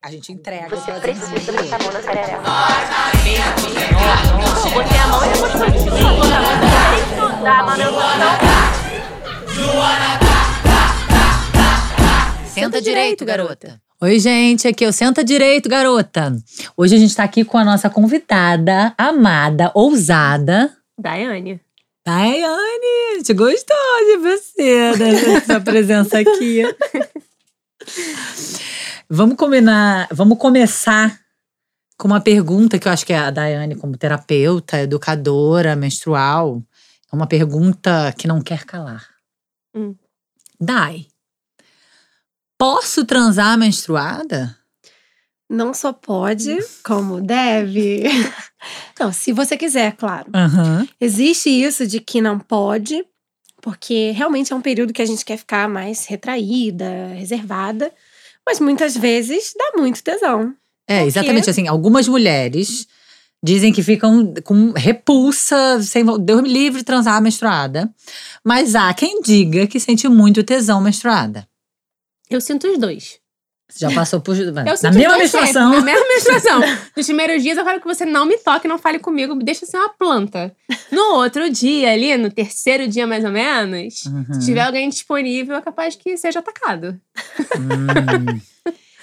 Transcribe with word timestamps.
A 0.00 0.12
gente 0.12 0.30
entrega. 0.32 0.68
Você 0.68 0.92
precisa 0.92 1.52
botar 1.52 1.74
a 1.74 1.78
mão 1.82 1.92
na 1.92 2.00
sararela. 2.00 2.42
Botei 4.72 4.98
a 4.98 5.06
mão 5.08 5.24
e 5.24 5.28
depois 5.32 5.52
continuo. 5.52 6.16
Botar 6.16 6.38
a 6.38 6.42
mão 6.42 6.56
tem 6.94 7.36
que 7.36 7.42
dar 7.42 7.58
a 7.58 7.62
manutenção. 7.64 7.98
Senta 12.54 12.80
direito, 12.80 13.24
garota. 13.24 13.80
Oi, 14.00 14.20
gente, 14.20 14.68
aqui 14.68 14.84
é 14.84 14.88
o 14.88 14.92
Senta 14.92 15.24
Direito, 15.24 15.68
garota. 15.68 16.36
Hoje 16.76 16.94
a 16.94 16.98
gente 16.98 17.16
tá 17.16 17.24
aqui 17.24 17.44
com 17.44 17.58
a 17.58 17.64
nossa 17.64 17.90
convidada, 17.90 18.94
amada, 18.96 19.72
ousada. 19.74 20.72
Daiane. 20.96 21.60
Daiane, 22.06 23.12
a 23.12 23.16
gente 23.16 23.34
gostou 23.34 23.76
de 24.06 24.16
você, 24.18 24.92
da 24.96 25.40
sua 25.40 25.60
presença 25.60 26.20
aqui. 26.20 26.62
vamos 29.08 29.36
combinar, 29.36 30.08
vamos 30.10 30.38
começar 30.38 31.20
com 31.96 32.06
uma 32.06 32.20
pergunta 32.20 32.78
que 32.78 32.86
eu 32.86 32.92
acho 32.92 33.04
que 33.04 33.12
a 33.12 33.30
Daiane, 33.30 33.74
como 33.74 33.96
terapeuta, 33.96 34.78
educadora, 34.78 35.74
menstrual, 35.74 36.62
é 37.12 37.16
uma 37.16 37.26
pergunta 37.26 38.14
que 38.16 38.28
não 38.28 38.40
quer 38.40 38.64
calar. 38.64 39.04
Hum. 39.74 39.94
Dai, 40.60 41.06
posso 42.56 43.04
transar 43.04 43.58
menstruada? 43.58 44.56
Não 45.48 45.72
só 45.72 45.92
pode, 45.92 46.58
como 46.84 47.20
deve. 47.20 48.02
Não, 49.00 49.12
se 49.12 49.32
você 49.32 49.56
quiser, 49.56 49.92
claro. 49.96 50.30
Aham. 50.34 50.86
Existe 51.00 51.48
isso 51.48 51.86
de 51.86 52.00
que 52.00 52.20
não 52.20 52.38
pode, 52.38 53.06
porque 53.60 54.12
realmente 54.12 54.52
é 54.52 54.56
um 54.56 54.60
período 54.60 54.92
que 54.92 55.02
a 55.02 55.06
gente 55.06 55.24
quer 55.24 55.36
ficar 55.36 55.68
mais 55.68 56.06
retraída, 56.06 57.08
reservada, 57.14 57.92
mas 58.46 58.60
muitas 58.60 58.96
vezes 58.96 59.54
dá 59.56 59.72
muito 59.76 60.02
tesão. 60.02 60.54
É, 60.86 60.98
Por 60.98 61.02
quê? 61.02 61.08
exatamente 61.08 61.50
assim. 61.50 61.68
Algumas 61.68 62.08
mulheres 62.08 62.86
dizem 63.42 63.72
que 63.72 63.82
ficam 63.82 64.32
com 64.44 64.72
repulsa, 64.72 65.80
sem 65.82 66.04
Deus 66.20 66.42
me 66.42 66.48
livre 66.48 66.78
de 66.78 66.84
transar 66.84 67.20
menstruada. 67.20 67.92
Mas 68.44 68.74
há 68.74 68.92
quem 68.94 69.20
diga 69.20 69.66
que 69.66 69.78
sente 69.78 70.08
muito 70.08 70.42
tesão 70.42 70.80
menstruada. 70.80 71.46
Eu 72.30 72.40
sinto 72.40 72.66
os 72.66 72.78
dois. 72.78 73.18
Você 73.70 73.86
já 73.86 73.94
passou 73.94 74.20
por. 74.20 74.34
Na 74.36 74.64
mesma 74.64 74.76
sempre, 74.76 75.18
menstruação. 75.18 75.70
Na 75.72 75.80
mesma 75.82 76.08
menstruação. 76.08 76.60
Nos 76.96 77.06
primeiros 77.06 77.42
dias 77.42 77.58
eu 77.58 77.64
quero 77.64 77.80
que 77.80 77.86
você 77.86 78.06
não 78.06 78.24
me 78.24 78.38
toque, 78.38 78.66
não 78.66 78.78
fale 78.78 78.98
comigo, 78.98 79.34
me 79.34 79.44
deixa 79.44 79.66
ser 79.66 79.76
uma 79.76 79.90
planta. 79.90 80.54
No 80.90 81.16
outro 81.16 81.50
dia, 81.50 81.92
ali, 81.92 82.16
no 82.16 82.30
terceiro 82.30 82.88
dia 82.88 83.06
mais 83.06 83.24
ou 83.24 83.30
menos, 83.30 84.06
Uhum. 84.06 84.40
se 84.40 84.46
tiver 84.46 84.62
alguém 84.62 84.88
disponível, 84.88 85.56
é 85.56 85.60
capaz 85.60 85.94
que 85.94 86.16
seja 86.16 86.38
atacado. 86.38 86.98
Hum. 87.56 88.40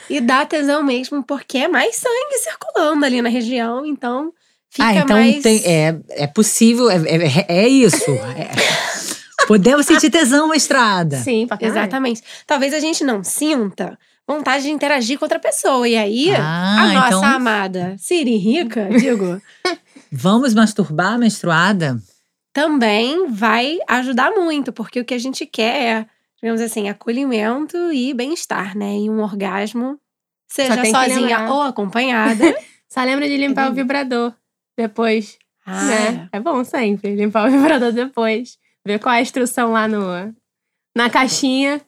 E 0.08 0.22
dá 0.22 0.46
tesão 0.46 0.84
mesmo, 0.84 1.24
porque 1.24 1.58
é 1.58 1.68
mais 1.68 1.96
sangue 1.96 2.38
circulando 2.38 3.04
ali 3.06 3.24
na 3.24 3.30
região, 3.30 3.84
então 3.84 4.32
fica 4.70 4.88
ah, 4.88 4.94
então 4.94 5.18
mais. 5.18 5.42
tem, 5.42 5.64
é, 5.66 5.96
é 6.12 6.28
possível, 6.28 6.92
é, 6.92 6.98
é, 6.98 7.46
é 7.64 7.68
isso. 7.68 8.12
É. 8.12 8.52
Podemos 9.48 9.86
sentir 9.86 10.12
tesão 10.12 10.48
menstruada. 10.48 11.18
Sim, 11.18 11.48
pra 11.48 11.58
caralho. 11.58 11.80
Exatamente. 11.80 12.22
Talvez 12.46 12.74
a 12.76 12.80
gente 12.80 13.04
não 13.04 13.24
sinta 13.24 13.98
vontade 14.28 14.64
de 14.64 14.72
interagir 14.72 15.18
com 15.20 15.26
outra 15.26 15.40
pessoa. 15.40 15.88
E 15.88 15.96
aí, 15.96 16.32
Ah, 16.36 16.82
a 16.84 16.94
nossa 16.94 17.08
então- 17.08 17.24
amada 17.24 17.96
Siri 17.98 18.38
Rica, 18.38 18.90
digo, 18.90 19.42
Vamos 20.12 20.54
masturbar 20.54 21.18
menstruada? 21.20 21.98
também 22.54 23.28
vai 23.28 23.80
ajudar 23.88 24.32
muito, 24.32 24.72
porque 24.72 25.02
o 25.02 25.06
que 25.06 25.14
a 25.14 25.18
gente 25.18 25.46
quer 25.46 25.82
é, 26.02 26.06
digamos 26.42 26.62
assim, 26.62 26.88
acolhimento 26.88 27.76
e 27.92 28.14
bem-estar, 28.14 28.78
né? 28.78 28.96
E 28.98 29.10
um 29.10 29.20
orgasmo, 29.22 30.00
seja 30.48 30.86
sozinha 30.86 31.52
ou 31.52 31.62
acompanhada. 31.64 32.44
Só 32.88 33.04
lembra 33.04 33.28
de 33.28 33.36
limpar 33.36 33.68
É 33.68 33.70
o 33.72 33.74
vibrador 33.74 34.34
depois, 34.78 35.38
ah, 35.66 35.84
né? 35.86 36.30
É 36.32 36.40
bom 36.40 36.64
sempre 36.64 37.14
limpar 37.14 37.50
o 37.50 37.52
vibrador 37.52 37.92
depois. 37.92 38.58
Ver 38.86 39.00
qual 39.00 39.14
é 39.14 39.18
a 39.18 39.22
instrução 39.22 39.74
lá 39.74 39.86
no, 39.86 40.34
na 40.96 41.10
caixinha. 41.10 41.82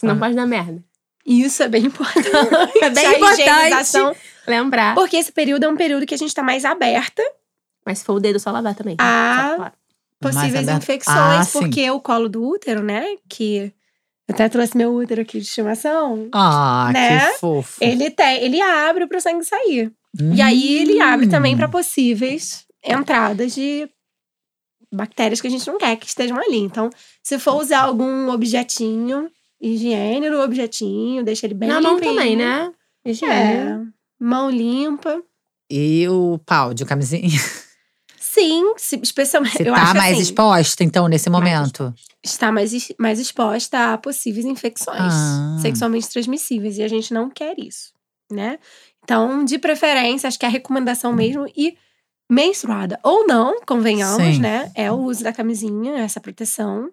Senão 0.00 0.16
Ah. 0.16 0.18
pode 0.18 0.34
dar 0.34 0.46
merda. 0.46 0.82
Isso 1.26 1.62
é 1.62 1.68
bem 1.68 1.86
importante. 1.86 2.28
É 2.82 2.90
bem 2.90 3.06
A 3.06 3.16
importante. 3.16 4.18
Lembrar. 4.46 4.94
Porque 4.94 5.16
esse 5.16 5.32
período 5.32 5.64
é 5.64 5.68
um 5.68 5.76
período 5.76 6.06
que 6.06 6.14
a 6.14 6.18
gente 6.18 6.32
tá 6.32 6.42
mais 6.42 6.64
aberta 6.64 7.22
Mas 7.84 7.98
se 7.98 8.04
for 8.04 8.14
o 8.14 8.20
dedo, 8.20 8.38
só 8.38 8.50
lavar 8.52 8.74
também. 8.74 8.94
Ah. 8.98 9.48
Só 9.50 9.56
claro. 9.56 9.72
possíveis 10.20 10.68
infecções, 10.68 11.16
Ah, 11.18 11.44
sim. 11.44 11.58
porque 11.60 11.90
o 11.90 12.00
colo 12.00 12.28
do 12.28 12.42
útero, 12.48 12.82
né? 12.82 13.04
Que 13.28 13.72
eu 14.28 14.34
até 14.34 14.48
trouxe 14.48 14.76
meu 14.76 14.94
útero 14.94 15.22
aqui 15.22 15.38
de 15.40 15.46
estimação. 15.46 16.28
Ah, 16.32 16.90
Né? 16.92 17.32
que 17.32 17.38
fofo. 17.38 17.76
Ele 17.82 18.10
tem, 18.10 18.42
ele 18.42 18.60
abre 18.60 19.06
para 19.06 19.18
o 19.18 19.20
sangue 19.20 19.44
sair. 19.44 19.92
E 20.34 20.40
aí 20.40 20.78
ele 20.78 21.00
abre 21.00 21.28
também 21.28 21.56
para 21.56 21.68
possíveis 21.68 22.64
entradas 22.82 23.54
de 23.54 23.88
bactérias 24.92 25.40
que 25.40 25.46
a 25.46 25.50
gente 25.50 25.66
não 25.66 25.76
quer 25.78 25.96
que 25.96 26.06
estejam 26.06 26.38
ali. 26.38 26.58
Então, 26.58 26.88
se 27.22 27.38
for 27.38 27.60
usar 27.60 27.80
algum 27.80 28.30
objetinho, 28.30 29.30
higiene 29.74 30.28
no 30.30 30.40
objetinho, 30.42 31.24
deixa 31.24 31.46
ele 31.46 31.54
bem 31.54 31.68
Na 31.68 31.80
mão 31.80 31.94
limpinho. 31.94 32.14
também, 32.14 32.36
né? 32.36 32.72
Higiene. 33.04 33.32
É. 33.34 33.78
Mão 34.18 34.50
limpa. 34.50 35.22
E 35.70 36.06
o 36.08 36.38
pau 36.44 36.72
de 36.74 36.84
camisinha? 36.84 37.28
Sim, 38.18 38.74
se- 38.76 39.00
especialmente. 39.02 39.56
Você 39.56 39.68
eu 39.68 39.74
tá 39.74 39.94
mais 39.94 40.12
assim, 40.14 40.22
exposta, 40.22 40.84
então, 40.84 41.08
nesse 41.08 41.30
Mais 41.30 41.42
momento? 41.44 41.94
está 42.22 42.52
mais, 42.52 42.92
mais 42.98 43.18
exposta 43.18 43.94
a 43.94 43.98
possíveis 43.98 44.44
infecções 44.44 44.98
Ah. 45.12 45.56
sexualmente 45.62 46.08
transmissíveis. 46.08 46.76
E 46.78 46.82
a 46.82 46.88
gente 46.88 47.14
não 47.14 47.30
quer 47.30 47.58
isso, 47.58 47.92
né? 48.30 48.58
Então, 49.02 49.44
de 49.44 49.58
preferência, 49.58 50.26
acho 50.28 50.38
que 50.38 50.44
é 50.44 50.48
a 50.48 50.52
recomendação 50.52 51.12
mesmo. 51.12 51.46
E 51.56 51.76
menstruada 52.28 52.98
ou 53.02 53.26
não, 53.26 53.60
convenhamos, 53.66 54.34
Sim. 54.34 54.40
né? 54.40 54.70
É 54.74 54.90
o 54.90 54.96
uso 54.96 55.22
da 55.24 55.32
camisinha, 55.32 55.98
essa 55.98 56.20
proteção. 56.20 56.90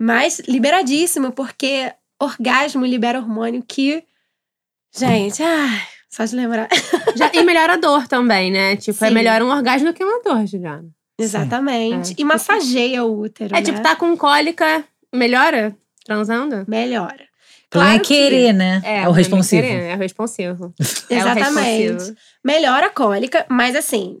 Mas 0.00 0.40
liberadíssimo, 0.48 1.32
porque 1.32 1.92
orgasmo 2.20 2.84
libera 2.84 3.18
hormônio 3.18 3.62
que. 3.66 4.02
Gente, 4.96 5.42
ai, 5.42 5.80
só 6.08 6.24
de 6.24 6.36
lembrar. 6.36 6.68
Já, 7.16 7.30
e 7.32 7.42
melhora 7.42 7.74
a 7.74 7.76
dor 7.76 8.06
também, 8.06 8.50
né? 8.50 8.76
Tipo, 8.76 9.04
é 9.04 9.08
Sim. 9.08 9.14
melhor 9.14 9.42
um 9.42 9.50
orgasmo 9.50 9.88
do 9.88 9.94
que 9.94 10.04
uma 10.04 10.22
dor, 10.22 10.46
Juliana. 10.46 10.88
Exatamente. 11.18 12.12
É. 12.12 12.14
E 12.18 12.24
massageia 12.24 13.04
o 13.04 13.20
útero. 13.20 13.54
É 13.54 13.60
né? 13.60 13.62
tipo, 13.64 13.80
tá 13.80 13.94
com 13.96 14.16
cólica, 14.16 14.84
melhora 15.14 15.76
transando? 16.04 16.64
Melhora. 16.68 17.22
É 17.22 17.26
Claro 17.70 18.00
que- 18.02 18.08
querer, 18.14 18.52
né? 18.52 18.80
É, 18.84 19.08
o 19.08 19.12
responsivo. 19.12 19.62
querer, 19.62 19.90
É 19.90 19.94
o 19.94 19.98
responsivo. 19.98 20.74
É 21.10 21.14
o 21.16 21.18
Exatamente. 21.18 21.82
responsivo. 21.92 22.16
melhora 22.44 22.86
a 22.86 22.90
cólica, 22.90 23.44
mas 23.48 23.74
assim, 23.74 24.18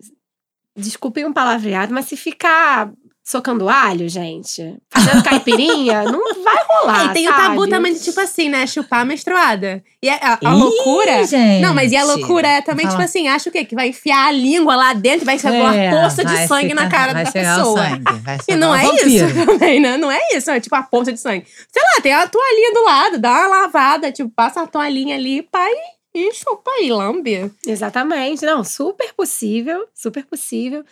desculpem 0.76 1.24
um 1.24 1.32
palavreado, 1.32 1.94
mas 1.94 2.06
se 2.06 2.16
ficar 2.16 2.92
socando 3.26 3.70
alho, 3.70 4.06
gente, 4.06 4.76
fazendo 4.90 5.22
caipirinha, 5.24 6.02
não 6.12 6.20
vai 6.44 6.56
rolar. 6.68 7.06
E 7.06 7.12
tem 7.14 7.26
o 7.26 7.30
sabe? 7.30 7.42
tabu 7.42 7.66
também 7.68 7.94
de, 7.94 8.00
tipo 8.00 8.20
assim, 8.20 8.50
né? 8.50 8.66
Chupar 8.66 9.06
menstruada. 9.06 9.82
E 10.02 10.10
a, 10.10 10.14
a- 10.14 10.38
Ih, 10.42 10.46
loucura. 10.54 11.24
gente. 11.26 11.62
Não, 11.62 11.72
mas 11.72 11.90
e 11.90 11.96
a 11.96 12.04
loucura 12.04 12.46
é 12.46 12.60
também, 12.60 12.86
tipo 12.86 13.00
assim, 13.00 13.26
acha 13.26 13.48
o 13.48 13.52
quê? 13.52 13.64
Que 13.64 13.74
vai 13.74 13.88
enfiar 13.88 14.26
a 14.26 14.30
língua 14.30 14.76
lá 14.76 14.92
dentro, 14.92 15.24
vai 15.24 15.38
uma 15.42 15.74
É, 15.74 15.90
poça 15.90 16.22
de 16.22 16.46
sangue 16.46 16.68
ficar- 16.68 16.82
na 16.84 16.88
cara 16.90 17.12
da 17.14 17.22
o 17.22 17.32
pessoa. 17.32 17.82
sangue, 17.88 18.04
vai 18.22 18.38
E 18.46 18.56
não 18.56 18.72
o 18.72 18.74
é 18.74 18.82
vampiro. 18.82 19.08
isso 19.08 19.26
também, 19.46 19.80
né? 19.80 19.96
Não 19.96 20.10
é 20.12 20.20
isso, 20.34 20.50
é 20.50 20.60
tipo 20.60 20.74
a 20.74 20.82
poça 20.82 21.10
de 21.10 21.18
sangue. 21.18 21.46
Sei 21.72 21.82
lá, 21.82 22.02
tem 22.02 22.12
a 22.12 22.28
toalhinha 22.28 22.72
do 22.74 22.84
lado, 22.84 23.18
dá 23.18 23.30
uma 23.32 23.46
lavada, 23.62 24.12
tipo, 24.12 24.28
passa 24.36 24.60
a 24.60 24.66
toalhinha 24.66 25.16
ali, 25.16 25.40
pai, 25.42 25.72
e 26.14 26.30
chupa 26.34 26.70
aí, 26.72 26.92
lambe. 26.92 27.50
Exatamente. 27.66 28.44
Não, 28.44 28.62
super 28.62 29.14
possível, 29.14 29.86
super 29.94 30.24
possível. 30.26 30.84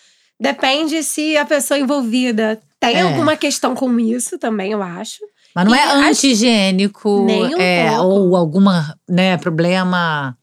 Depende 0.42 1.02
se 1.04 1.36
a 1.36 1.44
pessoa 1.46 1.78
envolvida 1.78 2.60
tem 2.80 2.96
É. 2.96 3.02
alguma 3.02 3.36
questão 3.36 3.74
com 3.74 3.98
isso 4.00 4.38
também, 4.38 4.72
eu 4.72 4.82
acho. 4.82 5.20
Mas 5.54 5.64
não 5.66 5.74
E 5.74 5.78
é 5.78 5.84
anti-higiênico 6.08 7.24
Nem 7.24 7.54
um 7.54 7.60
é, 7.60 7.90
pouco. 7.90 8.02
ou 8.04 8.36
alguma, 8.36 8.98
né, 9.08 9.36
problema 9.36 10.36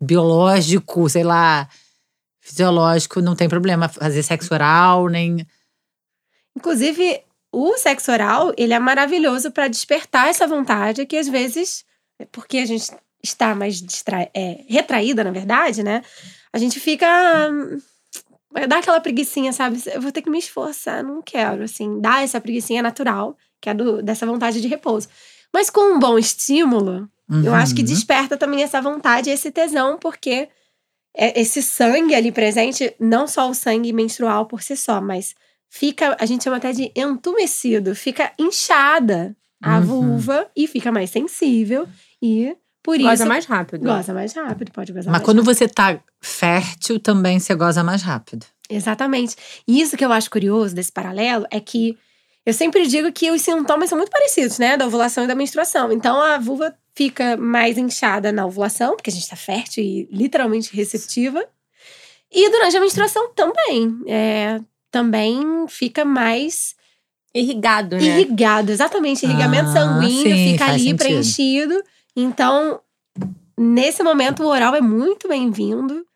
biológico, 0.00 1.08
sei 1.08 1.24
lá, 1.24 1.68
fisiológico, 2.40 3.20
não 3.20 3.34
tem 3.34 3.48
problema 3.48 3.88
fazer 3.88 4.22
sexo 4.22 4.52
oral, 4.54 5.08
nem. 5.08 5.44
Inclusive, 6.56 7.20
o 7.50 7.76
sexo 7.78 8.12
oral, 8.12 8.52
ele 8.56 8.72
é 8.74 8.78
maravilhoso 8.78 9.50
para 9.50 9.68
despertar 9.68 10.28
essa 10.28 10.46
vontade 10.46 11.04
que 11.06 11.16
às 11.16 11.28
vezes, 11.28 11.84
porque 12.30 12.58
a 12.58 12.66
gente 12.66 12.90
está 13.22 13.54
mais 13.54 13.80
distra... 13.82 14.30
é, 14.34 14.60
retraída, 14.68 15.24
na 15.24 15.30
verdade, 15.32 15.82
né? 15.82 16.02
A 16.52 16.58
gente 16.58 16.78
fica 16.78 17.06
dá 18.68 18.78
aquela 18.78 19.00
preguiçinha, 19.00 19.52
sabe? 19.52 19.80
Eu 19.92 20.00
vou 20.00 20.12
ter 20.12 20.22
que 20.22 20.30
me 20.30 20.38
esforçar, 20.38 21.02
não 21.02 21.20
quero, 21.22 21.62
assim, 21.64 22.00
dá 22.00 22.22
essa 22.22 22.40
preguiçinha 22.40 22.82
natural, 22.82 23.36
que 23.60 23.68
é 23.68 23.74
do, 23.74 24.02
dessa 24.02 24.24
vontade 24.26 24.60
de 24.60 24.68
repouso. 24.68 25.08
Mas 25.52 25.68
com 25.70 25.94
um 25.94 25.98
bom 25.98 26.18
estímulo, 26.18 27.08
eu 27.44 27.54
acho 27.54 27.74
que 27.74 27.82
Uhum. 27.82 27.86
desperta 27.88 28.36
também 28.36 28.62
essa 28.62 28.80
vontade, 28.80 29.30
esse 29.30 29.50
tesão, 29.50 29.98
porque 29.98 30.48
é- 31.16 31.40
esse 31.40 31.62
sangue 31.62 32.14
ali 32.14 32.30
presente, 32.30 32.94
não 33.00 33.26
só 33.26 33.48
o 33.50 33.54
sangue 33.54 33.92
menstrual 33.92 34.46
por 34.46 34.62
si 34.62 34.76
só, 34.76 35.00
mas 35.00 35.34
fica, 35.68 36.16
a 36.20 36.26
gente 36.26 36.44
chama 36.44 36.56
até 36.58 36.72
de 36.72 36.92
entumecido, 36.94 37.94
fica 37.94 38.32
inchada 38.38 39.36
a 39.62 39.78
Uhum. 39.78 39.82
vulva 39.82 40.50
e 40.54 40.66
fica 40.66 40.92
mais 40.92 41.10
sensível 41.10 41.88
e 42.22 42.54
Por 42.86 42.96
Goza 43.00 43.14
isso, 43.14 43.26
mais 43.26 43.44
rápido. 43.46 43.82
goza 43.84 44.14
mais 44.14 44.32
rápido, 44.32 44.70
pode 44.70 44.92
gozar 44.92 45.06
Mas 45.10 45.14
mais 45.20 45.24
quando 45.24 45.42
você 45.42 45.66
tá 45.66 45.98
fértil, 46.20 47.00
também 47.00 47.40
você 47.40 47.52
goza 47.52 47.82
mais 47.82 48.00
rápido. 48.00 48.46
Exatamente. 48.70 49.34
E 49.66 49.80
isso 49.80 49.96
que 49.96 50.04
eu 50.04 50.12
acho 50.12 50.30
curioso 50.30 50.72
desse 50.72 50.92
paralelo 50.92 51.44
é 51.50 51.58
que 51.58 51.98
eu 52.46 52.54
sempre 52.54 52.86
digo 52.86 53.10
que 53.10 53.28
os 53.32 53.42
sintomas 53.42 53.88
são 53.88 53.98
muito 53.98 54.10
parecidos, 54.12 54.60
né? 54.60 54.76
Da 54.76 54.86
ovulação 54.86 55.24
e 55.24 55.26
da 55.26 55.34
menstruação. 55.34 55.90
Então 55.90 56.22
a 56.22 56.38
vulva 56.38 56.72
fica 56.94 57.36
mais 57.36 57.76
inchada 57.76 58.30
na 58.30 58.46
ovulação, 58.46 58.94
porque 58.94 59.10
a 59.10 59.12
gente 59.12 59.28
tá 59.28 59.34
fértil 59.34 59.82
e 59.82 60.08
literalmente 60.12 60.74
receptiva. 60.74 61.44
E 62.32 62.48
durante 62.50 62.76
a 62.76 62.80
menstruação 62.80 63.32
também. 63.34 63.98
É, 64.06 64.60
também 64.92 65.66
fica 65.68 66.04
mais 66.04 66.76
Irrigado, 67.34 67.96
né? 67.96 68.02
irrigado. 68.02 68.70
Exatamente. 68.70 69.26
Irrigamento 69.26 69.70
Ah, 69.70 69.72
sanguíneo 69.72 70.36
sim, 70.36 70.52
fica 70.52 70.66
ali 70.66 70.78
sentido. 70.78 70.96
preenchido. 70.98 71.82
Então, 72.16 72.80
nesse 73.58 74.02
momento, 74.02 74.42
o 74.42 74.46
oral 74.46 74.74
é 74.74 74.80
muito 74.80 75.28
bem-vindo 75.28 76.06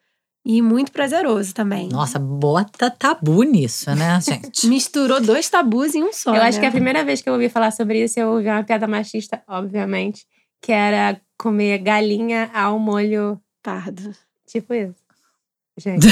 e 0.45 0.63
muito 0.63 0.91
prazeroso 0.91 1.53
também. 1.53 1.91
Nossa, 1.91 2.19
bota 2.19 2.91
tabu 2.91 3.43
nisso, 3.43 3.95
né, 3.95 4.19
gente? 4.25 4.67
Misturou 4.67 5.21
dois 5.21 5.51
tabus 5.51 5.95
em 5.95 6.03
um 6.03 6.13
só. 6.13 6.35
Eu 6.35 6.43
acho 6.43 6.57
né? 6.57 6.63
que 6.63 6.67
a 6.67 6.73
primeira 6.73 7.05
vez 7.05 7.21
que 7.21 7.29
eu 7.29 7.35
ouvi 7.35 7.51
falar 7.51 7.71
sobre 7.71 8.03
isso, 8.03 8.19
eu 8.19 8.31
ouvi 8.31 8.49
uma 8.49 8.65
piada 8.65 8.87
machista, 8.87 9.43
obviamente, 9.47 10.25
que 10.63 10.73
era 10.73 11.21
comer 11.39 11.79
galinha 11.79 12.51
ao 12.55 12.79
molho, 12.79 13.39
Pardo. 13.63 14.15
tipo 14.47 14.73
isso. 14.73 14.95
Gente. 15.77 16.07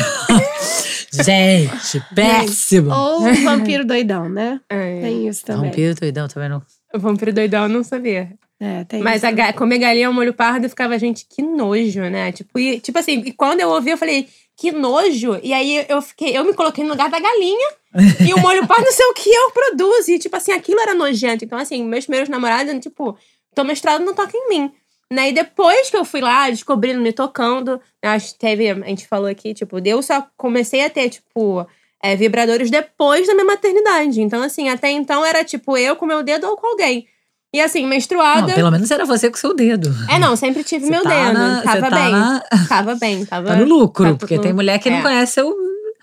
gente, 1.12 2.14
péssimo. 2.14 2.92
Ou 2.92 3.22
o 3.22 3.34
vampiro 3.44 3.84
doidão, 3.86 4.28
né? 4.28 4.60
é. 4.68 5.00
Tem 5.00 5.26
isso 5.28 5.44
também. 5.44 5.70
Vampiro 5.70 5.94
doidão, 5.94 6.28
tá 6.28 6.40
vendo? 6.40 6.62
O 6.94 6.98
vampiro 6.98 7.32
doidão 7.32 7.64
eu 7.64 7.68
não 7.68 7.82
sabia. 7.82 8.34
É, 8.60 8.84
tem 8.84 9.00
Mas 9.00 9.22
isso. 9.22 9.40
a 9.40 9.52
comer 9.52 9.78
galinha 9.78 10.08
ao 10.08 10.12
molho 10.12 10.34
pardo 10.34 10.68
ficava, 10.68 10.98
gente, 10.98 11.26
que 11.28 11.42
nojo, 11.42 12.02
né? 12.02 12.32
Tipo, 12.32 12.58
e, 12.58 12.80
tipo 12.80 12.98
assim, 12.98 13.22
e 13.24 13.32
quando 13.32 13.60
eu 13.60 13.68
ouvi, 13.68 13.90
eu 13.90 13.98
falei, 13.98 14.28
que 14.56 14.72
nojo. 14.72 15.38
E 15.42 15.52
aí 15.52 15.86
eu 15.88 16.02
fiquei, 16.02 16.36
eu 16.36 16.44
me 16.44 16.52
coloquei 16.52 16.82
no 16.82 16.90
lugar 16.90 17.08
da 17.08 17.20
galinha. 17.20 17.68
e 18.28 18.34
o 18.34 18.40
molho 18.40 18.66
pardo 18.66 18.84
não 18.84 18.92
sei 18.92 19.06
o 19.06 19.14
que 19.14 19.30
eu 19.30 19.50
produzo. 19.52 20.10
E, 20.10 20.18
tipo 20.18 20.36
assim, 20.36 20.52
aquilo 20.52 20.80
era 20.80 20.94
nojento. 20.94 21.44
Então, 21.44 21.56
assim, 21.56 21.84
meus 21.84 22.04
primeiros 22.04 22.28
namorados, 22.28 22.74
tipo, 22.80 23.16
tô 23.54 23.62
mestrado, 23.62 24.04
não 24.04 24.14
toca 24.14 24.36
em 24.36 24.48
mim. 24.48 24.72
Né? 25.10 25.30
E 25.30 25.32
depois 25.32 25.88
que 25.88 25.96
eu 25.96 26.04
fui 26.04 26.20
lá, 26.20 26.50
descobrindo, 26.50 27.00
me 27.00 27.12
tocando, 27.12 27.80
acho 28.02 28.32
que 28.32 28.38
teve, 28.38 28.68
a 28.68 28.74
gente 28.74 29.06
falou 29.06 29.26
aqui, 29.26 29.54
tipo, 29.54 29.78
eu 29.82 30.02
só 30.02 30.26
comecei 30.36 30.84
a 30.84 30.90
ter, 30.90 31.08
tipo, 31.08 31.66
é, 32.02 32.14
vibradores 32.14 32.70
depois 32.70 33.26
da 33.26 33.34
minha 33.34 33.46
maternidade. 33.46 34.20
Então, 34.20 34.42
assim, 34.42 34.68
até 34.68 34.90
então 34.90 35.24
era, 35.24 35.44
tipo, 35.44 35.76
eu 35.76 35.96
com 35.96 36.04
meu 36.04 36.22
dedo 36.22 36.46
ou 36.48 36.56
com 36.56 36.66
alguém. 36.66 37.06
E 37.52 37.60
assim, 37.60 37.86
menstruada. 37.86 38.46
Não, 38.48 38.54
pelo 38.54 38.70
menos 38.70 38.90
era 38.90 39.04
você 39.06 39.30
com 39.30 39.36
seu 39.36 39.54
dedo. 39.54 39.90
É, 40.10 40.18
não, 40.18 40.36
sempre 40.36 40.62
tive 40.62 40.84
Você 40.84 40.90
meu 40.90 41.02
tá 41.02 41.08
dedo. 41.08 41.32
na- 41.38 41.62
tava 41.62 41.80
você 41.80 41.80
tá 41.90 41.96
bem. 41.96 42.10
na- 42.12 42.42
Tava 42.68 42.94
bem, 42.94 43.24
tava. 43.24 43.46
Tá 43.48 43.56
no 43.56 43.64
lucro, 43.64 44.04
tá 44.12 44.14
porque 44.18 44.38
tem 44.38 44.52
mulher 44.52 44.78
que 44.78 44.90
não 44.90 44.98
é. 44.98 45.02
conhece 45.02 45.32
seu, 45.32 45.54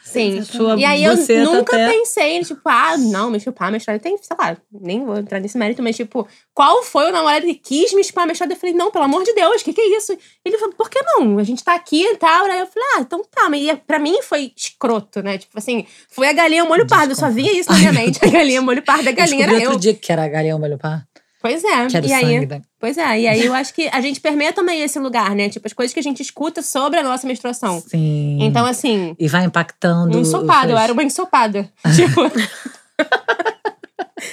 Sim. 0.03 0.41
sua 0.43 0.75
E 0.75 0.83
aí 0.85 1.03
eu 1.03 1.15
buceta 1.15 1.43
nunca 1.43 1.75
até- 1.75 1.89
pensei, 1.89 2.43
tipo, 2.43 2.61
ah, 2.65 2.97
não, 2.97 3.29
me 3.29 3.39
chupar, 3.39 3.71
me 3.71 3.79
chupar. 3.79 3.99
Tem, 3.99 4.17
sei 4.17 4.35
lá, 4.39 4.57
nem 4.71 5.05
vou 5.05 5.17
entrar 5.17 5.39
nesse 5.39 5.55
mérito, 5.57 5.83
mas 5.83 5.95
tipo, 5.95 6.27
qual 6.53 6.81
foi 6.83 7.09
o 7.09 7.11
namorado 7.11 7.45
que 7.45 7.53
quis 7.55 7.93
me 7.93 8.03
chupar, 8.03 8.25
me 8.25 8.33
chupar? 8.33 8.49
Eu 8.49 8.55
falei, 8.55 8.75
não, 8.75 8.89
pelo 8.89 9.03
amor 9.05 9.23
de 9.23 9.33
Deus, 9.33 9.61
o 9.61 9.65
que, 9.65 9.73
que 9.73 9.81
é 9.81 9.97
isso? 9.97 10.17
Ele 10.43 10.57
falou, 10.57 10.73
por 10.75 10.89
que 10.89 10.99
não? 11.03 11.37
A 11.37 11.43
gente 11.43 11.63
tá 11.63 11.75
aqui 11.75 12.03
e 12.05 12.15
tal. 12.17 12.45
Aí 12.45 12.59
eu 12.59 12.65
falei, 12.67 12.89
ah, 12.95 13.01
então 13.01 13.21
tá. 13.29 13.49
Mas 13.49 13.61
e 13.61 13.75
pra 13.75 13.99
mim 13.99 14.19
foi 14.23 14.51
escroto, 14.57 15.21
né? 15.21 15.37
Tipo 15.37 15.57
assim, 15.59 15.85
foi 16.09 16.27
a 16.27 16.33
galinha 16.33 16.65
molho 16.65 16.87
pardo. 16.87 17.11
Eu 17.11 17.15
só 17.15 17.29
via 17.29 17.51
isso 17.55 17.71
na 17.71 17.77
minha 17.77 17.93
mente. 17.93 18.19
A 18.23 18.27
galinha 18.29 18.61
molho 18.63 18.81
pardo, 18.81 19.07
a 19.07 19.11
galinha 19.11 19.43
era 19.43 19.53
outro 19.53 19.73
eu. 19.73 19.79
dia 19.79 19.93
que 19.93 20.11
era 20.11 20.23
a 20.23 20.27
galinha 20.27 20.57
molho 20.57 20.77
pá. 20.79 21.03
Pois 21.45 21.63
é. 21.63 21.85
Que 21.85 21.97
o 21.99 22.05
e 22.07 22.13
aí, 22.13 22.45
da... 22.47 22.59
Pois 22.79 22.97
é, 22.97 23.21
e 23.21 23.27
aí 23.27 23.45
eu 23.45 23.53
acho 23.53 23.71
que 23.71 23.87
a 23.91 24.01
gente 24.01 24.19
permeia 24.19 24.51
também 24.51 24.81
esse 24.81 24.97
lugar, 24.97 25.35
né? 25.35 25.47
Tipo, 25.47 25.67
as 25.67 25.73
coisas 25.73 25.93
que 25.93 25.99
a 25.99 26.03
gente 26.03 26.19
escuta 26.19 26.63
sobre 26.63 26.99
a 26.99 27.03
nossa 27.03 27.27
menstruação. 27.27 27.83
Sim. 27.87 28.39
Então, 28.41 28.65
assim, 28.65 29.15
E 29.19 29.27
vai 29.27 29.45
impactando. 29.45 30.17
um 30.17 30.21
ensopado, 30.21 30.71
eu 30.71 30.77
era 30.77 30.91
uma 30.91 31.03
ensopada. 31.03 31.71
tipo. 31.95 32.21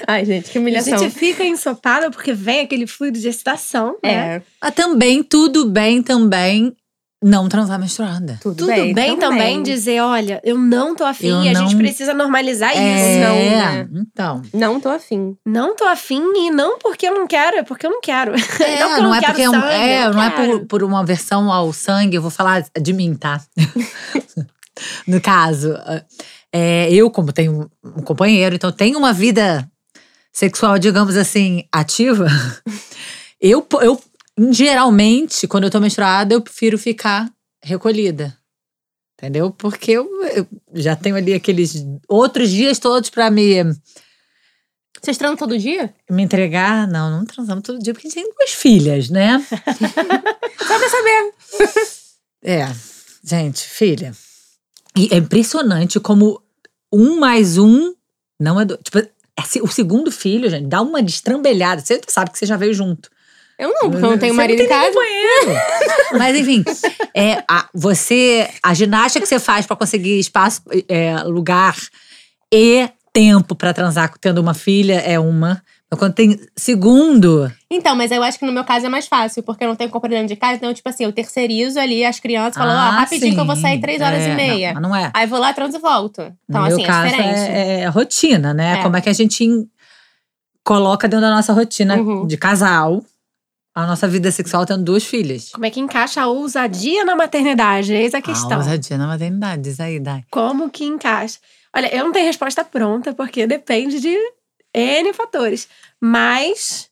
Ai, 0.07 0.25
gente, 0.25 0.51
que 0.51 0.57
A 0.57 0.61
humilhação. 0.61 0.97
gente 0.97 1.11
fica 1.15 1.45
ensopada 1.45 2.11
porque 2.11 2.33
vem 2.33 2.61
aquele 2.61 2.87
fluido 2.87 3.19
de 3.19 3.29
excitação, 3.29 3.99
né? 4.03 4.37
É, 4.37 4.43
Ah, 4.59 4.71
também, 4.71 5.23
tudo 5.23 5.69
bem 5.69 6.03
também 6.03 6.75
não 7.23 7.49
transar 7.49 7.79
menstruada. 7.79 8.39
tudo, 8.43 8.57
Tudo 8.57 8.67
bem. 8.69 8.93
bem, 8.93 9.17
também 9.19 9.63
dizer, 9.63 10.01
olha, 10.03 10.41
eu 10.45 10.59
não 10.59 10.95
tô 10.97 11.05
afim, 11.05 11.29
Eu 11.47 11.53
a 11.53 11.55
gente 11.55 11.73
não- 11.73 11.79
precisa 11.79 12.13
normalizar 12.13 12.71
isso. 12.73 12.81
é, 12.81 13.21
não, 13.25 13.35
né? 13.35 13.89
então. 13.93 14.43
Não 14.53 14.81
tô 14.81 14.89
afim. 14.89 15.37
Não 15.47 15.77
tô 15.77 15.85
afim 15.85 16.21
e 16.37 16.51
não 16.51 16.79
porque 16.79 17.07
eu 17.07 17.15
não 17.15 17.27
quero, 17.27 17.59
é 17.59 17.63
porque 17.63 17.87
eu 17.87 17.91
não 17.91 18.01
quero. 18.01 18.33
É, 18.63 18.77
porque 18.87 19.01
eu 19.01 19.03
não, 19.03 19.15
é 19.15 19.21
quero 19.21 19.33
porque 19.33 19.43
é, 19.43 19.51
sangue, 19.51 19.67
é, 19.73 20.07
eu 20.07 20.13
não 20.15 20.23
é 20.23 20.31
quero. 20.31 20.59
por, 20.61 20.67
por 20.67 20.83
uma 20.83 21.01
aversão 21.01 21.53
ao 21.53 21.73
sangue, 21.73 22.17
eu 22.17 22.23
vou 22.23 22.31
falar 22.31 22.65
de 22.81 22.93
mim, 22.93 23.15
tá? 23.15 23.41
no 25.07 25.21
caso, 25.21 25.75
é, 26.53 26.93
eu, 26.93 27.11
como 27.11 27.33
tenho 27.33 27.71
um 27.85 28.03
companheiro, 28.03 28.55
então 28.55 28.73
tenho 28.73 28.99
uma 28.99 29.13
vida 29.13 29.69
sexual, 30.33 30.79
digamos 30.79 31.17
assim, 31.17 31.65
ativa, 31.71 32.27
eu, 33.41 33.67
eu 33.83 34.01
geralmente, 34.51 35.47
quando 35.47 35.65
eu 35.65 35.71
tô 35.71 35.79
menstruada, 35.81 36.33
eu 36.35 36.41
prefiro 36.41 36.79
ficar 36.79 37.31
recolhida. 37.63 38.37
Entendeu? 39.19 39.51
Porque 39.53 39.93
eu, 39.93 40.09
eu 40.35 40.47
já 40.75 40.97
tenho 40.97 41.15
ali 41.17 41.33
aqueles 41.35 41.85
outros 42.09 42.51
dias 42.51 42.79
todos 42.79 43.09
pra 43.11 43.31
me 43.31 43.63
Vocês 45.01 45.17
transam 45.17 45.37
todo 45.37 45.57
dia? 45.59 45.95
me 46.11 46.23
entregar. 46.23 46.89
Não, 46.89 47.11
não 47.11 47.25
transamos 47.25 47.63
todo 47.63 47.79
dia, 47.79 47.93
porque 47.93 48.09
a 48.09 48.11
gente 48.11 48.21
tem 48.23 48.33
duas 48.35 48.51
filhas, 48.51 49.11
né? 49.11 49.39
Só 50.67 50.79
pra 50.79 50.89
saber. 50.89 51.35
É, 52.43 52.67
gente, 53.23 53.61
filha. 53.63 54.13
E 54.97 55.09
é 55.13 55.17
impressionante 55.19 56.01
como 56.01 56.43
um 56.93 57.19
mais 57.21 57.59
um 57.59 57.95
não 58.41 58.61
é. 58.61 58.65
Do, 58.65 58.77
tipo, 58.79 58.99
esse- 59.39 59.63
o 59.63 59.69
segundo 59.69 60.11
filho, 60.11 60.51
gente, 60.51 60.67
dá 60.67 60.81
uma 60.83 61.01
destrambelhada. 61.03 61.81
Você 61.81 62.01
sabe 62.09 62.33
que 62.33 62.39
você 62.39 62.47
já 62.47 62.57
veio 62.57 62.75
junto. 62.75 63.09
Eu 63.63 63.69
não, 63.71 63.91
porque 63.91 64.05
eu 64.05 64.11
não 64.11 64.19
tenho 64.19 64.33
Você 64.35 64.37
marido 64.37 64.59
não 64.59 64.65
em 64.65 64.69
tem 64.69 64.79
nem 64.79 64.93
casa. 64.93 64.99
companheiro. 64.99 65.61
Mas 66.19 66.37
enfim, 66.37 66.65
é, 67.15 67.43
a, 67.49 67.69
você. 67.73 68.49
A 68.63 68.75
ginástica 68.75 69.23
que 69.23 69.29
você 69.29 69.39
faz 69.39 69.67
pra 69.67 69.77
conseguir 69.77 70.19
espaço, 70.19 70.63
é, 70.89 71.17
lugar 71.23 71.77
e 72.53 72.89
tempo 73.13 73.55
pra 73.55 73.73
transar 73.73 74.13
tendo 74.21 74.39
uma 74.41 74.55
filha 74.55 74.95
é 75.01 75.19
uma. 75.19 75.63
Mas 75.91 75.99
quando 75.99 76.15
tem 76.15 76.41
segundo. 76.57 77.53
Então, 77.71 77.95
mas 77.95 78.11
eu 78.11 78.23
acho 78.23 78.39
que 78.39 78.47
no 78.47 78.53
meu 78.53 78.65
caso 78.65 78.87
é 78.87 78.89
mais 78.89 79.07
fácil, 79.07 79.43
porque 79.43 79.63
eu 79.63 79.69
não 79.69 79.77
tenho 79.77 79.91
companheiro 79.91 80.23
dentro 80.23 80.35
de 80.35 80.41
casa. 80.41 80.57
Então, 80.57 80.73
tipo 80.73 80.89
assim, 80.89 81.05
eu 81.05 81.13
terceirizo 81.13 81.79
ali 81.79 82.03
as 82.03 82.19
crianças, 82.19 82.55
falando, 82.55 82.77
ó, 82.79 82.81
ah, 82.81 82.91
rapidinho 83.01 83.35
que 83.35 83.41
eu 83.41 83.45
vou 83.45 83.55
sim. 83.57 83.61
sair 83.63 83.79
três 83.81 84.01
horas 84.01 84.23
É, 84.23 84.33
e 84.33 84.35
meia. 84.35 84.73
Não, 84.73 84.81
mas 84.81 84.91
não 84.91 84.97
é. 84.97 85.11
Aí 85.15 85.27
vou 85.27 85.39
lá, 85.39 85.53
transo 85.53 85.77
e 85.77 85.81
volto. 85.81 86.23
Então, 86.49 86.63
no 86.63 86.67
assim, 86.67 86.77
meu 86.77 86.85
é 86.85 86.89
caso, 86.89 87.11
diferente. 87.11 87.39
é, 87.39 87.81
é 87.81 87.87
rotina, 87.89 88.55
né? 88.55 88.79
É. 88.79 88.83
Como 88.83 88.97
é 88.97 89.01
que 89.03 89.09
a 89.11 89.13
gente 89.13 89.45
in- 89.45 89.67
coloca 90.65 91.07
dentro 91.07 91.27
da 91.27 91.31
nossa 91.35 91.53
rotina 91.53 91.97
Uhum. 91.97 92.27
de 92.27 92.37
casal 92.39 93.05
a 93.75 93.87
nossa 93.87 94.07
vida 94.07 94.31
sexual 94.31 94.67
tendo 94.67 94.85
duas 94.85 95.05
filhas. 95.05 95.51
Como 95.51 95.65
é 95.65 95.71
que 95.71 95.81
encaixa 95.81 96.23
a 96.23 96.27
ousadia 96.27 97.05
na 97.05 97.17
maternidade? 97.17 97.93
Eis 97.93 98.15
a 98.15 98.21
questão. 98.21 98.53
A 98.53 98.57
ousadia 98.59 98.99
na 98.99 99.07
maternidade, 99.07 99.63
diz 99.63 99.81
aí, 99.81 99.99
Dai. 99.99 100.25
Como 100.31 100.71
que 100.71 100.85
encaixa? 100.85 101.39
Olha, 101.75 101.95
eu 101.95 102.05
não 102.05 102.13
tenho 102.13 102.27
resposta 102.27 102.65
pronta, 102.65 103.15
porque 103.15 103.47
depende 103.47 103.99
de 103.99 104.15
N 104.75 105.13
fatores. 105.15 105.69
Mas 105.99 106.91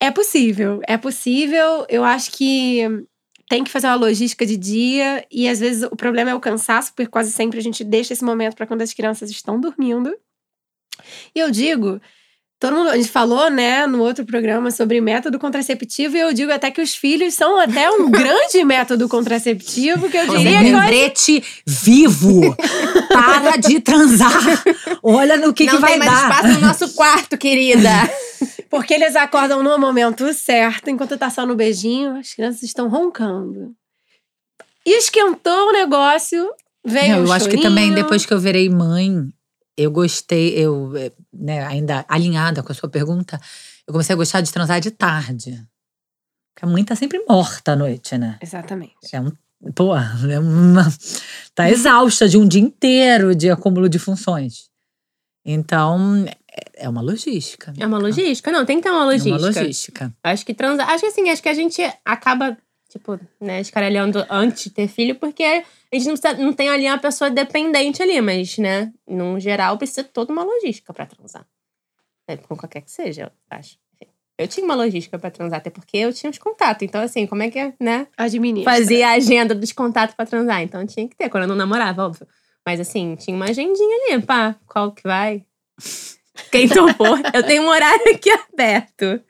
é 0.00 0.10
possível. 0.10 0.80
É 0.86 0.96
possível. 0.96 1.84
Eu 1.88 2.04
acho 2.04 2.30
que 2.30 2.82
tem 3.48 3.64
que 3.64 3.70
fazer 3.70 3.88
uma 3.88 3.96
logística 3.96 4.46
de 4.46 4.56
dia. 4.56 5.26
E 5.30 5.48
às 5.48 5.58
vezes 5.58 5.82
o 5.82 5.96
problema 5.96 6.30
é 6.30 6.34
o 6.34 6.40
cansaço, 6.40 6.92
porque 6.94 7.10
quase 7.10 7.32
sempre 7.32 7.58
a 7.58 7.62
gente 7.62 7.82
deixa 7.82 8.12
esse 8.12 8.24
momento 8.24 8.54
para 8.54 8.66
quando 8.66 8.82
as 8.82 8.92
crianças 8.92 9.30
estão 9.30 9.60
dormindo. 9.60 10.14
E 11.34 11.40
eu 11.40 11.50
digo. 11.50 12.00
Todo 12.60 12.76
mundo, 12.76 12.88
a 12.90 12.96
gente 12.96 13.10
falou, 13.10 13.50
né, 13.50 13.86
no 13.86 14.00
outro 14.00 14.24
programa 14.24 14.70
sobre 14.70 15.00
método 15.00 15.38
contraceptivo, 15.38 16.16
e 16.16 16.20
eu 16.20 16.32
digo 16.32 16.52
até 16.52 16.70
que 16.70 16.80
os 16.80 16.94
filhos 16.94 17.34
são 17.34 17.58
até 17.58 17.90
um 17.90 18.08
grande 18.10 18.64
método 18.64 19.08
contraceptivo, 19.08 20.08
que 20.08 20.16
eu 20.16 20.22
É 20.22 20.30
um 20.30 20.36
diria 20.36 20.58
que 20.60 20.72
lembrete 20.72 21.44
vivo. 21.66 22.56
Para 23.08 23.56
de 23.56 23.80
transar. 23.80 24.62
Olha 25.02 25.36
no 25.36 25.52
que, 25.52 25.66
não 25.66 25.74
que 25.74 25.80
vai 25.80 25.90
tem 25.90 25.98
mais 25.98 26.10
dar. 26.10 26.30
espaço 26.30 26.48
no 26.54 26.66
nosso 26.66 26.94
quarto, 26.94 27.36
querida. 27.36 27.90
Porque 28.70 28.94
eles 28.94 29.14
acordam 29.14 29.62
no 29.62 29.78
momento 29.78 30.32
certo, 30.32 30.88
enquanto 30.90 31.18
tá 31.18 31.30
só 31.30 31.44
no 31.44 31.54
beijinho, 31.54 32.16
as 32.16 32.32
crianças 32.32 32.62
estão 32.62 32.88
roncando. 32.88 33.72
E 34.86 34.98
esquentou 34.98 35.68
o 35.68 35.72
negócio, 35.72 36.50
veio 36.84 37.16
Não, 37.16 37.22
um 37.22 37.26
eu 37.26 37.32
acho 37.32 37.48
que 37.48 37.60
também 37.60 37.92
depois 37.92 38.24
que 38.26 38.32
eu 38.34 38.38
virei 38.40 38.68
mãe, 38.68 39.28
eu 39.76 39.90
gostei, 39.90 40.50
eu, 40.58 40.96
eh, 40.96 41.12
né, 41.32 41.64
ainda 41.66 42.04
alinhada 42.08 42.62
com 42.62 42.72
a 42.72 42.74
sua 42.74 42.88
pergunta, 42.88 43.40
eu 43.86 43.92
comecei 43.92 44.12
a 44.14 44.16
gostar 44.16 44.40
de 44.40 44.52
transar 44.52 44.80
de 44.80 44.90
tarde. 44.90 45.62
Porque 46.54 46.64
a 46.64 46.68
mãe 46.68 46.84
tá 46.84 46.94
sempre 46.94 47.22
morta 47.28 47.72
à 47.72 47.76
noite, 47.76 48.16
né? 48.16 48.38
Exatamente. 48.40 48.94
É 49.12 49.20
um. 49.20 49.32
Pô, 49.74 49.94
é 49.96 50.38
uma. 50.38 50.84
Tá 51.54 51.68
exausta 51.70 52.28
de 52.28 52.36
um 52.36 52.46
dia 52.46 52.60
inteiro 52.60 53.34
de 53.34 53.50
acúmulo 53.50 53.88
de 53.88 53.98
funções. 53.98 54.68
Então, 55.44 56.24
é- 56.26 56.84
é 56.84 56.88
uma 56.88 57.00
logística. 57.02 57.72
É 57.78 57.86
uma 57.86 57.98
logística? 57.98 58.50
Não, 58.52 58.64
tem 58.64 58.78
que 58.78 58.84
ter 58.84 58.90
uma 58.90 59.02
É 59.02 59.04
logística. 59.06 59.36
uma 59.36 59.46
logística. 59.46 60.14
Acho 60.22 60.46
que 60.46 60.54
transar. 60.54 60.88
Acho 60.88 61.00
que 61.00 61.06
assim, 61.06 61.28
acho 61.28 61.42
que 61.42 61.48
a 61.48 61.54
gente 61.54 61.82
acaba, 62.04 62.56
tipo, 62.94 63.18
né, 63.40 63.60
escaralhando 63.60 64.24
antes 64.30 64.64
de 64.64 64.70
ter 64.70 64.86
filho, 64.88 65.16
porque 65.16 65.42
a 65.42 65.62
gente 65.92 66.06
não, 66.06 66.16
precisa- 66.16 66.42
não 66.42 66.52
tem 66.52 66.68
ali 66.68 66.86
uma 66.86 66.98
pessoa 66.98 67.28
dependente 67.28 68.00
ali, 68.02 68.20
mas, 68.20 68.56
né, 68.56 68.92
no 69.06 69.38
geral, 69.40 69.76
precisa 69.76 70.04
toda 70.04 70.32
uma 70.32 70.44
logística 70.44 70.92
pra 70.94 71.04
transar. 71.06 71.44
É, 72.28 72.36
com 72.36 72.56
qualquer 72.56 72.82
que 72.82 72.90
seja, 72.90 73.22
eu 73.24 73.30
acho. 73.58 73.76
Eu 74.38 74.48
tinha 74.48 74.64
uma 74.64 74.74
logística 74.74 75.16
pra 75.18 75.30
transar, 75.30 75.58
até 75.58 75.70
porque 75.70 75.96
eu 75.96 76.12
tinha 76.12 76.28
os 76.30 76.38
contatos. 76.38 76.82
Então, 76.82 77.00
assim, 77.00 77.24
como 77.26 77.42
é 77.42 77.50
que, 77.50 77.58
é, 77.58 77.72
né? 77.80 78.06
Administra. 78.16 78.72
Fazia 78.72 79.08
a 79.08 79.12
agenda 79.12 79.54
dos 79.54 79.70
contatos 79.72 80.14
pra 80.16 80.26
transar. 80.26 80.60
Então 80.62 80.84
tinha 80.86 81.08
que 81.08 81.14
ter, 81.16 81.28
quando 81.28 81.44
eu 81.44 81.48
não 81.48 81.54
namorava, 81.54 82.04
óbvio. 82.06 82.26
Mas 82.66 82.80
assim, 82.80 83.14
tinha 83.14 83.36
uma 83.36 83.46
agendinha 83.46 83.96
ali, 84.12 84.22
pá, 84.22 84.56
qual 84.66 84.90
que 84.90 85.02
vai? 85.04 85.44
Quem 86.50 86.68
topou? 86.68 87.16
eu 87.32 87.42
tenho 87.44 87.62
um 87.62 87.68
horário 87.68 88.12
aqui 88.12 88.28
aberto. 88.30 89.22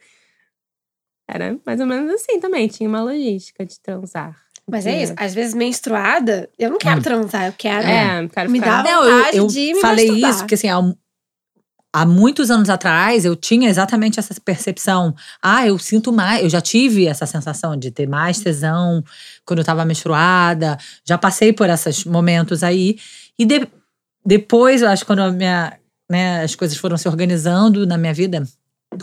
Era 1.28 1.58
mais 1.64 1.80
ou 1.80 1.86
menos 1.86 2.12
assim 2.12 2.38
também, 2.40 2.68
tinha 2.68 2.88
uma 2.88 3.02
logística 3.02 3.64
de 3.64 3.78
transar. 3.80 4.36
Mas 4.70 4.86
é 4.86 5.02
isso. 5.02 5.12
Às 5.16 5.34
vezes, 5.34 5.52
menstruada, 5.54 6.48
eu 6.58 6.70
não 6.70 6.78
quero 6.78 6.98
Hum. 7.00 7.02
transar, 7.02 7.46
eu 7.46 7.54
quero. 7.56 7.86
É, 7.86 8.28
quero 8.28 8.50
Me 8.50 8.58
ficar... 8.58 8.82
dá 8.82 8.90
Não, 8.90 9.04
eu, 9.04 9.16
vontade 9.16 9.36
eu 9.36 9.46
de 9.46 9.74
me 9.74 9.80
falei 9.80 10.06
masturbar. 10.06 10.30
isso, 10.30 10.38
porque 10.40 10.54
assim, 10.54 10.68
há, 10.68 10.78
um- 10.78 10.94
há 11.92 12.06
muitos 12.06 12.50
anos 12.50 12.70
atrás 12.70 13.24
eu 13.26 13.36
tinha 13.36 13.68
exatamente 13.68 14.18
essa 14.18 14.34
percepção. 14.42 15.14
Ah, 15.42 15.66
eu 15.66 15.78
sinto 15.78 16.10
mais, 16.12 16.42
eu 16.42 16.48
já 16.50 16.60
tive 16.62 17.06
essa 17.06 17.26
sensação 17.26 17.76
de 17.76 17.90
ter 17.90 18.08
mais 18.08 18.40
tesão 18.40 19.02
quando 19.44 19.58
eu 19.58 19.64
tava 19.64 19.84
menstruada, 19.84 20.78
já 21.06 21.18
passei 21.18 21.52
por 21.52 21.68
esses 21.68 22.04
momentos 22.04 22.62
aí. 22.62 22.96
E 23.38 23.44
de- 23.44 23.68
depois, 24.24 24.80
eu 24.80 24.88
acho 24.88 25.02
que 25.02 25.06
quando 25.06 25.20
a 25.20 25.30
minha, 25.30 25.78
né, 26.10 26.42
as 26.42 26.54
coisas 26.54 26.76
foram 26.78 26.96
se 26.96 27.06
organizando 27.06 27.86
na 27.86 27.98
minha 27.98 28.14
vida, 28.14 28.42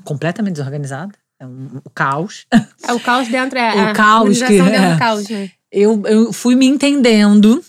completamente 0.03 0.53
desorganizada, 0.55 1.13
é 1.41 1.45
um, 1.47 1.77
um 1.77 1.81
caos. 1.93 2.45
É 2.83 2.93
o 2.93 2.99
caos 2.99 3.27
dentro, 3.27 3.57
é 3.57 3.71
O 3.91 3.95
caos 3.95 4.37
que- 4.41 4.59
é. 4.59 4.93
do 4.93 4.99
caos, 4.99 5.27
né? 5.29 5.51
eu, 5.71 6.01
eu 6.05 6.31
fui 6.33 6.55
me 6.55 6.65
entendendo 6.67 7.63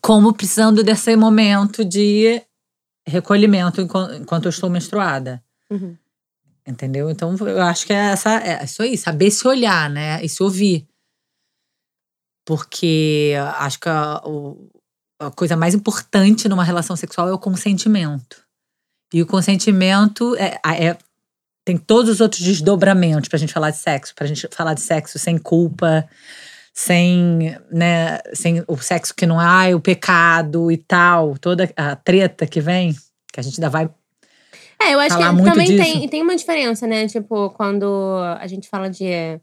como 0.00 0.32
precisando 0.32 0.82
desse 0.82 1.14
momento 1.16 1.84
de 1.84 2.42
recolhimento 3.06 3.80
enquanto, 3.80 4.14
enquanto 4.14 4.44
eu 4.46 4.50
estou 4.50 4.68
menstruada. 4.70 5.42
Uhum. 5.70 5.96
Entendeu? 6.66 7.08
Então, 7.10 7.34
eu 7.36 7.62
acho 7.62 7.86
que 7.86 7.92
é, 7.92 8.10
essa, 8.10 8.36
é 8.40 8.62
isso 8.64 8.82
aí, 8.82 8.96
saber 8.98 9.30
se 9.30 9.46
olhar, 9.48 9.88
né? 9.88 10.22
E 10.22 10.28
se 10.28 10.42
ouvir. 10.42 10.86
Porque 12.46 13.34
acho 13.56 13.78
que 13.80 13.88
a, 13.88 14.20
o- 14.24 14.70
a 15.20 15.30
coisa 15.30 15.56
mais 15.56 15.74
importante 15.74 16.48
numa 16.48 16.64
relação 16.64 16.96
sexual 16.96 17.28
é 17.28 17.32
o 17.32 17.38
consentimento. 17.38 18.42
E 19.12 19.22
o 19.22 19.26
consentimento 19.26 20.34
é, 20.36 20.58
é- 20.64 20.98
tem 21.68 21.76
todos 21.76 22.12
os 22.12 22.20
outros 22.22 22.40
desdobramentos 22.40 23.28
pra 23.28 23.38
gente 23.38 23.52
falar 23.52 23.68
de 23.68 23.76
sexo, 23.76 24.14
pra 24.14 24.26
gente 24.26 24.48
falar 24.50 24.72
de 24.72 24.80
sexo 24.80 25.18
sem 25.18 25.36
culpa, 25.36 26.08
sem, 26.72 27.54
né, 27.70 28.20
sem 28.32 28.64
o 28.66 28.78
sexo 28.78 29.14
que 29.14 29.26
não 29.26 29.38
há, 29.38 29.66
o 29.76 29.80
pecado 29.80 30.72
e 30.72 30.78
tal, 30.78 31.36
toda 31.36 31.70
a 31.76 31.94
treta 31.94 32.46
que 32.46 32.58
vem, 32.58 32.94
que 33.30 33.38
a 33.38 33.42
gente 33.42 33.60
ainda 33.60 33.68
vai 33.68 33.86
É, 34.80 34.94
eu 34.94 34.98
acho 34.98 35.14
Falar 35.18 35.36
que 35.36 35.42
também 35.42 35.66
disso. 35.66 35.82
tem, 35.82 36.08
tem 36.08 36.22
uma 36.22 36.36
diferença, 36.36 36.86
né? 36.86 37.06
Tipo, 37.06 37.50
quando 37.50 38.16
a 38.40 38.46
gente 38.46 38.66
fala 38.66 38.88
de, 38.88 39.38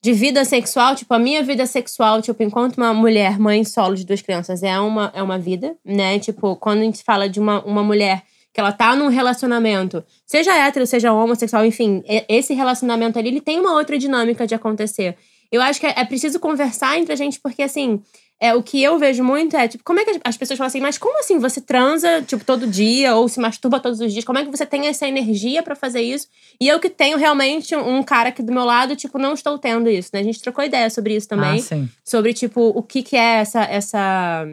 de 0.00 0.12
vida 0.12 0.44
sexual, 0.44 0.94
tipo, 0.94 1.12
a 1.12 1.18
minha 1.18 1.42
vida 1.42 1.66
sexual, 1.66 2.22
tipo, 2.22 2.40
enquanto 2.40 2.76
uma 2.76 2.94
mulher, 2.94 3.36
mãe 3.36 3.64
solo 3.64 3.96
de 3.96 4.06
duas 4.06 4.22
crianças, 4.22 4.62
é 4.62 4.78
uma, 4.78 5.10
é 5.12 5.20
uma 5.20 5.40
vida, 5.40 5.74
né? 5.84 6.20
Tipo, 6.20 6.54
quando 6.54 6.82
a 6.82 6.84
gente 6.84 7.02
fala 7.02 7.28
de 7.28 7.40
uma, 7.40 7.64
uma 7.64 7.82
mulher 7.82 8.22
que 8.58 8.60
ela 8.60 8.72
tá 8.72 8.96
num 8.96 9.06
relacionamento, 9.06 10.02
seja 10.26 10.52
hétero, 10.66 10.84
seja 10.84 11.12
homossexual, 11.12 11.64
enfim, 11.64 12.02
esse 12.28 12.52
relacionamento 12.54 13.16
ali, 13.16 13.28
ele 13.28 13.40
tem 13.40 13.60
uma 13.60 13.74
outra 13.74 13.96
dinâmica 13.96 14.48
de 14.48 14.52
acontecer. 14.52 15.16
Eu 15.52 15.62
acho 15.62 15.78
que 15.78 15.86
é, 15.86 15.94
é 15.96 16.04
preciso 16.04 16.40
conversar 16.40 16.98
entre 16.98 17.12
a 17.12 17.16
gente, 17.16 17.38
porque 17.38 17.62
assim, 17.62 18.02
é, 18.40 18.52
o 18.56 18.60
que 18.62 18.82
eu 18.82 18.98
vejo 18.98 19.22
muito 19.22 19.56
é, 19.56 19.68
tipo, 19.68 19.84
como 19.84 20.00
é 20.00 20.04
que 20.04 20.10
as- 20.10 20.18
as 20.24 20.36
pessoas 20.36 20.58
falam 20.58 20.66
assim, 20.66 20.80
mas 20.80 20.98
como 20.98 21.20
assim 21.20 21.38
você 21.38 21.60
transa, 21.60 22.20
tipo, 22.22 22.44
todo 22.44 22.66
dia, 22.66 23.14
ou 23.14 23.28
se 23.28 23.38
masturba 23.38 23.78
todos 23.78 24.00
os 24.00 24.12
dias? 24.12 24.24
Como 24.24 24.38
é 24.40 24.44
que 24.44 24.50
você 24.50 24.66
tem 24.66 24.88
essa 24.88 25.06
energia 25.06 25.62
pra 25.62 25.76
fazer 25.76 26.00
isso? 26.02 26.26
E 26.60 26.66
eu 26.66 26.80
que 26.80 26.90
tenho 26.90 27.16
realmente 27.16 27.76
um 27.76 28.02
cara 28.02 28.30
aqui 28.30 28.42
do 28.42 28.52
meu 28.52 28.64
lado, 28.64 28.96
tipo, 28.96 29.18
não 29.20 29.34
estou 29.34 29.56
tendo 29.56 29.88
isso, 29.88 30.10
né? 30.12 30.18
A 30.18 30.24
gente 30.24 30.42
trocou 30.42 30.64
ideia 30.64 30.90
sobre 30.90 31.14
isso 31.14 31.28
também 31.28 31.60
Ah, 31.60 31.62
sobre 32.04 32.34
tipo 32.34 32.60
o 32.60 32.82
que 32.82 33.04
que 33.04 33.16
é 33.16 33.36
essa 33.36 33.62
essa 33.62 34.46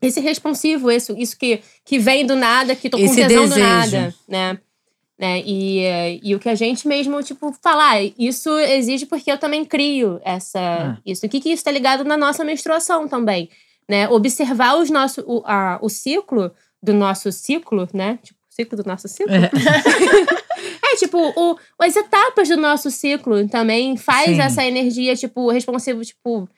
esse 0.00 0.20
responsivo, 0.20 0.90
isso, 0.90 1.14
isso 1.18 1.36
que, 1.38 1.60
que 1.84 1.98
vem 1.98 2.24
do 2.26 2.36
nada, 2.36 2.74
que 2.76 2.88
tô 2.88 2.96
com 2.98 3.04
Esse 3.04 3.16
tesão 3.16 3.44
do 3.44 3.48
desejo. 3.48 3.66
nada, 3.66 4.14
né? 4.28 4.58
né? 5.18 5.42
E, 5.44 5.82
e 6.22 6.34
o 6.34 6.38
que 6.38 6.48
a 6.48 6.54
gente 6.54 6.86
mesmo, 6.86 7.20
tipo, 7.22 7.52
falar, 7.62 7.96
isso 8.18 8.56
exige 8.60 9.06
porque 9.06 9.30
eu 9.32 9.38
também 9.38 9.64
crio 9.64 10.20
essa, 10.24 10.60
Ah. 10.60 10.98
isso. 11.04 11.26
O 11.26 11.28
que 11.28 11.40
que 11.40 11.50
isso 11.50 11.64
tá 11.64 11.70
ligado 11.70 12.04
na 12.04 12.16
nossa 12.16 12.44
menstruação 12.44 13.08
também, 13.08 13.50
né? 13.88 14.08
Observar 14.08 14.76
os 14.78 14.90
nosso, 14.90 15.22
o, 15.26 15.42
a, 15.44 15.78
o 15.82 15.88
ciclo 15.88 16.52
do 16.82 16.92
nosso 16.94 17.32
ciclo, 17.32 17.88
né? 17.92 18.18
Tipo, 18.22 18.38
o 18.48 18.54
ciclo 18.54 18.82
do 18.82 18.86
nosso 18.88 19.08
ciclo. 19.08 19.34
É. 19.34 19.50
É, 20.90 20.96
tipo, 20.96 21.18
o, 21.18 21.56
as 21.78 21.94
etapas 21.94 22.48
do 22.48 22.56
nosso 22.56 22.90
ciclo 22.90 23.46
também 23.48 23.96
faz 23.96 24.30
Sim. 24.30 24.40
essa 24.40 24.64
energia, 24.64 25.14
tipo, 25.14 25.50
responsivo, 25.50 26.04
tipo. 26.04 26.48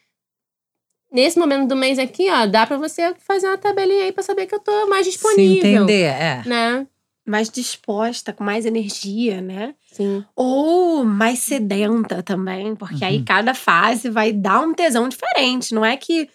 Nesse 1.13 1.39
momento 1.39 1.67
do 1.69 1.77
mês 1.77 1.99
aqui, 1.99 2.31
ó, 2.31 2.47
dá 2.47 2.67
pra 2.67 2.77
você 2.77 3.15
fazer 3.27 3.47
uma 3.49 3.59
tabelinha 3.59 4.05
aí 4.05 4.13
pra 4.13 4.23
saber 4.23 4.47
que 4.47 4.55
eu 4.55 4.61
tô 4.61 4.87
mais 4.87 5.05
Se 5.07 5.13
disponível. 5.13 5.55
entender, 5.83 6.03
é. 6.05 6.43
Né? 6.47 6.87
Mais 7.27 7.51
disposta, 7.51 8.33
com 8.33 8.45
mais 8.45 8.65
energia, 8.65 9.41
né? 9.41 9.75
Sim. 9.93 10.25
Ou 10.37 11.05
mais 11.05 11.41
sedenta 11.41 12.23
também, 12.23 12.75
porque 12.77 13.05
aí 13.05 13.19
Uhum. 13.19 13.25
cada 13.25 13.55
fase 13.55 14.09
vai 14.09 14.33
dar 14.33 14.61
um 14.61 14.73
tesão 14.73 15.09
diferente. 15.09 15.75
Não 15.75 15.85
é 15.85 15.97
que, 15.97 16.29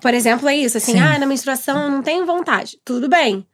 por 0.00 0.12
exemplo, 0.12 0.48
é 0.48 0.56
isso, 0.56 0.76
assim, 0.76 0.92
Sim. 0.92 1.00
ah, 1.00 1.18
na 1.18 1.26
menstruação 1.26 1.84
eu 1.84 1.90
não 1.90 2.02
tenho 2.02 2.26
vontade. 2.26 2.78
Tudo 2.84 3.08
bem. 3.08 3.46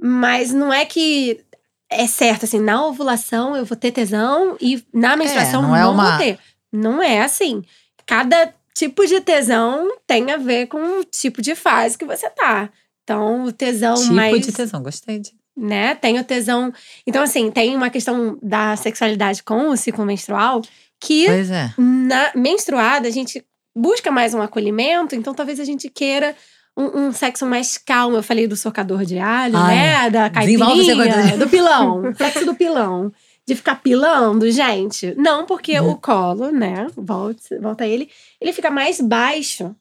Mas 0.00 0.52
não 0.52 0.72
é 0.72 0.84
que 0.84 1.40
é 1.88 2.06
certo, 2.08 2.44
assim, 2.44 2.58
na 2.58 2.84
ovulação 2.84 3.56
eu 3.56 3.64
vou 3.64 3.76
ter 3.76 3.92
tesão 3.92 4.56
e 4.60 4.84
na 4.92 5.16
menstruação 5.16 5.62
não 5.62 5.68
não, 5.70 5.76
é 5.76 5.86
uma- 5.86 6.10
vou 6.10 6.18
ter. 6.18 6.38
Não 6.72 7.00
é 7.02 7.22
assim. 7.22 7.62
Cada 8.04 8.52
tipo 8.74 9.06
de 9.06 9.20
tesão 9.20 9.88
tem 10.06 10.30
a 10.32 10.36
ver 10.36 10.66
com 10.66 11.00
o 11.00 11.04
tipo 11.04 11.40
de 11.40 11.54
fase 11.54 11.96
que 11.96 12.04
você 12.04 12.28
tá. 12.30 12.68
Então, 13.02 13.44
o 13.44 13.52
tesão 13.52 13.94
tipo 13.94 14.12
mais 14.14 14.44
de 14.46 14.52
tesão, 14.52 14.82
gostei 14.82 15.18
de. 15.18 15.30
né? 15.56 15.94
Tem 15.94 16.18
o 16.18 16.24
tesão. 16.24 16.72
Então, 17.06 17.22
assim, 17.22 17.50
tem 17.50 17.76
uma 17.76 17.90
questão 17.90 18.38
da 18.42 18.76
sexualidade 18.76 19.42
com 19.42 19.68
o 19.68 19.76
ciclo 19.76 20.04
menstrual 20.04 20.62
que 21.00 21.26
Pois 21.26 21.50
é. 21.50 21.70
na 21.76 22.32
menstruada 22.34 23.06
a 23.06 23.10
gente 23.10 23.44
busca 23.76 24.10
mais 24.10 24.32
um 24.32 24.40
acolhimento, 24.40 25.14
então 25.14 25.34
talvez 25.34 25.60
a 25.60 25.64
gente 25.64 25.90
queira 25.90 26.34
um, 26.76 27.06
um 27.06 27.12
sexo 27.12 27.44
mais 27.44 27.76
calmo. 27.76 28.16
Eu 28.16 28.22
falei 28.22 28.46
do 28.46 28.56
socador 28.56 29.04
de 29.04 29.18
alho, 29.18 29.56
Ai, 29.56 29.74
né? 29.74 30.10
Da 30.10 30.30
caipirinha, 30.30 31.36
do 31.36 31.48
pilão. 31.48 32.14
sexo 32.14 32.44
do 32.46 32.54
pilão. 32.54 33.12
De 33.46 33.54
ficar 33.54 33.76
pilando, 33.76 34.50
gente. 34.50 35.14
Não, 35.16 35.44
porque 35.44 35.78
Uhum. 35.78 35.90
o 35.90 35.96
colo, 35.98 36.50
né? 36.50 36.86
Volta, 36.96 37.60
volta 37.60 37.86
ele. 37.86 38.10
Ele 38.40 38.52
fica 38.52 38.70
mais 38.70 39.00
baixo 39.00 39.74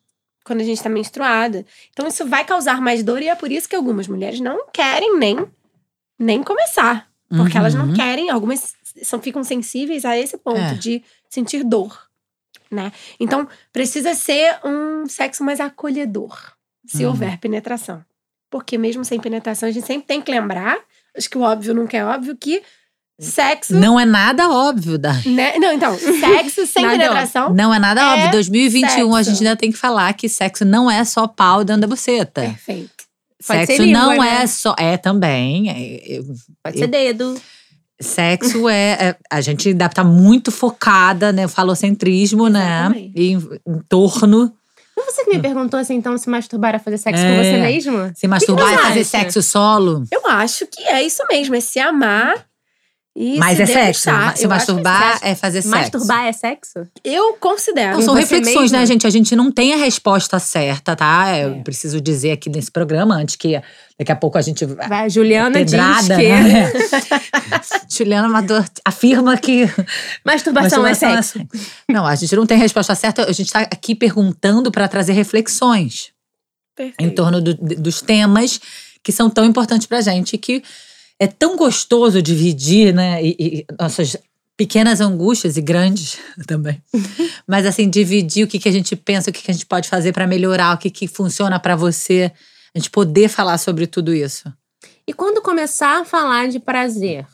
quando 0.44 0.60
a 0.60 0.64
gente 0.66 0.84
tá 0.84 0.90
menstruada. 0.90 1.66
Então 1.92 2.06
isso 2.08 2.26
vai 2.26 2.44
causar 2.44 2.82
mais 2.82 3.02
dor 3.04 3.22
e 3.22 3.30
é 3.30 3.36
por 3.36 3.52
isso 3.52 3.70
que 3.70 3.76
algumas 3.76 4.08
mulheres 4.08 4.40
não 4.42 4.66
querem 4.74 5.18
nem, 5.18 5.46
nem 6.20 6.44
começar. 6.44 7.10
Porque 7.30 7.58
elas 7.58 7.74
não 7.74 7.88
Uhum. 7.88 7.94
querem, 7.94 8.30
algumas 8.30 8.76
são, 9.02 9.20
ficam 9.20 9.44
sensíveis 9.44 10.06
a 10.06 10.16
esse 10.18 10.38
ponto 10.38 10.60
É. 10.60 10.74
de 10.76 11.02
sentir 11.30 11.64
dor, 11.64 12.08
né? 12.70 12.92
Então, 13.20 13.48
precisa 13.72 14.14
ser 14.14 14.60
um 14.64 15.08
sexo 15.08 15.44
mais 15.44 15.60
acolhedor, 15.60 16.38
se 16.86 17.04
Uhum. 17.04 17.10
houver 17.12 17.40
penetração. 17.40 18.06
Porque 18.52 18.78
mesmo 18.78 19.04
sem 19.04 19.20
penetração, 19.20 19.68
a 19.68 19.72
gente 19.72 19.88
sempre 19.88 20.06
tem 20.06 20.22
que 20.22 20.30
lembrar, 20.32 20.78
acho 21.18 21.28
que 21.28 21.38
o 21.38 21.42
óbvio 21.42 21.74
nunca 21.74 21.98
é 21.98 22.06
óbvio, 22.06 22.38
que 22.38 22.62
sexo… 23.20 23.74
Não 23.76 24.00
é 24.00 24.06
nada 24.06 24.50
óbvio, 24.50 24.98
da. 24.98 25.14
Né? 25.26 25.54
Não, 25.58 25.72
então, 25.74 25.98
sexo 25.98 26.66
sem 26.68 26.84
Nada 26.84 26.98
penetração… 26.98 27.54
Não 27.54 27.74
é 27.74 27.80
nada 27.80 28.02
É 28.02 28.06
óbvio. 28.16 28.32
2021 28.32 29.14
a 29.16 29.18
sexo. 29.24 29.30
gente 29.32 29.48
ainda 29.48 29.56
tem 29.58 29.72
que 29.72 29.78
falar 29.78 30.12
que 30.14 30.28
sexo 30.30 30.66
não 30.66 30.90
é 30.90 31.04
só 31.06 31.28
pau 31.28 31.64
dentro 31.64 31.82
da 31.82 31.88
buceta. 31.88 32.42
Perfeito. 32.42 32.92
Pode 33.46 33.66
Sexo 33.66 33.82
língua, 33.84 34.02
não 34.02 34.24
né? 34.24 34.42
é 34.44 34.48
só. 34.48 34.74
É 34.80 34.96
também. 34.98 35.70
é- 35.70 36.16
é- 36.18 36.22
Pode 36.64 36.78
Eu- 36.78 36.84
ser 36.84 36.88
dedo. 36.88 37.42
Sexo 38.02 38.68
é, 38.70 38.92
é- 38.94 39.16
A 39.30 39.42
gente 39.42 39.68
ainda 39.70 39.90
tá 39.90 40.02
muito 40.04 40.50
focada, 40.52 41.32
né? 41.34 41.46
Falocentrismo, 41.48 42.48
Exatamente. 42.48 43.08
né? 43.10 43.14
Em, 43.22 43.34
em 43.68 43.80
torno. 43.90 44.54
Mas 44.96 45.08
você 45.08 45.26
que 45.26 45.36
me 45.36 45.42
perguntou 45.42 45.78
assim, 45.80 45.96
então, 45.96 46.18
se 46.18 46.30
masturbar 46.30 46.76
é 46.76 46.80
fazer 46.80 46.98
sexo 46.98 47.22
com 47.22 47.30
É. 47.30 47.44
você 47.44 47.58
mesmo? 47.62 48.12
Se 48.16 48.28
masturbar 48.28 48.74
e 48.74 48.78
fazer 48.78 49.04
sexo 49.04 49.42
solo. 49.42 50.06
Eu 50.12 50.26
acho 50.28 50.66
que 50.68 50.82
é 50.84 51.04
isso 51.04 51.22
mesmo, 51.30 51.54
é 51.56 51.60
se 51.60 51.80
amar 51.80 52.46
E 53.16 53.38
Mas 53.38 53.58
se 53.58 53.62
é 53.62 53.66
sexo. 53.68 54.06
debruçar, 54.08 54.38
Se 54.38 54.48
masturbar 54.48 55.20
é 55.22 55.32
é 55.32 55.36
fazer 55.36 55.62
sexo. 55.62 55.78
Masturbar 55.78 56.26
é 56.26 56.32
sexo? 56.32 56.88
Eu 57.04 57.34
considero. 57.34 57.94
Não, 57.98 58.02
são 58.02 58.16
reflexões, 58.16 58.72
mesma? 58.72 58.80
né, 58.80 58.86
gente? 58.88 59.06
A 59.06 59.10
gente 59.12 59.36
não 59.36 59.52
tem 59.52 59.72
a 59.72 59.78
resposta 59.78 60.40
certa, 60.40 60.96
tá? 60.96 61.38
Eu 61.38 61.54
É. 61.58 61.62
preciso 61.62 62.02
dizer 62.02 62.32
aqui 62.32 62.50
nesse 62.50 62.72
programa, 62.72 63.14
antes 63.16 63.36
que 63.36 63.62
daqui 64.00 64.12
a 64.12 64.16
pouco 64.16 64.36
a 64.40 64.42
gente. 64.42 64.66
Vai, 64.66 65.12
Juliana 65.12 65.52
Pedrada, 65.60 66.02
diz 66.02 66.08
que 66.18 66.30
né? 66.30 66.72
Juliana 67.88 68.28
Amador 68.28 68.66
afirma 68.84 69.38
que. 69.38 69.66
masturbação, 70.26 70.86
é 70.86 70.90
masturbação 70.90 71.22
sexo. 71.24 71.48
Não, 71.88 72.08
a 72.08 72.16
gente 72.16 72.36
não 72.36 72.48
tem 72.48 72.58
resposta 72.58 72.96
certa. 72.96 73.30
A 73.30 73.32
gente 73.32 73.52
tá 73.52 73.60
aqui 73.60 73.94
perguntando 73.94 74.72
para 74.72 74.88
trazer 74.88 75.14
reflexões 75.14 76.12
Perfeito. 76.76 76.96
em 77.00 77.12
torno 77.14 77.40
do- 77.40 77.54
dos 77.56 78.02
temas 78.02 78.60
que 79.04 79.12
são 79.12 79.30
tão 79.30 79.46
importantes 79.46 79.86
pra 79.86 80.02
gente. 80.02 80.36
Que 80.38 80.64
é 81.24 81.28
tão 81.28 81.56
gostoso 81.56 82.22
dividir, 82.22 82.94
né? 82.94 83.24
E, 83.24 83.36
e 83.40 83.66
nossas 83.80 84.18
pequenas 84.58 85.00
angústias 85.00 85.56
e 85.56 85.62
grandes 85.62 86.20
também. 86.46 86.84
Mas 87.48 87.66
assim, 87.66 87.90
dividir 87.90 88.46
o 88.46 88.48
que, 88.48 88.60
que 88.60 88.68
a 88.68 88.72
gente 88.72 88.94
pensa, 88.96 89.30
o 89.30 89.34
que, 89.34 89.42
que 89.42 89.50
a 89.50 89.54
gente 89.54 89.66
pode 89.66 89.88
fazer 89.88 90.12
pra 90.12 90.28
melhorar, 90.28 90.76
o 90.76 90.78
que, 90.78 90.90
que 90.90 91.08
funciona 91.08 91.60
pra 91.60 91.78
você. 91.78 92.32
A 92.76 92.80
gente 92.80 92.90
poder 92.90 93.30
falar 93.30 93.58
sobre 93.58 93.88
tudo 93.88 94.14
isso. 94.14 94.52
E 95.08 95.14
quando 95.14 95.42
começar 95.42 96.02
a 96.02 96.06
falar 96.06 96.50
de 96.50 96.60
prazer? 96.60 97.26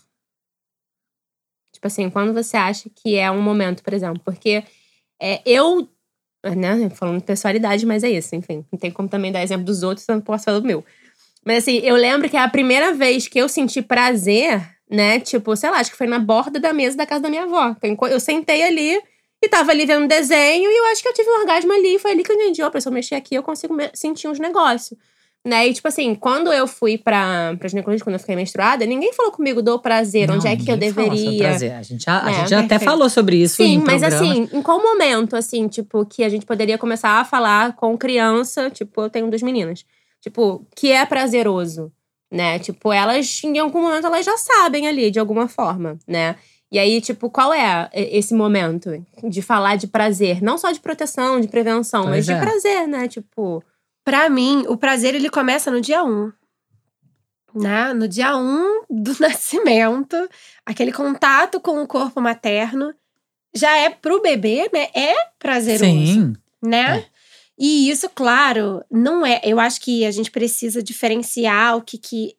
Tipo 1.73 1.87
assim, 1.87 2.09
quando 2.09 2.33
você 2.33 2.57
acha 2.57 2.89
que 2.93 3.15
é 3.15 3.31
um 3.31 3.41
momento, 3.41 3.81
por 3.81 3.93
exemplo, 3.93 4.21
porque 4.23 4.63
é, 5.19 5.41
eu, 5.45 5.89
né, 6.43 6.89
falando 6.91 7.19
de 7.19 7.25
pessoalidade, 7.25 7.85
mas 7.85 8.03
é 8.03 8.09
isso, 8.09 8.35
enfim, 8.35 8.65
não 8.71 8.77
tem 8.77 8.91
como 8.91 9.07
também 9.07 9.31
dar 9.31 9.41
exemplo 9.41 9.65
dos 9.65 9.81
outros, 9.81 10.07
eu 10.07 10.15
não 10.15 10.21
posso 10.21 10.43
falar 10.43 10.59
do 10.59 10.67
meu. 10.67 10.83
Mas 11.45 11.59
assim, 11.63 11.77
eu 11.79 11.95
lembro 11.95 12.29
que 12.29 12.37
a 12.37 12.47
primeira 12.47 12.93
vez 12.93 13.27
que 13.27 13.39
eu 13.39 13.47
senti 13.49 13.81
prazer, 13.81 14.61
né, 14.89 15.19
tipo, 15.19 15.55
sei 15.55 15.69
lá, 15.69 15.77
acho 15.79 15.91
que 15.91 15.97
foi 15.97 16.07
na 16.07 16.19
borda 16.19 16.59
da 16.59 16.73
mesa 16.73 16.97
da 16.97 17.05
casa 17.05 17.21
da 17.21 17.29
minha 17.29 17.43
avó. 17.43 17.75
Eu 18.09 18.19
sentei 18.19 18.63
ali 18.63 18.99
e 19.41 19.47
tava 19.47 19.71
ali 19.71 19.85
vendo 19.85 20.03
um 20.03 20.07
desenho 20.07 20.69
e 20.69 20.77
eu 20.77 20.85
acho 20.87 21.01
que 21.01 21.07
eu 21.07 21.13
tive 21.13 21.29
um 21.29 21.39
orgasmo 21.39 21.71
ali, 21.71 21.95
e 21.95 21.99
foi 21.99 22.11
ali 22.11 22.23
que 22.23 22.31
eu 22.31 22.35
entendi, 22.35 22.61
ó, 22.61 22.69
se 22.77 22.87
eu 22.87 22.91
mexer 22.91 23.15
aqui 23.15 23.35
eu 23.35 23.43
consigo 23.43 23.75
sentir 23.93 24.27
uns 24.27 24.39
negócios. 24.39 24.97
Né? 25.47 25.69
E, 25.69 25.73
tipo 25.73 25.87
assim, 25.87 26.13
quando 26.15 26.51
eu 26.51 26.67
fui 26.67 26.97
pra, 26.97 27.55
pra 27.57 27.69
ginecologista, 27.69 28.03
quando 28.03 28.15
eu 28.15 28.19
fiquei 28.19 28.35
menstruada, 28.35 28.85
ninguém 28.85 29.13
falou 29.13 29.31
comigo 29.31 29.61
do 29.61 29.79
prazer, 29.79 30.29
onde 30.29 30.43
Não, 30.43 30.51
é 30.51 30.57
que 30.57 30.69
eu 30.69 30.75
deveria. 30.75 31.47
prazer. 31.47 31.71
A 31.71 31.81
gente 31.81 32.03
já, 32.03 32.21
a 32.25 32.29
É, 32.29 32.33
gente 32.33 32.49
já 32.49 32.59
até 32.59 32.77
falou 32.77 33.09
sobre 33.09 33.37
isso 33.37 33.55
Sim, 33.55 33.77
mas 33.77 34.01
programas. 34.01 34.13
assim, 34.31 34.49
em 34.51 34.61
qual 34.61 34.83
momento, 34.83 35.37
assim, 35.37 35.69
tipo, 35.69 36.05
que 36.05 36.25
a 36.25 36.29
gente 36.29 36.45
poderia 36.45 36.77
começar 36.77 37.11
a 37.21 37.23
falar 37.23 37.73
com 37.77 37.97
criança, 37.97 38.69
tipo, 38.69 39.01
eu 39.03 39.09
tenho 39.09 39.29
duas 39.29 39.41
meninas, 39.41 39.85
tipo, 40.21 40.65
que 40.75 40.91
é 40.91 41.05
prazeroso, 41.05 41.91
né? 42.31 42.59
Tipo, 42.59 42.91
elas, 42.91 43.41
em 43.43 43.57
algum 43.57 43.81
momento, 43.81 44.07
elas 44.07 44.25
já 44.25 44.37
sabem 44.37 44.87
ali, 44.87 45.11
de 45.11 45.19
alguma 45.19 45.47
forma, 45.47 45.97
né? 46.07 46.35
E 46.71 46.77
aí, 46.77 47.01
tipo, 47.01 47.29
qual 47.29 47.51
é 47.51 47.89
esse 47.93 48.33
momento 48.33 49.03
de 49.23 49.41
falar 49.41 49.75
de 49.75 49.87
prazer? 49.87 50.41
Não 50.41 50.57
só 50.57 50.71
de 50.71 50.79
proteção, 50.79 51.41
de 51.41 51.47
prevenção, 51.47 52.03
Pois 52.03 52.15
mas 52.15 52.25
de 52.25 52.33
é. 52.33 52.39
prazer, 52.39 52.87
né? 52.87 53.07
Tipo, 53.07 53.63
Pra 54.09 54.27
mim, 54.27 54.65
o 54.67 54.75
prazer 54.75 55.13
ele 55.13 55.29
começa 55.29 55.69
no 55.69 55.79
dia 55.79 56.03
1. 56.03 56.31
Né? 57.53 57.93
No 57.93 58.07
dia 58.07 58.35
1 58.35 58.85
do 58.89 59.15
nascimento, 59.21 60.15
aquele 60.65 60.91
contato 60.91 61.59
com 61.59 61.79
o 61.81 61.87
corpo 61.87 62.19
materno 62.19 62.91
já 63.53 63.75
é 63.77 63.89
pro 63.91 64.19
bebê, 64.19 64.67
né? 64.73 64.87
É 64.95 65.13
prazeroso, 65.37 65.83
Sim. 65.85 66.33
né? 66.59 66.99
É. 66.99 67.05
E 67.59 67.89
isso, 67.89 68.09
claro, 68.09 68.81
não 68.89 69.25
é. 69.25 69.41
Eu 69.43 69.59
acho 69.59 69.81
que 69.81 70.05
a 70.05 70.11
gente 70.11 70.31
precisa 70.31 70.81
diferenciar 70.81 71.75
o 71.75 71.81
que 71.81 71.97
que 71.97 72.35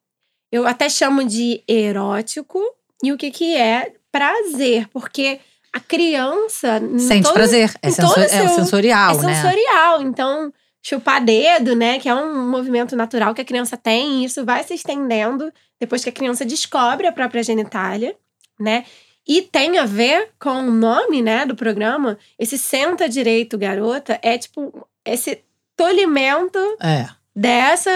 eu 0.50 0.66
até 0.66 0.88
chamo 0.88 1.22
de 1.24 1.62
erótico 1.68 2.58
e 3.02 3.12
o 3.12 3.18
que 3.18 3.30
que 3.30 3.54
é 3.54 3.92
prazer, 4.10 4.88
porque 4.88 5.38
a 5.72 5.78
criança 5.78 6.80
Sente 6.98 7.24
todo- 7.24 7.34
prazer. 7.34 7.72
É, 7.82 7.90
sensor- 7.90 8.18
é 8.24 8.28
seu- 8.28 8.48
sensorial, 8.48 9.20
é 9.20 9.22
né? 9.26 9.34
sensorial, 9.34 10.02
então 10.02 10.52
chupar 10.82 11.22
dedo, 11.22 11.76
né, 11.76 11.98
que 12.00 12.08
é 12.08 12.14
um 12.14 12.48
movimento 12.50 12.96
natural 12.96 13.34
que 13.34 13.42
a 13.42 13.44
criança 13.44 13.76
tem, 13.76 14.22
e 14.22 14.24
isso 14.24 14.44
vai 14.46 14.64
se 14.64 14.72
estendendo 14.74 15.52
depois 15.78 16.02
que 16.02 16.08
a 16.08 16.12
criança 16.12 16.44
descobre 16.44 17.06
a 17.06 17.12
própria 17.12 17.42
genitália, 17.42 18.16
né? 18.58 18.84
E 19.28 19.42
tem 19.42 19.76
a 19.78 19.84
ver 19.84 20.30
com 20.40 20.50
o 20.68 20.70
nome, 20.72 21.20
né, 21.22 21.44
do 21.44 21.54
programa. 21.54 22.18
Esse 22.38 22.56
senta 22.58 23.06
direito, 23.08 23.58
garota, 23.58 24.18
é 24.22 24.38
tipo 24.38 24.86
esse 25.12 25.42
tolimento 25.76 26.58
É. 26.80 27.08
dessa 27.34 27.90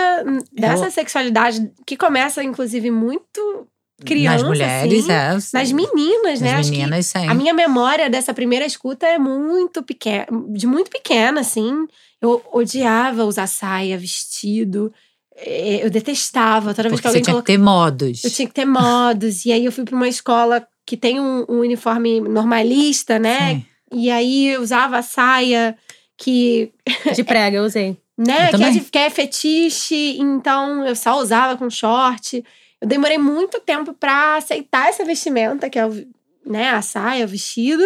dessa 0.53 0.87
Eu- 0.87 0.91
sexualidade 0.91 1.71
que 1.87 1.97
começa 1.97 2.43
inclusive 2.43 2.91
muito 2.91 3.67
criança, 4.05 4.39
Nas 4.39 4.49
mulheres, 4.49 5.09
assim, 5.09 5.13
é. 5.57 5.59
nas 5.61 5.73
meninas, 5.73 6.41
né? 6.41 6.53
Nas 6.57 6.69
meninas, 6.69 7.07
sim. 7.07 7.27
a 7.29 7.33
minha 7.35 7.55
memória 7.55 8.11
dessa 8.11 8.35
primeira 8.35 8.67
escuta 8.67 9.07
é 9.07 9.19
muito 9.19 9.83
pequena, 9.83 10.27
de 10.53 10.67
muito 10.67 10.91
pequena, 10.91 11.41
assim. 11.41 11.87
Eu 12.21 12.43
odiava 12.53 13.25
usar 13.25 13.47
saia, 13.47 13.97
vestido. 13.97 14.93
eh, 15.37 15.81
Eu 15.85 15.91
detestava. 15.91 16.73
Toda 16.75 16.89
vez 16.89 17.01
Porque 17.01 17.03
que 17.03 17.09
alguém 17.09 17.21
você 17.23 17.25
tinha 17.25 17.35
colocava. 17.35 17.43
que 17.43 17.53
ter 17.53 17.59
modos. 17.59 18.25
Eu 18.25 18.31
tinha 18.31 18.49
que 18.49 18.55
ter 18.55 18.65
modos. 18.65 19.45
e 19.45 19.53
aí 19.53 19.65
eu 19.65 19.73
fui 19.73 19.85
pra 19.85 19.95
uma 19.97 20.09
escola 20.09 20.67
que 20.87 20.97
tem 20.97 21.21
um, 21.21 21.45
um 21.49 21.59
uniforme 21.61 22.21
normalista, 22.21 23.19
né? 23.19 23.55
Sim. 23.55 23.67
E 23.93 24.11
aí 24.11 24.49
eu 24.49 24.61
usava 24.63 24.99
a 24.99 25.03
saia 25.03 25.77
que, 26.17 26.73
de 27.15 27.23
prega, 27.25 27.57
eu 27.59 27.65
usei. 27.65 27.97
né, 28.17 28.51
Eu 28.53 28.59
que 28.59 28.65
é, 28.65 28.71
de- 28.71 28.81
que 28.81 28.99
é 28.99 29.11
fetiche, 29.11 30.17
então 30.21 30.87
eu 30.87 30.95
só 30.97 31.19
usava 31.19 31.57
com 31.57 31.69
short. 31.71 32.45
Eu 32.81 32.89
demorei 32.89 33.19
muito 33.19 33.61
tempo 33.61 33.93
pra 33.95 34.37
aceitar 34.37 34.89
essa 34.89 35.05
vestimenta, 35.05 35.69
que 35.71 35.79
é 35.79 35.87
o, 35.87 36.07
né, 36.45 36.71
a 36.71 36.83
saia, 36.83 37.25
o 37.25 37.29
vestido, 37.29 37.83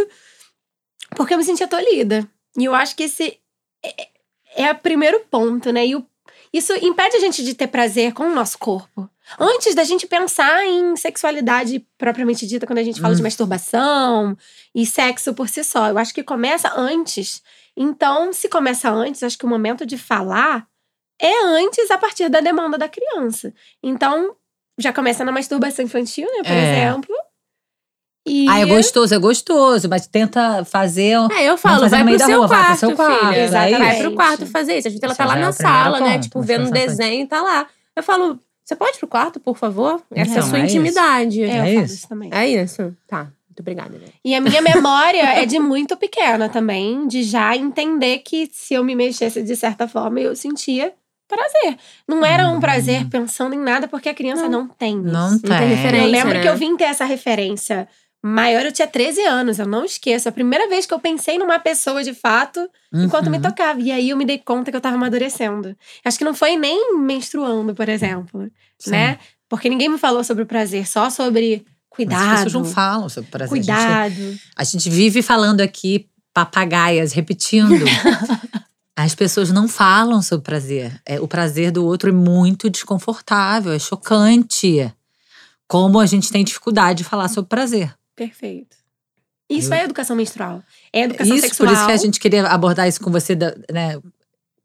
porque 1.17 1.35
eu 1.35 1.39
me 1.39 1.45
sentia 1.45 1.67
tolhida. 1.69 2.29
E 2.57 2.65
eu 2.65 2.75
acho 2.75 2.97
que 2.97 3.05
esse 3.05 3.39
é, 3.85 4.09
é 4.57 4.73
o 4.73 4.75
primeiro 4.79 5.21
ponto, 5.31 5.73
né? 5.73 5.87
E 5.87 5.95
o- 5.97 6.05
isso 6.53 6.73
impede 6.83 7.17
a 7.17 7.21
gente 7.21 7.45
de 7.45 7.55
ter 7.55 7.69
prazer 7.69 8.13
com 8.13 8.25
o 8.25 8.35
nosso 8.35 8.59
corpo. 8.59 9.09
Antes 9.39 9.75
da 9.75 9.85
gente 9.85 10.07
pensar 10.07 10.65
em 10.67 10.97
sexualidade 10.97 11.87
propriamente 11.99 12.47
dita, 12.47 12.67
quando 12.67 12.79
a 12.79 12.83
gente 12.83 13.01
fala 13.01 13.15
de 13.15 13.21
Hum. 13.21 13.25
masturbação 13.25 14.37
e 14.75 14.87
sexo 14.87 15.35
por 15.35 15.49
si 15.49 15.63
só. 15.63 15.89
Eu 15.89 15.99
acho 15.99 16.15
que 16.15 16.23
começa 16.23 16.73
antes. 16.75 17.43
Então, 17.81 18.33
se 18.33 18.49
começa 18.49 18.91
antes, 18.91 19.23
acho 19.23 19.39
que 19.39 19.47
o 19.47 19.49
momento 19.49 19.87
de 19.87 19.97
falar 19.97 20.67
é 21.21 21.45
antes 21.45 21.91
a 21.91 21.99
partir 21.99 22.29
da 22.29 22.41
demanda 22.41 22.77
da 22.77 22.89
criança. 22.89 23.55
Então, 23.83 24.35
já 24.79 24.93
começa 24.93 25.25
na 25.25 25.31
masturbação 25.33 25.85
infantil, 25.85 26.27
né? 26.27 26.43
Por 26.43 26.53
É. 26.53 26.73
exemplo. 26.73 27.15
E 28.27 28.47
Ah, 28.49 28.61
é 28.61 28.67
gostoso, 28.67 29.15
é 29.15 29.19
gostoso, 29.19 29.89
mas 29.89 30.07
tenta 30.07 30.65
fazer. 30.65 31.15
É, 31.33 31.49
eu 31.49 31.57
falo, 31.57 31.81
fazer 31.89 32.05
vai 32.05 32.05
pro 32.17 32.19
seu 32.27 32.39
rua, 32.39 32.47
vai 32.47 32.59
pro 32.59 32.67
quarto, 32.67 32.79
seu 32.81 32.93
quarto, 32.97 33.19
filha. 33.27 33.37
é 33.37 33.45
Exatamente. 33.45 33.79
Vai 33.81 34.01
pro 34.03 34.15
quarto 34.15 34.47
fazer 34.47 34.79
isso. 34.79 34.89
A 34.89 34.91
gente 34.91 35.05
ela 35.05 35.15
tá 35.15 35.25
lá 35.25 35.39
é 35.39 35.41
na 35.41 35.53
sala, 35.53 36.01
né? 36.01 36.13
ponto, 36.15 36.23
Tipo, 36.25 36.43
vendo 36.43 36.67
um 36.67 36.71
desenho 36.71 37.23
e 37.23 37.27
tá 37.27 37.41
lá. 37.41 37.67
Eu 37.97 38.03
falo, 38.03 38.39
você 38.63 38.77
pode 38.77 38.97
ir 38.97 38.99
pro 38.99 39.09
quarto, 39.09 39.41
por 39.41 39.57
favor? 39.57 40.03
Essa 40.11 40.35
é 40.35 40.39
a 40.39 40.41
Não, 40.43 40.49
sua 40.49 40.59
é 40.59 40.67
isso. 40.67 40.77
intimidade. 40.77 41.43
É, 41.43 41.47
eu 41.47 41.51
É 41.51 41.75
falo 41.75 41.85
isso. 41.85 41.95
isso 41.95 42.09
também. 42.09 42.31
É 42.35 42.47
isso. 42.49 42.97
Tá. 43.07 43.33
Muito 43.59 43.61
obrigada, 43.61 43.99
né? 43.99 44.07
E 44.25 44.35
a 44.35 44.41
minha 44.41 44.63
memória 44.63 45.23
é 45.41 45.45
de 45.45 45.59
muito 45.59 45.97
pequena 45.97 46.49
também, 46.49 47.07
de 47.09 47.23
já 47.23 47.57
entender 47.57 48.19
que 48.19 48.49
se 48.53 48.75
eu 48.75 48.85
me 48.85 48.95
mexesse 48.95 49.43
de 49.43 49.57
certa 49.57 49.89
forma, 49.89 50.21
eu 50.21 50.35
sentia 50.37 50.93
prazer. 51.29 51.77
Não 52.07 52.25
era 52.25 52.49
um 52.49 52.61
prazer 52.61 53.07
pensando 53.11 53.55
em 53.55 53.59
nada, 53.59 53.87
porque 53.89 54.09
a 54.09 54.15
criança 54.15 54.49
não, 54.49 54.69
tem. 54.69 54.97
isso. 55.01 55.13
Não 55.13 55.39
tem 55.39 55.59
tem. 55.59 55.69
referência. 55.69 56.07
Eu 56.07 56.11
lembro 56.11 56.35
né? 56.35 56.43
que 56.43 56.49
eu 56.49 56.57
vim 56.57 56.77
ter 56.77 56.85
essa 56.85 57.05
referência 57.05 57.89
maior, 58.23 58.65
eu 58.65 58.73
tinha 58.73 58.87
13 58.89 59.23
anos, 59.23 59.59
eu 59.59 59.67
não 59.67 59.85
esqueço. 59.85 60.29
A 60.29 60.33
primeira 60.33 60.69
vez 60.69 60.87
que 60.87 60.95
eu 60.95 60.99
pensei 60.99 61.39
numa 61.39 61.59
pessoa 61.59 62.03
de 62.03 62.15
fato, 62.15 62.69
enquanto 62.93 63.31
me 63.31 63.37
Uhum. 63.37 63.43
tocava. 63.43 63.81
E 63.81 63.93
aí 63.93 64.11
eu 64.11 64.17
me 64.17 64.25
dei 64.25 64.39
conta 64.39 64.71
que 64.71 64.77
eu 64.77 64.81
tava 64.81 64.97
amadurecendo. 64.97 65.77
Acho 66.05 66.19
que 66.19 66.25
não 66.25 66.35
foi 66.35 66.57
nem 66.57 66.97
menstruando, 66.99 67.75
por 67.75 67.89
exemplo, 67.89 68.51
Sim. 68.79 68.91
né? 68.91 69.19
Porque 69.49 69.69
ninguém 69.69 69.89
me 69.89 69.99
falou 69.99 70.23
sobre 70.25 70.43
o 70.43 70.47
prazer, 70.47 70.87
só 70.87 71.09
sobre 71.11 71.65
Mas 71.99 72.07
cuidado. 72.07 72.33
as 72.33 72.45
pessoas 72.45 72.53
não 72.53 72.65
falam 72.65 73.09
sobre 73.09 73.31
prazer. 73.31 73.53
A 73.53 73.57
gente- 73.57 73.67
Cuidado. 73.67 74.39
A 74.57 74.65
gente 74.65 74.91
vive 74.91 75.23
falando 75.23 75.61
aqui 75.61 76.09
papagaias, 76.33 77.13
repetindo. 77.13 77.85
As 78.97 79.15
pessoas 79.15 79.51
não 79.53 79.69
falam 79.69 80.21
sobre 80.21 80.45
prazer. 80.45 81.01
É, 81.07 81.21
o 81.21 81.29
prazer 81.29 81.71
do 81.71 81.85
outro 81.85 82.09
é 82.09 82.13
muito 82.13 82.69
desconfortável, 82.69 83.73
é 83.73 83.79
chocante. 83.79 84.93
Como 85.69 86.01
a 86.01 86.07
gente 86.07 86.33
tem 86.33 86.43
dificuldade 86.43 86.99
de 86.99 87.05
falar 87.05 87.29
sobre 87.29 87.49
prazer. 87.49 87.95
Perfeito. 88.17 88.77
Isso 89.49 89.73
Eu- 89.73 89.79
é 89.79 89.85
educação 89.85 90.17
menstrual. 90.17 90.63
É 90.93 91.03
educação 91.03 91.37
isso, 91.37 91.47
sexual. 91.47 91.69
por 91.69 91.75
isso 91.77 91.87
que 91.87 91.93
a 91.93 91.97
gente 91.97 92.19
queria 92.21 92.47
abordar 92.49 92.89
isso 92.89 93.01
com 93.01 93.11
você, 93.11 93.37
né? 93.71 94.01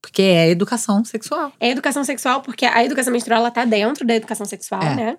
Porque 0.01 0.21
é 0.23 0.49
educação 0.49 1.05
sexual. 1.05 1.53
É 1.59 1.69
educação 1.69 2.03
sexual, 2.03 2.41
porque 2.41 2.65
a 2.65 2.83
educação 2.83 3.13
menstrual 3.13 3.39
ela 3.41 3.51
tá 3.51 3.63
dentro 3.65 4.05
da 4.05 4.15
educação 4.15 4.45
sexual, 4.47 4.81
É. 4.81 4.95
né? 4.95 5.17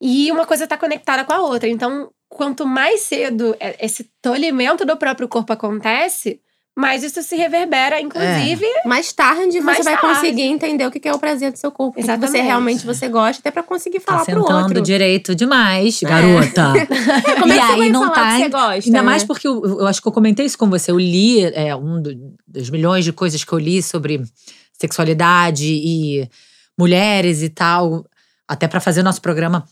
E 0.00 0.30
uma 0.30 0.46
coisa 0.46 0.66
tá 0.66 0.76
conectada 0.76 1.24
com 1.24 1.32
a 1.32 1.40
outra. 1.42 1.68
Então, 1.68 2.10
quanto 2.28 2.66
mais 2.66 3.00
cedo 3.00 3.54
é- 3.58 3.84
esse 3.84 4.08
tolimento 4.22 4.84
do 4.84 4.96
próprio 4.96 5.26
corpo 5.28 5.52
acontece, 5.52 6.40
mais 6.76 7.02
isso 7.02 7.20
se 7.24 7.34
reverbera, 7.34 8.00
inclusive. 8.00 8.64
Mais 8.86 9.12
tarde 9.12 9.60
Mais 9.60 9.78
você 9.78 9.82
vai 9.82 9.96
tarde. 10.00 10.14
conseguir 10.20 10.42
entender 10.42 10.86
o 10.86 10.92
que 10.92 11.00
que 11.00 11.08
é 11.08 11.12
o 11.12 11.18
prazer 11.18 11.50
do 11.50 11.58
seu 11.58 11.72
corpo. 11.72 11.94
O 11.94 11.94
que 11.96 12.02
que 12.02 12.06
você 12.06 12.12
Exatamente. 12.12 12.44
realmente 12.46 12.86
você 12.86 13.08
gosta, 13.08 13.40
até 13.40 13.50
pra 13.50 13.64
conseguir 13.64 13.98
Tá 13.98 14.12
falar 14.12 14.24
pro 14.24 14.34
sentando 14.42 14.64
outro. 14.68 14.80
direito 14.82 15.34
demais, 15.34 16.00
É. 16.00 16.06
garota. 16.08 16.72
Como 17.40 17.52
é 17.52 17.56
E 17.56 17.58
que 17.58 17.66
você 17.66 17.72
aí 17.72 17.78
vai 17.78 17.88
não 17.90 18.02
falar 18.02 18.14
tá- 18.14 18.30
que 18.36 18.42
você 18.44 18.48
gosta? 18.50 18.88
Ainda 18.88 18.98
né? 18.98 19.02
mais 19.02 19.24
porque 19.24 19.48
eu, 19.48 19.60
eu 19.80 19.86
acho 19.88 20.00
que 20.00 20.06
eu 20.06 20.12
comentei 20.12 20.46
isso 20.46 20.56
com 20.56 20.70
você. 20.70 20.92
Eu 20.92 20.98
li 21.00 21.42
é, 21.42 21.74
um 21.74 22.00
do- 22.00 22.14
dos 22.46 22.70
milhões 22.70 23.04
de 23.04 23.12
coisas 23.12 23.42
que 23.42 23.52
eu 23.52 23.58
li 23.58 23.82
sobre 23.82 24.22
sexualidade 24.80 25.66
e 25.66 26.28
mulheres 26.78 27.42
e 27.42 27.48
tal, 27.48 28.04
até 28.46 28.68
pra 28.68 28.78
fazer 28.80 29.00
o 29.00 29.04
nosso 29.04 29.20
programa. 29.20 29.64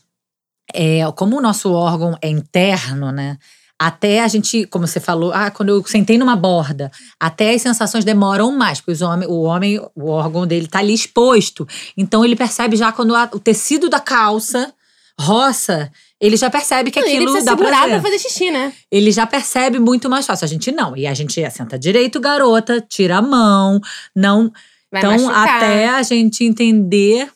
É, 0.73 0.99
como 1.15 1.37
o 1.37 1.41
nosso 1.41 1.71
órgão 1.71 2.17
é 2.21 2.29
interno, 2.29 3.11
né? 3.11 3.37
Até 3.79 4.21
a 4.23 4.27
gente, 4.27 4.65
como 4.65 4.87
você 4.87 4.99
falou, 4.99 5.31
ah, 5.31 5.51
quando 5.51 5.69
eu 5.69 5.85
sentei 5.85 6.17
numa 6.17 6.35
borda, 6.35 6.91
até 7.19 7.53
as 7.53 7.61
sensações 7.61 8.03
demoram 8.03 8.51
mais, 8.51 8.79
porque 8.79 8.91
os 8.93 9.01
homem, 9.03 9.27
o 9.29 9.41
homem, 9.43 9.79
o 9.95 10.09
órgão 10.09 10.47
dele 10.47 10.67
tá 10.67 10.79
ali 10.79 10.93
exposto. 10.95 11.67
Então 11.95 12.25
ele 12.25 12.35
percebe 12.35 12.75
já 12.75 12.91
quando 12.91 13.15
a- 13.15 13.29
o 13.33 13.39
tecido 13.39 13.87
da 13.87 13.99
calça 13.99 14.73
roça, 15.19 15.91
ele 16.19 16.35
já 16.37 16.49
percebe 16.49 16.91
que 16.91 16.99
Não, 16.99 17.07
ele 17.07 17.17
aquilo 17.17 17.31
precisa 17.33 17.55
dá 17.55 17.57
prazer 17.57 17.89
pra 17.89 18.01
fazer 18.01 18.19
xixi, 18.19 18.51
né? 18.51 18.73
ele 18.91 19.11
já 19.11 19.25
percebe 19.27 19.79
muito 19.79 20.09
mais 20.09 20.25
fácil. 20.25 20.45
A 20.45 20.47
gente 20.47 20.71
não. 20.71 20.95
E 20.97 21.05
a 21.07 21.13
gente 21.13 21.39
senta 21.51 21.77
direito, 21.77 22.19
garota, 22.19 22.81
tira 22.81 23.17
a 23.17 23.21
mão, 23.21 23.79
não. 24.15 24.51
Vai 24.91 25.01
então, 25.01 25.11
machucar. 25.11 25.57
até 25.57 25.89
a 25.89 26.01
gente 26.03 26.43
entender 26.43 27.29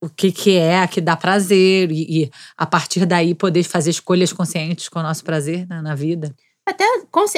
o 0.00 0.08
que, 0.08 0.30
que 0.30 0.56
é, 0.56 0.86
que 0.86 1.00
dá 1.00 1.16
prazer, 1.16 1.90
e, 1.90 2.24
e 2.24 2.30
a 2.56 2.64
partir 2.66 3.04
daí 3.06 3.34
poder 3.34 3.62
fazer 3.64 3.90
escolhas 3.90 4.32
conscientes 4.32 4.88
com 4.88 5.00
o 5.00 5.02
nosso 5.02 5.24
prazer 5.24 5.66
né, 5.68 5.80
na 5.82 5.94
vida. 5.94 6.34
Até 6.66 6.84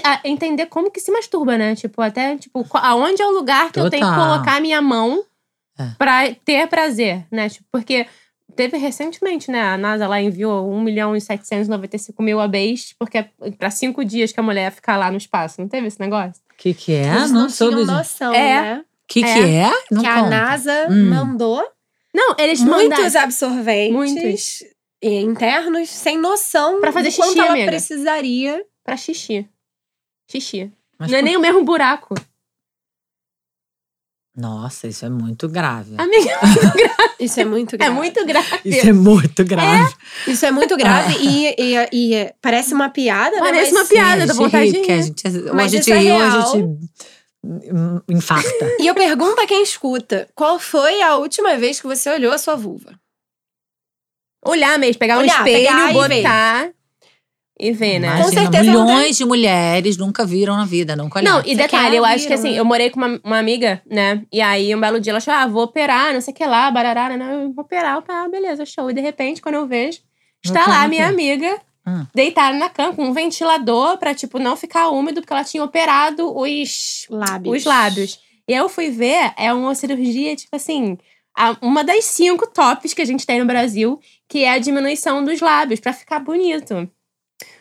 a- 0.05 0.21
entender 0.25 0.67
como 0.67 0.91
que 0.91 1.01
se 1.01 1.11
masturba, 1.13 1.57
né? 1.57 1.75
Tipo, 1.77 2.03
até, 2.03 2.37
tipo, 2.37 2.67
aonde 2.75 3.23
é 3.23 3.27
o 3.27 3.31
lugar 3.31 3.71
que 3.73 3.79
eu 3.81 3.89
tenho 3.89 4.05
que 4.05 4.11
Total. 4.11 4.31
colocar 4.33 4.57
a 4.57 4.61
minha 4.61 4.83
mão 4.83 5.23
É. 5.79 5.87
pra 5.97 6.35
ter 6.45 6.67
prazer, 6.67 7.25
né? 7.31 7.49
Tipo, 7.49 7.65
porque 7.73 8.07
teve 8.57 8.77
recentemente, 8.77 9.51
né? 9.51 9.63
A 9.63 9.79
NASA 9.79 10.07
lá 10.09 10.21
enviou 10.21 10.69
1 10.71 10.81
milhão 10.83 11.15
e 11.17 11.21
795 11.21 12.21
mil 12.23 12.41
ABs, 12.41 12.95
porque 12.99 13.19
é 13.19 13.31
pra 13.57 13.71
cinco 13.71 14.05
dias 14.05 14.33
que 14.33 14.41
a 14.41 14.43
mulher 14.43 14.65
ia 14.65 14.71
ficar 14.71 14.97
lá 14.97 15.11
no 15.11 15.17
espaço. 15.17 15.61
Não 15.61 15.69
teve 15.69 15.87
esse 15.87 16.01
negócio? 16.01 16.43
O 16.53 16.57
que, 16.59 16.75
que 16.75 16.93
é? 16.93 17.07
Eles 17.07 17.31
não 17.31 17.43
não 17.43 17.49
soube. 17.49 17.77
O 17.83 17.87
noção, 17.87 18.35
É. 18.35 18.63
né? 18.63 18.85
que, 19.09 19.23
que 19.23 19.29
É. 19.29 19.63
é? 19.63 19.71
Não 19.91 20.03
que 20.03 20.09
a 20.09 20.15
conta. 20.17 20.29
NASA 20.31 20.87
Hum. 20.91 21.09
mandou 21.09 21.63
Não, 22.15 22.35
eles 22.39 22.61
muitos 22.61 22.99
mandaram. 22.99 23.21
absorventes 23.25 23.93
Muitos. 23.95 24.63
eh, 25.03 25.21
internos 25.21 25.89
sem 25.91 26.19
noção 26.19 26.81
Pra 26.81 26.93
fazer 26.93 27.11
do 27.11 27.17
quanto 27.17 27.29
xixi, 27.29 27.41
ela 27.41 27.51
amiga. 27.53 27.71
precisaria. 27.71 28.65
Pra 28.85 28.97
xixi. 28.97 29.49
Xixi. 30.31 30.73
Mas 30.99 31.11
não 31.11 31.19
é 31.19 31.21
por- 31.21 31.25
nem 31.25 31.37
o 31.37 31.41
mesmo 31.41 31.65
buraco. 31.65 32.15
Nossa, 34.37 34.87
isso 34.87 35.05
é 35.05 35.09
muito 35.11 35.49
grave. 35.49 35.95
Amiga, 35.99 36.39
Isso 37.19 37.39
é 37.41 37.45
muito 37.45 37.75
é 37.75 37.79
grave. 37.79 37.95
muito 37.95 38.25
grave. 38.25 38.61
Isso 38.65 38.89
é 38.89 38.93
muito 38.93 39.45
grave. 39.45 39.95
Isso 40.27 40.47
é 40.47 40.51
muito 40.51 40.77
grave 40.77 41.17
e, 41.21 41.55
e, 41.59 41.89
e, 41.93 42.35
parece 42.41 42.73
uma 42.73 42.89
piada, 42.89 43.37
né? 43.37 43.43
Parece 43.43 43.73
Mas- 43.73 43.83
uma 43.83 43.89
piada, 43.89 44.23
a 44.23 44.27
dá 44.27 44.33
gente 44.33 44.43
vontade 44.43 44.73
de 44.73 44.81
que 44.81 44.93
a 44.93 44.97
rir. 44.97 45.03
gente, 45.03 45.29
ou 45.29 45.51
a 45.51 45.55
Mas 45.55 45.73
gente 45.73 45.81
isso 45.83 45.93
é 45.93 45.99
ri 45.99 46.11
ou 46.13 46.21
a 46.21 46.31
real. 46.31 46.53
gente 46.53 46.79
infarta. 48.09 48.77
E 48.79 48.87
eu 48.87 48.95
pergunto 48.95 49.41
a 49.41 49.47
quem 49.47 49.63
escuta: 49.63 50.29
qual 50.35 50.59
foi 50.59 51.01
a 51.03 51.17
última 51.17 51.57
vez 51.57 51.81
que 51.81 51.87
você 51.87 52.11
olhou 52.11 52.33
a 52.33 52.39
sua 52.39 52.57
vulva? 52.57 52.99
Olhar 54.45 54.79
mesmo, 54.79 54.99
pegar 54.99 55.19
um 55.19 55.21
Olhar, 55.21 55.39
espelho, 55.39 55.67
pegar 55.67 55.91
e 55.91 56.09
ver. 56.09 56.23
botar 56.23 56.71
e 57.63 57.73
ver, 57.73 57.99
né? 57.99 58.09
Imagina, 58.09 58.31
certeza 58.43 58.73
não 58.73 58.87
milhões 58.87 59.17
de 59.19 59.25
mulheres 59.27 59.97
nunca 59.99 60.25
viram 60.25 60.57
na 60.57 60.65
vida, 60.65 60.97
nunca 60.97 61.21
Não, 61.21 61.33
olharam. 61.33 61.47
e 61.47 61.55
Você 61.55 61.63
detalhe, 61.63 61.91
quer 61.91 61.97
eu 61.99 62.05
acho 62.07 62.27
que 62.27 62.33
assim, 62.33 62.53
né? 62.53 62.59
eu 62.59 62.65
morei 62.65 62.89
com 62.89 62.99
uma, 62.99 63.21
uma 63.23 63.39
amiga, 63.39 63.83
né? 63.87 64.25
E 64.33 64.41
aí, 64.41 64.75
um 64.75 64.81
belo 64.81 64.99
dia, 64.99 65.11
ela 65.11 65.19
achou, 65.19 65.35
ah, 65.35 65.47
vou 65.47 65.65
operar, 65.65 66.15
não 66.15 66.23
sei 66.23 66.33
o 66.33 66.37
que 66.37 66.47
lá, 66.47 66.71
barará, 66.71 67.15
né? 67.15 67.35
Eu 67.45 67.53
vou 67.53 67.63
operar, 67.63 67.99
operar, 67.99 68.31
beleza, 68.31 68.65
show. 68.65 68.91
E 68.91 68.95
de 68.95 69.03
repente, 69.03 69.43
quando 69.43 69.57
eu 69.57 69.67
vejo, 69.67 69.99
está 70.43 70.67
lá 70.67 70.89
minha 70.89 71.07
amiga, 71.07 71.61
Hum. 71.91 72.07
deitada 72.15 72.57
na 72.57 72.71
cama, 72.71 72.95
com 72.95 73.05
um 73.05 73.13
ventilador 73.13 73.99
pra, 73.99 74.15
tipo, 74.15 74.39
não 74.39 74.57
ficar 74.57 74.89
úmido, 74.91 75.21
porque 75.21 75.33
ela 75.33 75.45
tinha 75.45 75.65
operado 75.65 76.37
os, 76.37 77.07
Lábios. 77.11 77.57
os 77.57 77.65
lábios. 77.65 78.21
E 78.47 78.53
eu 78.53 78.69
fui 78.69 78.91
ver, 78.91 79.33
é 79.37 79.53
uma 79.53 79.75
cirurgia, 79.75 80.37
tipo 80.37 80.55
assim, 80.55 80.97
uma 81.61 81.83
das 81.83 82.05
cinco 82.05 82.47
tops 82.47 82.95
que 82.95 83.03
a 83.03 83.05
gente 83.05 83.27
tem 83.27 83.41
no 83.41 83.47
Brasil, 83.47 83.99
que 84.29 84.45
é 84.45 84.51
a 84.53 84.59
diminuição 84.59 85.25
dos 85.25 85.41
lábios, 85.41 85.81
pra 85.81 85.93
ficar 85.93 86.21
bonito. 86.21 86.75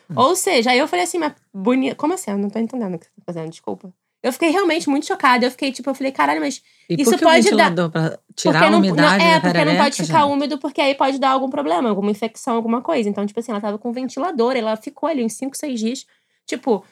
Hum. 0.10 0.14
Ou 0.16 0.36
seja, 0.36 0.72
aí 0.72 0.80
eu 0.80 0.88
falei 0.88 1.06
assim, 1.06 1.18
mas 1.18 1.34
bonito. 1.54 1.96
Como 1.96 2.14
assim? 2.14 2.32
Eu 2.32 2.38
não 2.38 2.50
tô 2.50 2.60
entendendo 2.60 2.96
o 2.96 3.00
que 3.00 3.06
você 3.06 3.12
tá 3.12 3.24
fazendo, 3.26 3.50
desculpa. 3.50 3.94
Eu 4.22 4.34
fiquei 4.34 4.50
realmente 4.50 4.90
muito 4.90 5.06
chocada. 5.06 5.46
Eu 5.46 5.52
fiquei, 5.52 5.72
tipo, 5.72 5.90
eu 5.90 5.96
falei, 5.96 6.12
caralho, 6.12 6.42
mas. 6.42 6.62
E 6.90 7.02
isso 7.02 7.18
pode 7.20 7.42
ventilador 7.44 7.90
pra 7.92 8.18
tirar 8.36 8.54
porque 8.54 8.66
a 8.66 8.70
não, 8.72 8.80
umidade 8.80 9.18
não, 9.24 9.30
É, 9.32 9.40
porque 9.40 9.66
não 9.66 9.76
pode 9.78 9.96
ficar 9.98 10.22
gente? 10.22 10.32
úmido, 10.32 10.58
porque 10.58 10.82
aí 10.82 10.96
pode 10.96 11.20
dar 11.20 11.30
algum 11.30 11.50
problema, 11.50 11.88
alguma 11.90 12.10
infecção, 12.10 12.56
alguma 12.56 12.82
coisa. 12.82 13.08
Então, 13.08 13.26
tipo 13.26 13.40
assim, 13.40 13.52
ela 13.52 13.62
tava 13.62 13.78
com 13.78 13.90
um 13.90 13.94
ventilador, 13.94 14.56
ela 14.56 14.76
ficou 14.76 15.08
ali 15.08 15.24
uns 15.24 15.34
5, 15.34 15.56
6 15.56 15.80
dias, 15.80 16.06
tipo, 16.48 16.84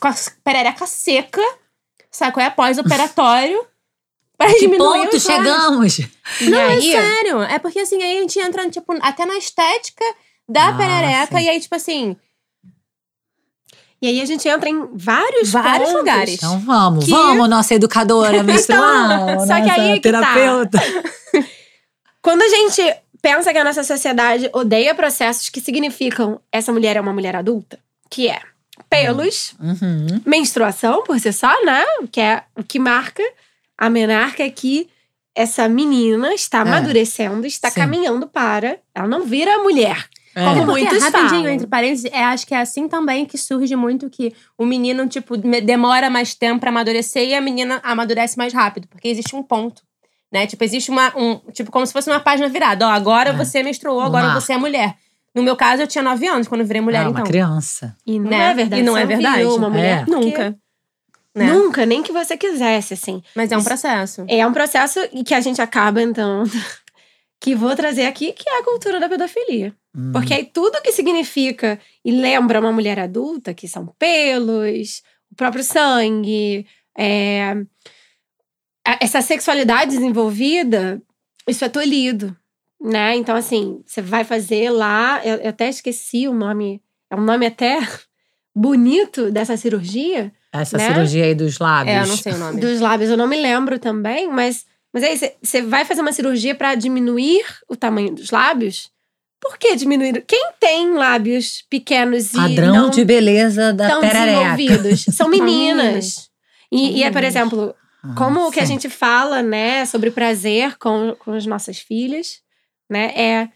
com 0.00 0.08
a 0.08 0.14
perereca 0.42 0.86
seca, 0.86 1.40
sabe 2.10 2.32
qual 2.32 2.44
é? 2.44 2.50
Pós-operatório. 2.50 3.64
Pra 4.36 4.48
Que 4.48 4.58
diminuir 4.58 5.04
ponto 5.04 5.20
chegamos? 5.20 5.98
E 6.00 6.50
Não, 6.50 6.58
aí, 6.58 6.92
é 6.92 7.00
sério. 7.00 7.42
É 7.42 7.56
porque 7.60 7.78
assim, 7.78 8.02
aí 8.02 8.18
a 8.18 8.20
gente 8.22 8.40
entra, 8.40 8.68
tipo, 8.68 8.92
até 9.00 9.24
na 9.24 9.36
estética 9.38 10.04
da 10.48 10.70
Ah, 10.70 10.72
perereca. 10.76 11.38
sim. 11.38 11.44
E 11.44 11.48
aí, 11.48 11.60
tipo 11.60 11.76
assim, 11.76 12.16
e 14.04 14.08
aí 14.08 14.20
a 14.20 14.24
gente 14.26 14.46
entra 14.48 14.68
em 14.68 14.86
vários 14.94 15.50
Vários 15.50 15.88
pontos. 15.88 15.92
lugares. 15.94 16.34
Então 16.34 16.58
vamos, 16.60 17.04
Que- 17.06 17.10
vamos, 17.10 17.48
nossa 17.48 17.74
educadora 17.74 18.42
menstrual, 18.42 19.30
Então, 19.30 19.46
só 19.46 19.54
que 19.54 19.60
nossa 19.62 19.72
aí 19.80 19.90
é 19.92 19.98
que 19.98 20.10
tá. 20.12 20.20
terapeuta. 20.20 20.78
Quando 22.22 22.42
a 22.42 22.48
gente 22.48 22.96
pensa 23.20 23.52
que 23.52 23.58
a 23.58 23.64
nossa 23.64 23.82
sociedade 23.84 24.48
odeia 24.52 24.94
processos 24.94 25.48
que 25.48 25.60
significam 25.60 26.40
essa 26.52 26.72
mulher 26.72 26.96
é 26.96 27.00
uma 27.00 27.12
mulher 27.12 27.34
adulta, 27.36 27.78
que 28.10 28.28
é 28.28 28.40
pelos, 28.90 29.54
Uhum. 29.60 30.20
menstruação 30.26 31.02
por 31.04 31.18
si 31.18 31.32
só, 31.32 31.64
né? 31.64 31.82
Que 32.12 32.20
é 32.20 32.42
o 32.56 32.62
que 32.62 32.78
marca 32.78 33.22
a 33.78 33.88
menarca 33.90 34.42
é 34.42 34.50
que 34.50 34.88
essa 35.34 35.68
menina 35.68 36.32
está 36.32 36.60
amadurecendo, 36.60 37.44
está 37.46 37.68
Sim. 37.70 37.80
caminhando 37.80 38.26
para. 38.28 38.78
Ela 38.94 39.08
não 39.08 39.22
vira 39.24 39.58
mulher. 39.58 40.06
É. 40.34 40.44
Como 40.44 40.66
Porque, 40.66 40.80
muitos 40.82 41.02
rapidinho, 41.02 41.28
falam. 41.28 41.48
entre 41.48 41.66
parênteses, 41.66 42.10
é, 42.12 42.24
acho 42.24 42.46
que 42.46 42.54
é 42.54 42.58
assim 42.60 42.88
também 42.88 43.24
que 43.24 43.38
surge 43.38 43.74
muito 43.76 44.10
que 44.10 44.34
o 44.58 44.64
menino, 44.66 45.06
tipo, 45.06 45.36
demora 45.36 46.10
mais 46.10 46.34
tempo 46.34 46.60
pra 46.60 46.70
amadurecer 46.70 47.28
e 47.28 47.34
a 47.34 47.40
menina 47.40 47.80
amadurece 47.84 48.36
mais 48.36 48.52
rápido. 48.52 48.88
Porque 48.88 49.06
existe 49.08 49.36
um 49.36 49.42
ponto, 49.42 49.82
né? 50.32 50.46
Tipo, 50.46 50.64
existe 50.64 50.90
uma… 50.90 51.12
Um, 51.16 51.36
tipo, 51.52 51.70
como 51.70 51.86
se 51.86 51.92
fosse 51.92 52.10
uma 52.10 52.20
página 52.20 52.48
virada. 52.48 52.86
Ó, 52.86 52.90
agora 52.90 53.30
É. 53.30 53.32
você 53.32 53.62
menstruou, 53.62 54.00
agora 54.00 54.24
marco. 54.26 54.40
você 54.40 54.52
é 54.54 54.56
mulher. 54.58 54.96
No 55.34 55.42
meu 55.42 55.56
caso, 55.56 55.82
eu 55.82 55.86
tinha 55.86 56.02
nove 56.02 56.26
anos 56.26 56.46
quando 56.48 56.60
eu 56.62 56.66
virei 56.66 56.80
mulher, 56.82 56.98
é 57.04 57.08
uma 57.08 57.10
então. 57.10 57.24
criança. 57.24 57.96
E 58.06 58.18
não 58.18 58.30
Né? 58.30 58.50
é 58.50 58.54
verdade. 58.54 58.82
E 58.82 58.84
não 58.84 58.96
é 58.96 59.04
verdade. 59.06 59.36
virou 59.38 59.56
uma 59.58 59.68
mulher. 59.70 60.02
É. 60.02 60.04
porque- 60.04 60.24
Nunca. 60.26 60.56
Né? 61.34 61.52
Nunca, 61.52 61.84
nem 61.84 62.00
que 62.02 62.12
você 62.12 62.36
quisesse, 62.36 62.94
assim. 62.94 63.20
Mas 63.34 63.50
é 63.50 63.58
um 63.58 63.64
processo. 63.64 64.24
É 64.28 64.46
um 64.46 64.52
processo 64.52 65.00
que 65.26 65.34
a 65.34 65.40
gente 65.40 65.60
acaba 65.60 66.00
entrando. 66.02 66.48
Que 67.40 67.54
vou 67.54 67.74
trazer 67.76 68.06
aqui, 68.06 68.32
que 68.32 68.48
é 68.48 68.60
a 68.60 68.64
cultura 68.64 68.98
da 68.98 69.06
pedofilia. 69.06 69.74
Hum. 69.96 70.12
Porque 70.12 70.34
aí 70.34 70.44
tudo 70.44 70.82
que 70.82 70.92
significa 70.92 71.78
e 72.04 72.10
lembra 72.10 72.60
uma 72.60 72.72
mulher 72.72 72.98
adulta, 72.98 73.54
que 73.54 73.68
são 73.68 73.86
pelos, 73.98 75.02
o 75.30 75.36
próprio 75.36 75.62
sangue, 75.62 76.66
é, 76.98 77.56
essa 79.00 79.22
sexualidade 79.22 79.92
desenvolvida, 79.92 81.00
isso 81.46 81.64
é 81.64 81.68
tolhido, 81.68 82.36
né? 82.80 83.14
Então, 83.16 83.36
assim, 83.36 83.82
você 83.86 84.02
vai 84.02 84.24
fazer 84.24 84.70
lá, 84.70 85.20
eu, 85.24 85.36
eu 85.36 85.50
até 85.50 85.68
esqueci 85.68 86.26
o 86.26 86.34
nome, 86.34 86.82
é 87.10 87.16
um 87.16 87.22
nome 87.22 87.46
até 87.46 87.78
bonito 88.54 89.30
dessa 89.30 89.56
cirurgia, 89.56 90.32
Essa 90.52 90.76
né? 90.76 90.88
cirurgia 90.88 91.24
aí 91.24 91.34
dos 91.34 91.58
lábios. 91.58 91.96
É, 91.96 92.02
eu 92.02 92.06
não 92.06 92.16
sei 92.16 92.32
o 92.32 92.38
nome. 92.38 92.60
dos 92.60 92.80
lábios, 92.80 93.10
eu 93.10 93.16
não 93.16 93.26
me 93.26 93.40
lembro 93.40 93.78
também, 93.78 94.28
mas, 94.28 94.66
mas 94.92 95.02
aí 95.04 95.18
você 95.42 95.62
vai 95.62 95.84
fazer 95.84 96.00
uma 96.00 96.12
cirurgia 96.12 96.54
para 96.54 96.74
diminuir 96.74 97.44
o 97.68 97.76
tamanho 97.76 98.14
dos 98.14 98.30
lábios? 98.30 98.92
Por 99.44 99.58
que 99.58 99.76
diminuir? 99.76 100.24
Quem 100.26 100.52
tem 100.58 100.94
lábios 100.94 101.62
pequenos 101.68 102.32
e 102.32 102.36
Padrão 102.36 102.74
não 102.74 102.90
de 102.90 103.04
beleza 103.04 103.72
da 103.72 103.88
tão 103.90 104.00
perereca. 104.00 104.56
desenvolvidos? 104.56 105.04
São 105.14 105.28
meninas. 105.30 106.30
E, 106.72 106.98
e 106.98 107.02
é, 107.04 107.10
por 107.10 107.22
exemplo, 107.22 107.74
Ah, 108.02 108.14
como 108.16 108.50
que 108.50 108.58
a 108.58 108.64
gente 108.64 108.88
fala, 108.88 109.42
né, 109.42 109.84
sobre 109.86 110.10
prazer 110.10 110.76
com, 110.78 111.14
com 111.18 111.32
as 111.32 111.44
nossas 111.46 111.78
filhas, 111.78 112.40
né, 112.90 113.12
é 113.14 113.48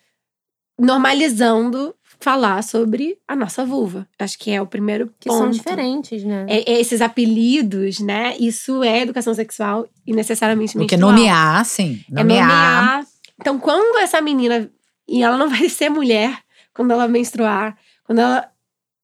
normalizando 0.79 1.95
falar 2.21 2.63
sobre 2.63 3.17
a 3.27 3.35
nossa 3.37 3.65
vulva. 3.65 4.07
Acho 4.19 4.39
que 4.39 4.51
é 4.51 4.61
o 4.61 4.67
primeiro 4.67 5.13
Que 5.21 5.29
ponto. 5.29 5.39
são 5.39 5.51
diferentes, 5.51 6.23
né? 6.25 6.47
É- 6.49 6.73
é 6.73 6.81
esses 6.81 7.01
apelidos, 7.01 8.01
né? 8.01 8.37
Isso 8.39 8.83
é 8.83 9.01
educação 9.03 9.35
sexual 9.35 9.89
e 10.07 10.13
necessariamente 10.13 10.73
Porque 10.73 10.97
menstrual. 10.97 11.13
nomear, 11.17 11.65
sim. 11.65 12.01
É 12.11 12.15
Nomear. 12.15 12.47
nomear. 12.49 13.05
Então, 13.41 13.59
quando 13.59 13.99
essa 13.99 14.21
menina. 14.21 14.69
E 15.09 15.23
ela 15.23 15.37
não 15.37 15.49
vai 15.51 15.69
ser 15.69 15.89
mulher 15.89 16.39
quando 16.75 16.93
ela 16.93 17.09
menstruar. 17.09 17.77
Quando 18.05 18.21
ela 18.21 18.51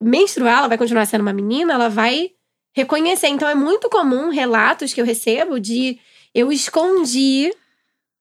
menstruar, 0.00 0.58
ela 0.58 0.68
vai 0.68 0.78
continuar 0.78 1.06
sendo 1.06 1.22
uma 1.22 1.32
menina, 1.32 1.72
ela 1.72 1.88
vai 1.88 2.30
reconhecer. 2.72 3.28
Então 3.28 3.48
é 3.48 3.54
muito 3.54 3.88
comum 3.88 4.28
relatos 4.28 4.92
que 4.92 5.00
eu 5.00 5.04
recebo 5.04 5.58
de 5.58 5.98
eu 6.34 6.52
escondi. 6.52 7.52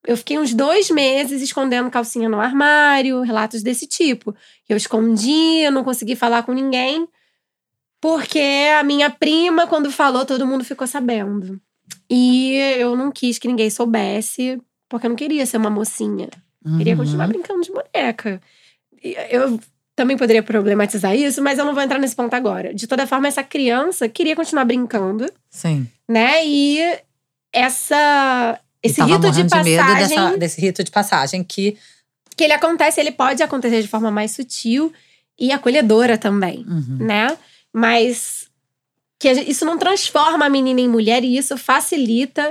Eu 0.06 0.18
fiquei 0.18 0.38
uns 0.38 0.54
dois 0.54 0.90
meses 0.90 1.42
escondendo 1.42 1.90
calcinha 1.90 2.30
no 2.30 2.40
armário, 2.40 3.22
relatos 3.22 3.64
desse 3.64 3.88
tipo. 3.88 4.36
Eu 4.68 4.78
escondi, 4.78 5.62
eu 5.62 5.72
não 5.72 5.84
consegui 5.84 6.16
falar 6.16 6.44
com 6.44 6.52
ninguém, 6.52 7.08
porque 8.02 8.70
a 8.78 8.84
minha 8.84 9.10
prima, 9.10 9.66
quando 9.66 9.90
falou, 9.90 10.26
todo 10.26 10.46
mundo 10.46 10.64
ficou 10.66 10.86
sabendo. 10.86 11.60
E 12.10 12.56
eu 12.78 12.96
não 12.96 13.12
quis 13.12 13.40
que 13.40 13.48
ninguém 13.48 13.70
soubesse, 13.70 14.62
porque 14.90 15.06
eu 15.06 15.10
não 15.10 15.16
queria 15.16 15.46
ser 15.46 15.58
uma 15.58 15.70
mocinha. 15.70 16.30
Queria 16.78 16.94
Uhum. 16.94 17.00
continuar 17.00 17.28
brincando 17.28 17.62
de 17.62 17.72
boneca. 17.72 18.42
Eu 19.30 19.60
também 19.96 20.18
poderia 20.18 20.42
problematizar 20.42 21.16
isso, 21.16 21.42
mas 21.42 21.60
eu 21.60 21.66
não 21.66 21.74
vou 21.74 21.84
entrar 21.84 22.00
nesse 22.00 22.16
ponto 22.16 22.34
agora. 22.34 22.74
De 22.74 22.88
toda 22.88 23.06
forma, 23.06 23.28
essa 23.28 23.44
criança 23.44 24.08
queria 24.10 24.36
continuar 24.36 24.66
brincando, 24.66 25.30
Sim. 25.50 25.88
né? 26.10 26.46
E 26.46 26.80
essa 27.52 28.60
esse 28.82 29.02
rito 29.02 29.32
de 29.32 29.44
passagem 29.46 29.96
dessa- 29.96 30.38
desse 30.38 30.62
rito 30.62 30.84
de 30.84 30.92
passagem 30.92 31.44
que. 31.44 31.78
que 32.36 32.44
ele 32.44 32.54
acontece, 32.54 33.00
ele 33.00 33.12
pode 33.12 33.44
acontecer 33.44 33.82
de 33.82 33.88
forma 33.88 34.10
mais 34.10 34.32
sutil 34.32 34.92
e 35.40 35.52
acolhedora 35.52 36.18
também, 36.18 36.66
Uhum. 36.68 36.98
né? 37.00 37.38
Mas 37.72 38.48
que 39.20 39.30
isso 39.32 39.64
não 39.66 39.78
transforma 39.78 40.46
a 40.46 40.50
menina 40.50 40.82
em 40.82 40.88
mulher 40.90 41.24
e 41.24 41.38
isso 41.38 41.56
facilita 41.58 42.50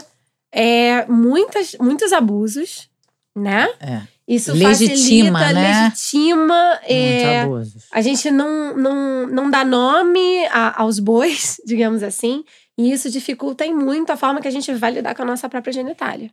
é, 0.52 1.04
muitas, 1.06 1.74
muitos 1.80 2.12
abusos, 2.12 2.88
né? 3.36 3.68
É. 3.80 4.02
Isso 4.26 4.52
Legitima, 4.52 5.38
facilita, 5.40 5.52
né? 5.52 5.82
legitima. 5.84 6.80
é, 6.84 7.40
abusos. 7.40 7.86
a 7.90 8.00
gente 8.00 8.30
não, 8.30 8.76
não, 8.76 9.26
não 9.26 9.50
dá 9.50 9.64
nome 9.64 10.46
a- 10.46 10.80
aos 10.80 10.98
bois, 10.98 11.60
digamos 11.66 12.02
assim, 12.02 12.44
e 12.78 12.92
isso 12.92 13.10
dificulta 13.10 13.66
em 13.66 13.74
muito 13.74 14.10
a 14.10 14.16
forma 14.16 14.40
que 14.40 14.48
a 14.48 14.50
gente 14.50 14.72
vai 14.74 14.92
lidar 14.92 15.14
com 15.14 15.22
a 15.22 15.26
nossa 15.26 15.48
própria 15.48 15.72
genitália. 15.72 16.30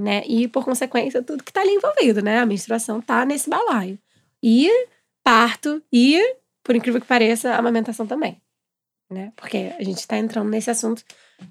Né? 0.00 0.22
E, 0.26 0.46
por 0.48 0.64
consequência, 0.64 1.22
tudo 1.22 1.42
que 1.44 1.52
tá 1.52 1.60
ali 1.62 1.70
envolvido, 1.70 2.22
né? 2.22 2.40
A 2.40 2.46
menstruação 2.46 3.00
tá 3.00 3.24
nesse 3.24 3.48
balaio. 3.48 3.98
E 4.42 4.68
parto, 5.24 5.82
e, 5.92 6.20
por 6.62 6.76
incrível 6.76 7.00
que 7.00 7.06
pareça, 7.06 7.52
a 7.54 7.58
amamentação 7.58 8.06
também. 8.06 8.40
Né? 9.10 9.32
Porque 9.36 9.72
a 9.78 9.82
gente 9.82 10.06
tá 10.06 10.18
entrando 10.18 10.50
nesse 10.50 10.70
assunto 10.70 11.02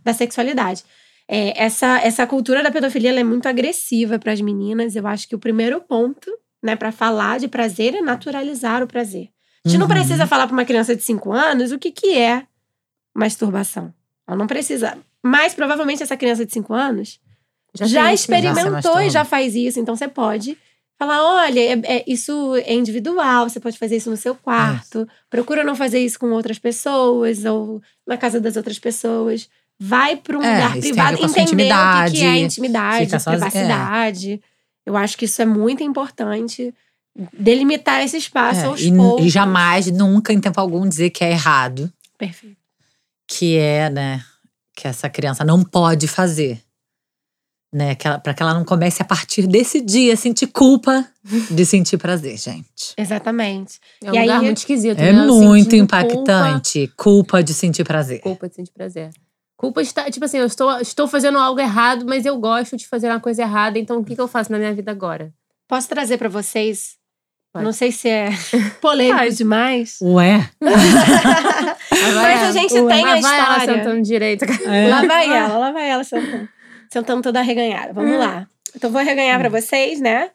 da 0.04 0.14
sexualidade. 0.14 0.84
É, 1.28 1.64
essa, 1.64 2.00
essa 2.02 2.28
cultura 2.28 2.62
da 2.62 2.70
pedofilia 2.72 3.20
é 3.20 3.24
muito 3.24 3.48
agressiva 3.48 4.20
para 4.20 4.32
as 4.32 4.42
meninas. 4.42 4.96
Eu 4.96 5.08
acho 5.08 5.28
que 5.28 5.36
o 5.36 5.40
primeiro 5.40 5.82
ponto, 5.82 6.30
né, 6.64 6.76
para 6.76 6.92
falar 6.92 7.40
de 7.40 7.48
prazer 7.48 7.96
é 7.96 8.02
naturalizar 8.02 8.84
o 8.84 8.88
prazer. 8.88 9.30
A 9.66 9.70
gente 9.70 9.80
não 9.80 9.88
Uhum. 9.88 9.94
precisa 9.94 10.28
falar 10.28 10.46
para 10.46 10.54
uma 10.54 10.66
criança 10.66 10.96
de 10.96 11.02
5 11.02 11.32
anos 11.32 11.72
o 11.72 11.80
que, 11.80 11.92
que 11.92 12.16
é 12.18 12.46
masturbação. 13.16 13.94
Ela 14.28 14.38
não 14.38 14.48
precisa. 14.48 14.98
Mas 15.24 15.54
provavelmente 15.54 16.04
essa 16.04 16.18
criança 16.18 16.46
de 16.46 16.54
5 16.54 16.74
anos 16.74 17.20
já, 17.82 18.04
né? 18.04 18.14
experimentou 18.14 19.02
e 19.02 19.10
já 19.10 19.26
faz 19.26 19.56
isso. 19.56 19.80
Então 19.80 19.96
você 19.96 20.08
pode 20.08 20.58
falar: 20.98 21.24
olha, 21.24 21.60
é- 21.60 21.98
é- 21.98 22.04
isso 22.08 22.56
é 22.58 22.74
individual, 22.74 23.50
você 23.50 23.60
pode 23.60 23.78
fazer 23.78 23.98
isso 23.98 24.10
no 24.10 24.18
seu 24.18 24.36
quarto. 24.36 25.08
Procura 25.30 25.64
não 25.64 25.76
fazer 25.76 26.00
isso 26.00 26.20
com 26.20 26.32
outras 26.32 26.60
pessoas 26.60 27.44
ou 27.46 27.82
na 28.08 28.18
casa 28.18 28.40
das 28.40 28.56
outras 28.56 28.80
pessoas. 28.80 29.50
Vai 29.80 30.16
para 30.16 30.38
um 30.38 30.44
É, 30.44 30.54
lugar 30.56 30.78
privado, 30.80 31.14
entender 31.18 31.26
o 31.26 31.28
que, 31.28 32.12
que 32.18 32.24
é 32.24 32.38
intimidade, 32.40 33.10
sozinha- 33.10 33.38
privacidade. 33.50 34.42
Eu 34.86 34.96
acho 34.96 35.18
que 35.18 35.26
isso 35.26 35.42
é 35.42 35.46
muito 35.46 35.84
importante. 35.84 36.74
Delimitar 37.34 38.02
esse 38.04 38.18
espaço 38.18 38.62
É, 38.62 38.66
aos 38.66 38.82
e, 38.82 38.92
poucos. 38.92 39.26
e 39.26 39.30
jamais, 39.30 39.90
nunca, 39.92 40.32
em 40.34 40.40
tempo 40.40 40.60
algum, 40.60 40.88
dizer 40.88 41.10
que 41.10 41.24
é 41.24 41.32
errado. 41.32 41.92
Perfeito. 42.18 42.58
Que 43.28 43.58
é, 43.58 43.90
né? 43.90 44.24
Que 44.76 44.88
essa 44.88 45.10
criança 45.10 45.44
não 45.44 45.64
pode 45.64 46.08
fazer. 46.08 46.62
Né, 47.74 47.94
que 47.94 48.08
ela, 48.08 48.18
pra 48.20 48.34
que 48.34 48.42
ela 48.42 48.54
não 48.54 48.64
comece 48.64 49.02
a 49.02 49.06
partir 49.06 49.46
desse 49.48 49.82
dia 49.82 50.14
a 50.14 50.16
sentir 50.16 50.48
culpa 50.48 51.06
de 51.52 51.66
sentir 51.66 51.98
prazer, 51.98 52.38
gente. 52.38 52.94
Exatamente. 52.98 53.80
É 54.02 54.12
um 54.12 54.16
E 54.16 54.20
lugar 54.22 54.38
aí- 54.40 54.46
muito 54.46 54.58
esquisito. 54.60 54.98
É 54.98 55.12
né? 55.12 55.26
Muito 55.26 55.76
impactante. 55.76 56.88
Culpa, 56.96 57.44
de 57.44 57.54
sentir 57.54 57.84
prazer. 57.84 58.20
Culpa, 58.22 58.30
culpa 58.40 58.48
de 58.50 58.56
sentir 58.56 58.72
prazer. 58.72 59.10
Culpa 59.66 59.82
estar, 59.82 60.12
tipo 60.12 60.24
assim, 60.26 60.38
eu 60.38 60.46
estou, 60.46 60.80
estou 60.80 61.08
fazendo 61.08 61.40
algo 61.40 61.60
errado, 61.60 62.06
mas 62.06 62.24
eu 62.24 62.38
gosto 62.38 62.78
de 62.78 62.88
fazer 62.88 63.08
uma 63.10 63.20
coisa 63.20 63.42
errada, 63.42 63.80
então 63.80 63.98
o 63.98 64.04
que, 64.06 64.14
que 64.16 64.22
eu 64.22 64.28
faço 64.28 64.52
na 64.52 64.60
minha 64.60 64.72
vida 64.74 64.92
agora? 64.92 65.34
Posso 65.68 65.90
trazer 65.90 66.18
pra 66.20 66.30
vocês? 66.30 66.98
Pode. 67.52 67.66
Não 67.66 67.72
sei 67.74 67.92
se 67.92 68.08
é 68.08 68.30
polêmico 68.80 69.18
Pode. 69.18 69.36
demais. 69.38 69.98
Ué? 70.04 70.48
Mas 70.62 72.44
a 72.44 72.52
gente 72.52 72.74
Ué, 72.74 72.94
tem 72.96 73.04
a 73.06 73.16
lá 73.16 73.22
vai 73.22 73.40
ela 73.40 73.58
história. 73.58 73.76
sentando 73.84 74.02
direito. 74.04 74.46
Lá 74.90 75.06
vai 75.06 75.30
ela, 75.30 75.58
lá 75.58 75.72
vai 75.72 75.90
ela 75.90 76.04
sentando. 76.04 76.50
Sentando 76.92 77.22
toda 77.24 77.40
arreganhada. 77.40 77.94
Vamos 77.94 78.18
lá. 78.20 78.48
Então 78.76 78.92
vou 78.92 79.02
arreganhar 79.02 79.40
pra 79.40 79.50
vocês, 79.50 80.00
né? 80.00 80.30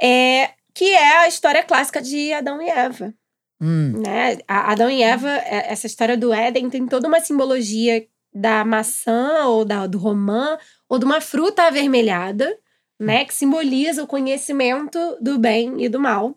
É, 0.00 0.50
que 0.74 0.92
é 0.92 1.18
a 1.20 1.28
história 1.28 1.62
clássica 1.62 2.02
de 2.02 2.32
Adão 2.32 2.60
e 2.60 2.68
Eva. 2.68 3.14
Hum, 3.62 4.02
né? 4.04 4.38
A- 4.46 4.72
Adão 4.72 4.90
e 4.90 5.02
Eva, 5.02 5.30
é- 5.30 5.72
essa 5.72 5.86
história 5.86 6.16
do 6.16 6.32
Éden 6.34 6.68
tem 6.68 6.86
toda 6.86 7.08
uma 7.08 7.20
simbologia 7.20 8.04
da 8.34 8.64
maçã 8.64 9.44
ou 9.46 9.64
da, 9.64 9.86
do 9.86 9.98
romã 9.98 10.58
ou 10.88 10.98
de 10.98 11.04
uma 11.04 11.20
fruta 11.20 11.62
avermelhada, 11.62 12.58
né? 12.98 13.24
Que 13.24 13.34
simboliza 13.34 14.02
o 14.02 14.06
conhecimento 14.06 14.98
do 15.20 15.38
bem 15.38 15.82
e 15.84 15.88
do 15.88 16.00
mal, 16.00 16.36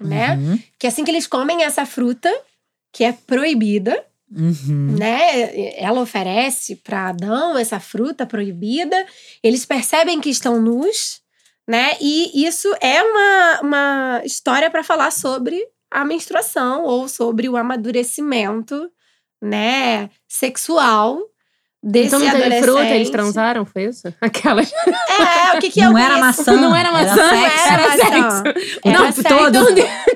né? 0.00 0.36
uhum, 0.36 0.58
Que 0.78 0.86
assim 0.86 1.04
que 1.04 1.10
eles 1.10 1.26
comem 1.26 1.64
essa 1.64 1.84
fruta, 1.84 2.32
que 2.92 3.04
é 3.04 3.12
proibida, 3.12 4.04
uhum. 4.34 4.96
né? 4.98 5.76
Ela 5.76 6.00
oferece 6.00 6.76
para 6.76 7.08
Adão 7.08 7.58
essa 7.58 7.80
fruta 7.80 8.24
proibida. 8.24 9.06
Eles 9.42 9.66
percebem 9.66 10.20
que 10.20 10.30
estão 10.30 10.60
nus, 10.60 11.20
né? 11.66 11.96
E 12.00 12.46
isso 12.46 12.72
é 12.80 13.02
uma, 13.02 13.60
uma 13.60 14.22
história 14.24 14.70
para 14.70 14.84
falar 14.84 15.10
sobre 15.10 15.62
a 15.90 16.04
menstruação 16.04 16.84
ou 16.84 17.08
sobre 17.08 17.48
o 17.48 17.56
amadurecimento, 17.56 18.90
né? 19.42 20.10
Sexual 20.26 21.18
desse 21.82 22.08
Então 22.08 22.18
não 22.18 22.30
teve 22.30 22.60
fruta, 22.62 22.86
eles 22.86 23.08
transaram, 23.10 23.64
foi 23.64 23.84
isso? 23.84 24.12
Aquelas. 24.20 24.72
É, 24.72 25.56
o 25.56 25.60
que, 25.60 25.70
que 25.70 25.80
é 25.80 25.84
Não 25.84 25.96
era 25.96 26.18
maçã. 26.18 26.52
Não 26.52 26.74
era 26.74 26.90
maçã, 26.90 27.22
era 27.22 27.50
sexo. 27.50 27.68
era 27.72 27.90
sexo. 28.30 28.78
Era 28.84 28.98
não, 28.98 29.12
sexo. 29.12 29.22
todo. 29.22 29.64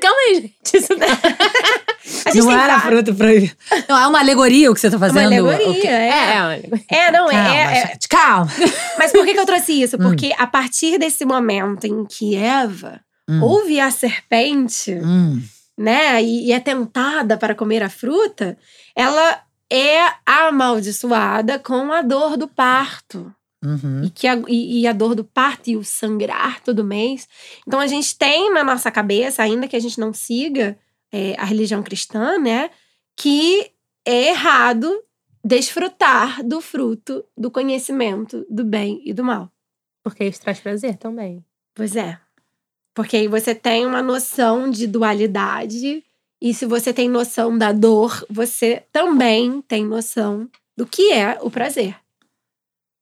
Calma 0.00 0.20
aí, 0.28 0.34
gente. 0.34 0.76
Isso 0.76 0.88
não- 0.96 1.06
A 2.26 2.30
gente 2.30 2.44
Não 2.44 2.50
era 2.52 2.78
vários- 2.78 2.82
fruta 2.82 3.14
proibida. 3.14 3.56
Não, 3.88 3.96
é 3.98 4.06
uma 4.08 4.18
alegoria 4.18 4.70
o 4.70 4.74
que 4.74 4.80
você 4.80 4.90
tá 4.90 4.96
uma 4.96 5.06
fazendo. 5.06 5.26
alegoria, 5.26 5.68
O 5.70 5.74
que- 5.74 5.86
é. 5.86 6.08
É, 6.36 6.42
olha. 6.42 6.70
É, 6.90 7.10
não, 7.12 7.30
é- 7.30 7.32
Calma, 7.32 7.54
é, 7.56 7.62
é, 7.62 7.86
gente, 7.92 8.08
calma. 8.08 8.48
Mas 8.98 9.12
por 9.12 9.24
que, 9.24 9.32
que 9.34 9.38
eu 9.40 9.46
trouxe 9.46 9.72
isso? 9.82 9.96
Hum. 9.96 10.02
Porque 10.02 10.32
a 10.36 10.46
partir 10.46 10.98
desse 10.98 11.24
momento 11.24 11.86
em 11.86 12.04
que 12.04 12.34
Eva 12.36 13.00
Hum. 13.28 13.40
ouve 13.42 13.78
a 13.78 13.88
serpente, 13.90 14.92
Hum, 14.94 15.40
né, 15.82 16.22
e, 16.22 16.46
e 16.46 16.52
é 16.52 16.60
tentada 16.60 17.36
para 17.36 17.56
comer 17.56 17.82
a 17.82 17.90
fruta, 17.90 18.56
ela 18.94 19.42
é 19.68 19.98
amaldiçoada 20.24 21.58
com 21.58 21.92
a 21.92 22.02
dor 22.02 22.36
do 22.36 22.46
parto. 22.46 23.34
uhum. 23.64 24.04
E, 24.04 24.10
que 24.10 24.28
a, 24.28 24.40
e, 24.46 24.82
e 24.82 24.86
a 24.86 24.92
dor 24.92 25.16
do 25.16 25.24
parto 25.24 25.70
e 25.70 25.76
o 25.76 25.82
sangrar 25.82 26.62
todo 26.62 26.84
mês. 26.84 27.28
Então 27.66 27.80
a 27.80 27.88
gente 27.88 28.16
tem 28.16 28.52
na 28.52 28.62
nossa 28.62 28.92
cabeça, 28.92 29.42
ainda 29.42 29.66
que 29.66 29.74
a 29.74 29.80
gente 29.80 29.98
não 29.98 30.12
siga 30.12 30.78
é, 31.10 31.34
a 31.36 31.44
religião 31.44 31.82
cristã, 31.82 32.38
né, 32.38 32.70
que 33.16 33.72
é 34.06 34.28
errado 34.28 34.88
desfrutar 35.44 36.44
do 36.44 36.60
fruto 36.60 37.24
do 37.36 37.50
conhecimento 37.50 38.46
do 38.48 38.64
bem 38.64 39.02
e 39.04 39.12
do 39.12 39.24
mal. 39.24 39.50
Porque 40.04 40.24
isso 40.24 40.40
traz 40.40 40.60
prazer 40.60 40.96
também. 40.96 41.44
Pois 41.74 41.96
é. 41.96 42.21
Porque 42.94 43.16
aí 43.16 43.28
você 43.28 43.54
tem 43.54 43.86
uma 43.86 44.02
noção 44.02 44.70
de 44.70 44.86
dualidade. 44.86 46.04
E 46.40 46.52
se 46.52 46.66
você 46.66 46.92
tem 46.92 47.08
noção 47.08 47.56
da 47.56 47.72
dor, 47.72 48.24
você 48.28 48.82
também 48.92 49.62
tem 49.62 49.84
noção 49.84 50.48
do 50.76 50.86
que 50.86 51.12
é 51.12 51.38
o 51.40 51.50
prazer. 51.50 51.96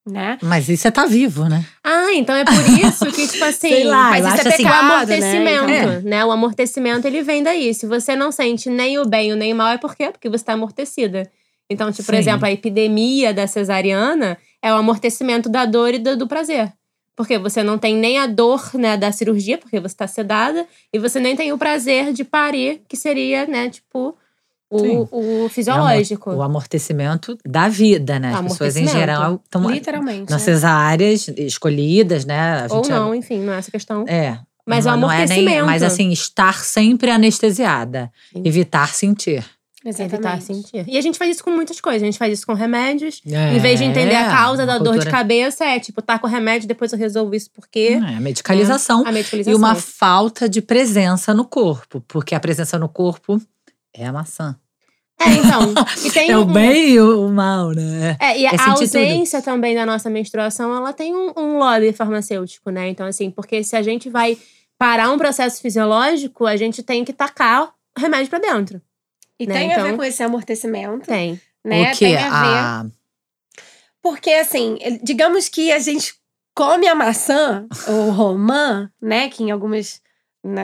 Né? 0.07 0.39
Mas 0.43 0.69
isso 0.69 0.89
é 0.89 0.91
tá 0.91 1.05
vivo, 1.05 1.49
né? 1.49 1.65
Ah, 1.85 2.13
então 2.15 2.35
é 2.35 2.45
por 2.45 2.55
isso 2.85 3.07
que, 3.13 3.29
tipo 3.29 3.45
assim. 3.45 3.69
Sei 3.69 3.85
lá, 3.85 4.11
mas 4.11 4.27
isso 4.27 4.37
é 4.37 4.41
assim. 4.41 4.63
o 4.63 4.67
pecado, 4.67 4.93
amortecimento, 4.93 5.67
né? 5.67 6.01
né? 6.03 6.25
O 6.25 6.33
amortecimento, 6.33 7.07
ele 7.07 7.23
vem 7.23 7.43
daí. 7.43 7.73
Se 7.75 7.87
você 7.87 8.17
não 8.17 8.33
sente 8.33 8.69
nem 8.71 8.99
o 8.99 9.07
bem 9.07 9.35
nem 9.35 9.53
o 9.53 9.57
mal, 9.57 9.69
é 9.69 9.79
por 9.79 9.95
quê? 9.95 10.11
Porque 10.11 10.29
você 10.29 10.37
está 10.37 10.55
amortecida. 10.55 11.31
Então, 11.69 11.93
tipo, 11.93 12.05
por 12.05 12.15
Sim. 12.15 12.21
exemplo, 12.21 12.47
a 12.47 12.51
epidemia 12.51 13.33
da 13.33 13.47
cesariana 13.47 14.37
é 14.61 14.73
o 14.73 14.77
amortecimento 14.77 15.49
da 15.49 15.65
dor 15.65 15.95
e 15.95 15.99
do, 15.99 16.17
do 16.17 16.27
prazer. 16.27 16.73
Porque 17.17 17.39
você 17.39 17.63
não 17.63 17.77
tem 17.77 17.97
nem 17.97 18.19
a 18.19 18.27
dor 18.27 18.71
né, 18.75 18.97
da 18.97 19.13
cirurgia, 19.13 19.59
porque 19.59 19.79
você 19.79 19.95
está 19.95 20.07
sedada, 20.07 20.67
e 20.93 20.99
você 20.99 21.21
nem 21.21 21.37
tem 21.37 21.53
o 21.53 21.59
prazer 21.59 22.13
de 22.13 22.25
parir, 22.25 22.83
que 22.89 22.97
seria, 22.97 23.47
né, 23.47 23.69
tipo, 23.69 24.17
o, 24.71 25.45
o 25.45 25.49
fisiológico. 25.49 26.31
O 26.31 26.43
amortecimento 26.43 27.37
da 27.45 27.69
vida, 27.69 28.19
né? 28.21 28.33
As 28.33 28.41
pessoas 28.43 28.77
em 28.77 28.81
Amortecimento. 28.81 28.99
geral 28.99 29.41
estão 29.45 29.69
Literalmente. 29.69 30.31
nas 30.31 30.41
né? 30.41 30.45
cesáreas 30.45 31.29
escolhidas, 31.37 32.25
né? 32.25 32.67
Ou 32.71 32.77
gente 32.77 32.91
não, 32.91 33.15
enfim, 33.15 33.41
não 33.41 33.53
é 33.53 33.59
essa 33.59 33.71
questão. 33.71 34.05
É. 34.07 34.39
Mas 34.65 34.85
não, 34.85 34.93
é 34.93 34.97
o 34.97 35.01
não 35.01 35.11
é 35.11 35.27
nem, 35.27 35.41
amortecimento. 35.41 35.67
Mas 35.67 35.83
assim, 35.83 36.11
estar 36.13 36.63
sempre 36.63 37.11
anestesiada. 37.11 38.13
Sim. 38.33 38.43
Evitar 38.45 38.95
sentir. 38.95 39.45
Evitar 39.85 40.43
sentir. 40.43 40.85
E 40.87 40.99
a 40.99 41.01
gente 41.01 41.17
faz 41.17 41.31
isso 41.31 41.45
com 41.45 41.51
muitas 41.51 41.81
coisas. 41.81 42.03
A 42.03 42.05
gente 42.05 42.19
faz 42.19 42.33
isso 42.35 42.47
com 42.47 42.53
remédios. 42.53 43.23
em 43.25 43.59
vez 43.59 43.79
de 43.79 43.85
entender 43.87 44.15
a 44.15 44.29
causa 44.31 44.67
da 44.67 44.75
É, 44.75 44.79
dor 44.79 44.99
de 44.99 45.09
cabeça, 45.11 45.65
é 45.65 45.81
tipo, 45.81 46.03
tá 46.03 46.19
com 46.19 46.27
remédio, 46.27 46.69
depois 46.69 46.93
eu 46.93 46.99
resolvo 46.99 47.35
isso 47.35 47.51
por 47.51 47.67
quê? 47.67 47.99
É, 48.03 48.17
a 48.17 48.21
medicalização. 48.21 49.07
A 49.07 49.13
medicalização. 49.13 49.53
E 49.53 49.57
uma 49.57 49.75
falta 49.75 50.49
de 50.49 50.61
presença 50.61 51.33
no 51.33 51.47
corpo. 51.47 52.03
Porque 52.07 52.35
a 52.35 52.41
presença 52.41 52.79
no 52.79 52.89
corpo 52.91 53.41
é 53.95 54.07
a 54.07 54.13
maçã. 54.13 54.55
É, 55.19 55.29
então. 55.35 55.75
E 56.05 56.11
tem 56.11 56.31
É 56.31 56.37
o 56.37 56.43
um- 56.43 56.47
bem 56.53 56.91
e 56.91 57.01
o 57.01 57.29
mal, 57.29 57.71
né? 57.71 58.17
É, 58.21 58.39
e 58.39 58.47
a 58.47 58.51
É 58.51 58.59
sentir 58.59 58.71
ausência 58.99 59.41
também 59.43 59.75
da 59.75 59.85
nossa 59.87 60.09
menstruação, 60.11 60.75
ela 60.77 60.93
tem 60.93 61.15
um, 61.15 61.33
um 61.37 61.59
lobby 61.59 61.93
farmacêutico, 61.93 62.71
né? 62.71 62.89
Então, 62.89 63.07
assim, 63.07 63.31
porque 63.31 63.63
se 63.65 63.77
a 63.77 63.83
gente 63.83 64.09
vai 64.11 64.37
parar 64.79 65.11
um 65.11 65.19
processo 65.19 65.61
fisiológico, 65.61 66.47
a 66.47 66.57
gente 66.57 66.83
tem 66.83 67.05
que 67.05 67.13
tacar 67.13 67.71
remédio 67.99 68.29
pra 68.31 68.39
dentro. 68.39 68.81
E 69.41 69.47
Né, 69.47 69.55
tem 69.55 69.73
a 69.73 69.77
ver 69.77 69.83
então- 69.87 69.97
com 69.97 70.05
esse 70.05 70.23
amortecimento, 70.23 71.07
Tem. 71.07 71.41
né? 71.65 71.91
o 71.91 71.97
quê? 71.97 72.05
Tem 72.05 72.17
a 72.17 72.21
ver. 72.29 72.59
A... 72.59 72.87
Porque, 74.03 74.31
assim, 74.31 74.79
digamos 75.03 75.49
que 75.49 75.73
a 75.73 75.79
gente 75.79 76.15
come 76.55 76.87
a 76.87 76.95
maçã, 76.95 77.67
ou 77.89 78.11
romã, 78.11 78.91
né? 79.01 79.31
Que 79.31 79.43
em 79.43 79.51
algumas. 79.51 80.01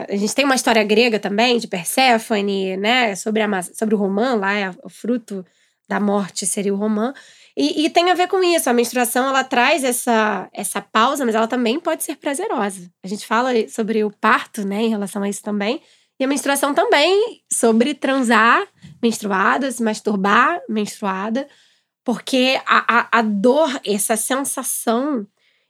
a 0.09 0.15
gente 0.15 0.33
tem 0.35 0.45
uma 0.45 0.55
história 0.55 0.83
grega 0.83 1.19
também, 1.19 1.57
de 1.57 1.67
Perséfone, 1.67 2.77
né? 2.77 3.15
Sobre, 3.15 3.41
a, 3.41 3.61
sobre 3.63 3.95
o 3.95 3.97
romã, 3.97 4.35
lá, 4.35 4.53
é 4.53 4.69
o 4.83 4.89
fruto 4.89 5.43
da 5.89 5.99
morte 5.99 6.45
seria 6.45 6.73
o 6.73 6.77
romã. 6.77 7.13
E, 7.55 7.85
e 7.85 7.89
tem 7.89 8.11
a 8.11 8.13
ver 8.13 8.27
com 8.27 8.43
isso. 8.43 8.69
A 8.69 8.73
menstruação, 8.73 9.27
ela 9.27 9.43
traz 9.43 9.83
essa, 9.83 10.47
essa 10.53 10.81
pausa, 10.81 11.25
mas 11.25 11.33
ela 11.33 11.47
também 11.47 11.79
pode 11.79 12.03
ser 12.03 12.15
prazerosa. 12.17 12.91
A 13.03 13.07
gente 13.07 13.25
fala 13.25 13.49
sobre 13.69 14.03
o 14.03 14.11
parto, 14.11 14.67
né? 14.67 14.81
Em 14.83 14.89
relação 14.89 15.23
a 15.23 15.29
isso 15.29 15.41
também. 15.41 15.81
E 16.19 16.23
a 16.23 16.27
menstruação 16.27 16.73
também 16.73 17.41
sobre 17.51 17.93
transar 17.93 18.67
menstruada, 19.01 19.71
se 19.71 19.83
masturbar 19.83 20.59
menstruada. 20.67 21.47
Porque 22.03 22.59
a, 22.65 22.99
a, 22.99 23.19
a 23.19 23.21
dor, 23.21 23.81
essa 23.85 24.15
sensação, 24.15 25.27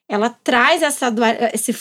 ela 0.07 0.29
traz 0.29 0.83
essa, 0.83 1.13
esse 1.53 1.75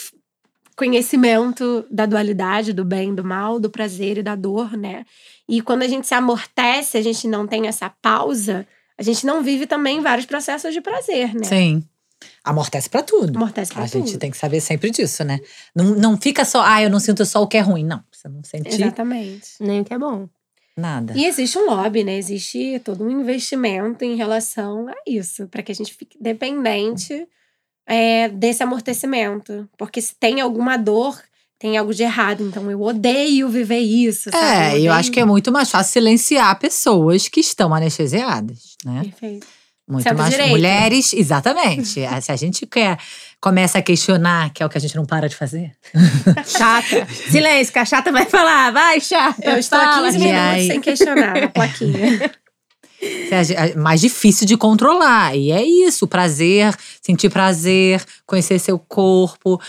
conhecimento 0.76 1.84
da 1.90 2.06
dualidade, 2.06 2.72
do 2.72 2.84
bem, 2.84 3.14
do 3.14 3.24
mal, 3.24 3.58
do 3.58 3.70
prazer 3.70 4.18
e 4.18 4.22
da 4.22 4.34
dor, 4.34 4.76
né? 4.76 5.04
E 5.48 5.62
quando 5.62 5.82
a 5.82 5.88
gente 5.88 6.06
se 6.06 6.14
amortece, 6.14 6.98
a 6.98 7.02
gente 7.02 7.28
não 7.28 7.46
tem 7.46 7.66
essa 7.66 7.88
pausa, 7.88 8.66
a 8.98 9.02
gente 9.02 9.24
não 9.24 9.42
vive 9.42 9.66
também 9.66 10.00
vários 10.00 10.26
processos 10.26 10.72
de 10.72 10.80
prazer, 10.80 11.34
né? 11.34 11.44
Sim. 11.44 11.84
Amortece 12.42 12.88
pra 12.88 13.02
tudo. 13.02 13.36
Amortece 13.36 13.72
pra 13.72 13.84
A 13.84 13.88
tudo. 13.88 14.06
gente 14.06 14.18
tem 14.18 14.30
que 14.30 14.36
saber 14.36 14.60
sempre 14.60 14.90
disso, 14.90 15.22
né? 15.24 15.38
Não, 15.74 15.84
não 15.94 16.16
fica 16.16 16.44
só, 16.44 16.62
ah, 16.62 16.82
eu 16.82 16.88
não 16.88 16.98
sinto 17.00 17.24
só 17.26 17.42
o 17.42 17.46
que 17.46 17.56
é 17.56 17.60
ruim. 17.60 17.84
Não, 17.84 18.02
você 18.28 18.58
não 18.58 18.64
sente 18.64 18.68
Exatamente. 18.82 19.48
Nem 19.60 19.80
o 19.80 19.84
que 19.84 19.94
é 19.94 19.98
bom. 19.98 20.28
nada. 20.76 21.14
E 21.16 21.24
existe 21.24 21.58
um 21.58 21.66
lobby, 21.66 22.04
né? 22.04 22.16
Existe 22.18 22.80
todo 22.84 23.04
um 23.04 23.10
investimento 23.10 24.04
em 24.04 24.16
relação 24.16 24.88
a 24.88 24.94
isso, 25.06 25.46
para 25.48 25.62
que 25.62 25.72
a 25.72 25.74
gente 25.74 25.94
fique 25.94 26.18
dependente 26.20 27.26
é, 27.86 28.28
desse 28.28 28.62
amortecimento. 28.62 29.68
Porque 29.78 30.00
se 30.02 30.14
tem 30.16 30.40
alguma 30.40 30.76
dor, 30.76 31.20
tem 31.58 31.76
algo 31.78 31.94
de 31.94 32.02
errado. 32.02 32.42
Então 32.46 32.70
eu 32.70 32.82
odeio 32.82 33.48
viver 33.48 33.78
isso. 33.78 34.30
sabe? 34.30 34.44
É, 34.44 34.58
e 34.58 34.64
eu 34.64 34.76
odeio- 34.76 34.92
acho 34.92 35.10
que 35.12 35.20
é 35.20 35.24
muito 35.24 35.50
mais 35.52 35.70
fácil 35.70 35.92
silenciar 35.94 36.58
pessoas 36.58 37.28
que 37.28 37.40
estão 37.40 37.72
anestesiadas, 37.74 38.76
né? 38.84 39.02
Perfeito. 39.04 39.46
Muito 39.88 40.14
mais 40.16 40.36
mulheres, 40.48 41.12
exatamente. 41.12 42.04
Se 42.20 42.32
a 42.32 42.36
gente 42.36 42.66
quer 42.66 42.98
começa 43.40 43.78
a 43.78 43.82
questionar, 43.82 44.50
que 44.50 44.62
é 44.62 44.66
o 44.66 44.68
que 44.68 44.76
a 44.76 44.80
gente 44.80 44.96
não 44.96 45.04
para 45.06 45.28
de 45.28 45.36
fazer. 45.36 45.70
Chata. 46.44 47.06
Silêncio, 47.30 47.72
que 47.72 47.78
a 47.78 47.84
chata 47.84 48.10
vai 48.10 48.24
falar. 48.26 48.72
Vai, 48.72 49.00
chata. 49.00 49.48
Eu 49.48 49.58
estou 49.58 49.78
há 49.78 49.92
fala. 49.92 50.06
15 50.10 50.16
E 50.16 50.20
minutos 50.20 50.40
aí- 50.40 50.66
sem 50.66 50.80
questionar 50.80 51.42
a 51.44 51.48
plaquinha. 51.48 52.30
É 53.30 53.76
mais 53.76 54.00
difícil 54.00 54.46
de 54.46 54.56
controlar. 54.56 55.36
E 55.36 55.52
é 55.52 55.62
isso: 55.62 56.06
prazer, 56.08 56.74
sentir 57.02 57.28
prazer, 57.28 58.02
conhecer 58.24 58.58
seu 58.58 58.78
corpo, 58.78 59.60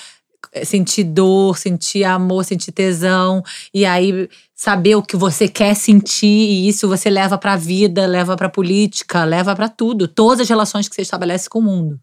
sentir 0.63 1.03
dor, 1.03 1.57
sentir 1.57 2.03
amor, 2.03 2.43
sentir 2.45 2.71
tesão. 2.71 3.43
E 3.73 3.85
aí 3.85 4.29
saber 4.55 4.95
o 4.95 5.03
que 5.03 5.15
você 5.17 5.47
quer 5.47 5.75
sentir. 5.75 6.25
E 6.27 6.67
isso 6.67 6.87
você 6.87 7.09
leva 7.09 7.37
pra 7.37 7.55
vida, 7.55 8.05
leva 8.05 8.35
pra 8.35 8.49
política, 8.49 9.23
leva 9.23 9.55
pra 9.55 9.69
tudo. 9.69 10.07
Todas 10.07 10.41
as 10.41 10.49
relações 10.49 10.87
que 10.89 10.95
você 10.95 11.01
estabelece 11.01 11.49
com 11.49 11.59
o 11.59 11.63
mundo. 11.63 11.99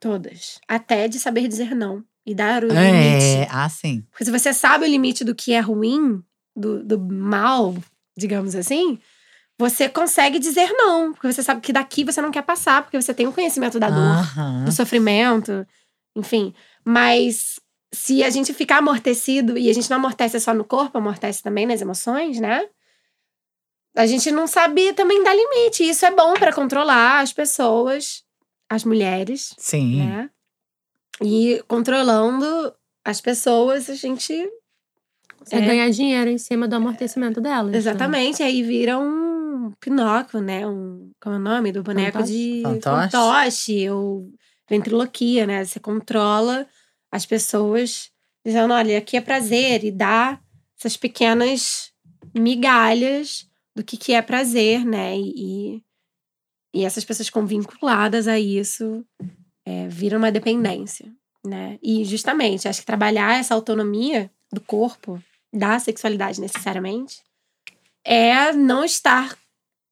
Todas. 0.00 0.58
Até 0.66 1.06
de 1.08 1.18
saber 1.18 1.46
dizer 1.48 1.74
não. 1.74 2.02
E 2.24 2.34
dar 2.34 2.62
o 2.64 2.72
É, 2.72 2.90
limite. 3.18 3.48
ah, 3.50 3.68
sim. 3.68 4.04
Porque 4.10 4.24
se 4.24 4.30
você 4.30 4.52
sabe 4.52 4.84
o 4.84 4.88
limite 4.88 5.24
do 5.24 5.34
que 5.34 5.52
é 5.52 5.60
ruim, 5.60 6.22
do, 6.56 6.82
do 6.84 6.98
mal, 6.98 7.74
digamos 8.16 8.54
assim, 8.54 8.98
você 9.58 9.88
consegue 9.88 10.38
dizer 10.38 10.72
não. 10.72 11.12
Porque 11.12 11.32
você 11.32 11.42
sabe 11.42 11.60
que 11.60 11.72
daqui 11.72 12.04
você 12.04 12.20
não 12.20 12.30
quer 12.30 12.42
passar, 12.42 12.82
porque 12.82 13.00
você 13.00 13.12
tem 13.12 13.26
o 13.26 13.32
conhecimento 13.32 13.78
da 13.80 13.90
dor, 13.90 14.64
do 14.64 14.70
sofrimento, 14.72 15.66
enfim. 16.16 16.54
Mas 16.84 17.60
se 17.92 18.24
a 18.24 18.30
gente 18.30 18.52
ficar 18.54 18.78
amortecido, 18.78 19.56
e 19.58 19.68
a 19.68 19.72
gente 19.72 19.88
não 19.90 19.98
amortece 19.98 20.38
só 20.40 20.52
no 20.54 20.64
corpo, 20.64 20.98
amortece 20.98 21.42
também 21.42 21.66
nas 21.66 21.80
emoções, 21.80 22.40
né? 22.40 22.66
A 23.94 24.06
gente 24.06 24.30
não 24.30 24.46
sabe 24.46 24.92
também 24.94 25.22
dar 25.22 25.34
limite. 25.34 25.82
E 25.84 25.90
isso 25.90 26.06
é 26.06 26.10
bom 26.10 26.32
para 26.34 26.52
controlar 26.52 27.20
as 27.20 27.32
pessoas, 27.32 28.24
as 28.68 28.84
mulheres, 28.84 29.54
Sim. 29.58 29.98
né? 30.06 30.30
E 31.22 31.62
controlando 31.68 32.74
as 33.04 33.20
pessoas, 33.20 33.90
a 33.90 33.94
gente 33.94 34.48
Você 35.44 35.56
É. 35.56 35.60
ganhar 35.60 35.90
dinheiro 35.90 36.30
em 36.30 36.38
cima 36.38 36.66
do 36.68 36.76
amortecimento 36.76 37.40
delas. 37.40 37.72
né? 37.72 37.76
Exatamente, 37.78 38.42
aí 38.44 38.62
vira 38.62 38.96
um 38.98 39.72
Pinóquio, 39.80 40.40
né? 40.40 40.66
Um, 40.66 41.10
como 41.20 41.34
é 41.34 41.38
o 41.38 41.42
nome 41.42 41.72
do 41.72 41.82
boneco 41.82 42.18
Fantoche? 42.18 42.32
de 42.32 42.62
Fantoche? 42.62 43.10
fantoche 43.10 43.90
ou 43.90 44.30
ventriloquia, 44.72 45.46
né? 45.46 45.64
Você 45.64 45.78
controla 45.78 46.66
as 47.10 47.26
pessoas 47.26 48.10
dizendo, 48.44 48.72
olha, 48.72 48.96
aqui 48.96 49.18
é 49.18 49.20
prazer 49.20 49.84
e 49.84 49.90
dá 49.90 50.40
essas 50.78 50.96
pequenas 50.96 51.92
migalhas 52.34 53.46
do 53.76 53.84
que, 53.84 53.98
que 53.98 54.14
é 54.14 54.22
prazer, 54.22 54.84
né? 54.84 55.16
E, 55.18 55.82
e, 56.74 56.84
essas 56.84 57.04
pessoas 57.04 57.28
ficam 57.28 57.46
vinculadas 57.46 58.26
a 58.26 58.40
isso, 58.40 59.04
é, 59.66 59.86
vira 59.88 60.16
uma 60.16 60.32
dependência, 60.32 61.12
né? 61.44 61.78
E 61.82 62.04
justamente, 62.06 62.66
acho 62.66 62.80
que 62.80 62.86
trabalhar 62.86 63.38
essa 63.38 63.54
autonomia 63.54 64.30
do 64.50 64.60
corpo, 64.60 65.22
da 65.52 65.78
sexualidade 65.78 66.40
necessariamente, 66.40 67.20
é 68.04 68.52
não 68.52 68.84
estar 68.84 69.36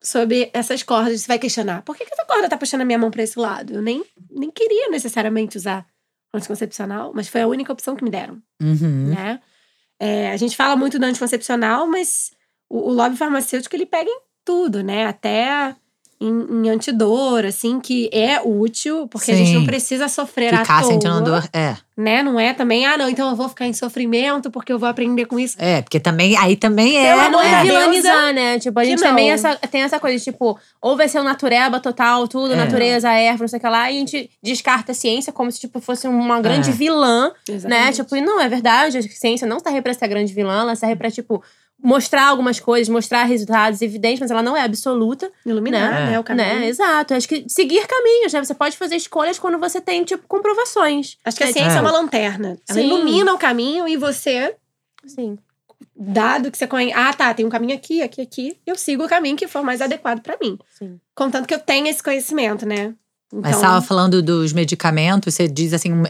sob 0.02 0.50
essas 0.52 0.82
cordas. 0.82 1.20
Você 1.20 1.26
vai 1.26 1.38
questionar, 1.38 1.82
por 1.82 1.96
que, 1.96 2.04
que 2.04 2.12
essa 2.12 2.24
corda 2.24 2.48
tá 2.48 2.56
puxando 2.56 2.80
a 2.82 2.84
minha 2.84 2.98
mão 2.98 3.10
pra 3.10 3.22
esse 3.22 3.38
lado? 3.38 3.74
Eu 3.74 3.82
nem, 3.82 4.04
nem 4.30 4.50
queria 4.50 4.88
necessariamente 4.90 5.56
usar 5.56 5.86
anticoncepcional, 6.32 7.12
mas 7.14 7.28
foi 7.28 7.40
a 7.42 7.46
única 7.48 7.72
opção 7.72 7.96
que 7.96 8.04
me 8.04 8.10
deram 8.10 8.40
Uhum. 8.62 9.10
né? 9.14 9.40
É, 9.98 10.30
a 10.30 10.36
gente 10.36 10.56
fala 10.56 10.76
muito 10.76 10.98
do 10.98 11.04
anticoncepcional, 11.04 11.86
mas 11.86 12.30
o, 12.68 12.88
o 12.88 12.92
lobby 12.92 13.16
farmacêutico 13.16 13.74
ele 13.76 13.84
pega 13.84 14.08
em 14.08 14.20
tudo, 14.44 14.82
né? 14.82 15.06
Até 15.06 15.76
em, 16.20 16.66
em 16.66 16.68
antidor, 16.68 17.44
assim, 17.46 17.80
que 17.80 18.10
é 18.12 18.40
útil, 18.44 19.08
porque 19.08 19.32
a 19.32 19.34
gente 19.34 19.48
Sim. 19.48 19.54
não 19.54 19.64
precisa 19.64 20.06
sofrer 20.08 20.54
à 20.54 20.58
Ficar 20.58 20.82
toa, 20.82 20.92
sentindo 20.92 21.20
dor. 21.22 21.48
É. 21.52 21.76
né? 21.96 22.22
Não 22.22 22.38
é 22.38 22.52
também, 22.52 22.84
ah, 22.86 22.96
não, 22.98 23.08
então 23.08 23.30
eu 23.30 23.36
vou 23.36 23.48
ficar 23.48 23.66
em 23.66 23.72
sofrimento 23.72 24.50
porque 24.50 24.70
eu 24.72 24.78
vou 24.78 24.88
aprender 24.88 25.24
com 25.24 25.38
isso. 25.38 25.56
É, 25.58 25.80
porque 25.82 25.98
também, 25.98 26.36
aí 26.36 26.56
também 26.56 26.96
é. 26.98 27.10
Pelo 27.10 27.20
É, 27.22 27.28
não 27.30 27.40
é 27.42 27.62
vilanizar, 27.62 28.32
né? 28.34 28.58
Tipo, 28.58 28.78
a 28.80 28.84
gente 28.84 29.02
também 29.02 29.28
não. 29.28 29.34
essa, 29.34 29.56
tem 29.56 29.82
essa 29.82 29.98
coisa, 29.98 30.22
tipo, 30.22 30.58
ou 30.80 30.96
vai 30.96 31.08
ser 31.08 31.20
o 31.20 31.22
natureba 31.24 31.80
total, 31.80 32.28
tudo, 32.28 32.52
É. 32.52 32.56
natureza, 32.56 33.10
erva, 33.10 33.44
não 33.44 33.48
sei 33.48 33.58
o 33.58 33.62
que 33.62 33.68
lá, 33.68 33.90
e 33.90 33.96
a 33.96 33.98
gente 34.00 34.30
descarta 34.42 34.92
a 34.92 34.94
ciência 34.94 35.32
como 35.32 35.50
se, 35.50 35.58
tipo, 35.60 35.80
fosse 35.80 36.06
uma 36.06 36.40
grande 36.40 36.68
É. 36.70 36.72
vilã, 36.72 37.28
né? 37.48 37.54
Exatamente. 37.54 37.96
Tipo, 37.96 38.16
e 38.16 38.20
não, 38.20 38.40
é 38.40 38.48
verdade, 38.48 38.98
a 38.98 39.02
ciência 39.02 39.46
não 39.46 39.58
serve 39.58 39.80
pra 39.80 39.94
ser 39.94 40.04
a 40.04 40.08
grande 40.08 40.32
vilã, 40.34 40.60
ela 40.62 40.74
serve 40.76 40.96
pra, 40.96 41.10
tipo, 41.10 41.42
mostrar 41.82 42.28
algumas 42.28 42.60
coisas, 42.60 42.88
mostrar 42.88 43.24
resultados 43.24 43.80
evidentes, 43.82 44.20
mas 44.20 44.30
ela 44.30 44.42
não 44.42 44.56
é 44.56 44.62
absoluta, 44.62 45.30
Iluminar, 45.46 45.92
Né? 46.06 46.10
né? 46.12 46.18
O 46.18 46.24
caminho. 46.24 46.46
né? 46.46 46.66
Exato. 46.68 47.14
Acho 47.14 47.28
que 47.28 47.44
seguir 47.48 47.86
caminhos, 47.86 48.32
né? 48.32 48.42
Você 48.44 48.54
pode 48.54 48.76
fazer 48.76 48.96
escolhas 48.96 49.38
quando 49.38 49.58
você 49.58 49.80
tem, 49.80 50.04
tipo, 50.04 50.26
comprovações. 50.28 51.16
Acho 51.24 51.36
que 51.36 51.44
a 51.44 51.48
É, 51.48 51.52
ciência 51.52 51.74
é, 51.74 51.78
É. 51.78 51.80
uma 51.80 51.90
lanterna. 51.92 52.58
Ela 52.68 52.80
Sim. 52.80 52.86
ilumina 52.86 53.32
o 53.32 53.38
caminho 53.38 53.88
e 53.88 53.96
você, 53.96 54.54
Sim. 55.06 55.38
dado 55.96 56.50
que 56.50 56.58
você 56.58 56.66
conhece, 56.66 56.94
ah, 56.96 57.12
tá, 57.12 57.32
tem 57.34 57.44
um 57.46 57.50
caminho 57.50 57.74
aqui, 57.74 58.02
aqui, 58.02 58.20
aqui, 58.20 58.56
eu 58.66 58.76
sigo 58.76 59.04
o 59.04 59.08
caminho 59.08 59.36
que 59.36 59.48
for 59.48 59.62
mais 59.62 59.80
adequado 59.80 60.20
pra 60.20 60.36
mim. 60.40 60.58
Sim. 60.78 60.98
Contanto 61.14 61.46
que 61.46 61.54
eu 61.54 61.58
tenha 61.58 61.90
esse 61.90 62.02
conhecimento, 62.02 62.66
né? 62.66 62.94
Então, 63.32 63.42
Mas 63.42 63.54
estava 63.56 63.80
falando 63.80 64.20
dos 64.20 64.52
medicamentos, 64.52 65.32
você 65.34 65.46
diz 65.46 65.72
assim, 65.72 65.92
um 65.92 66.02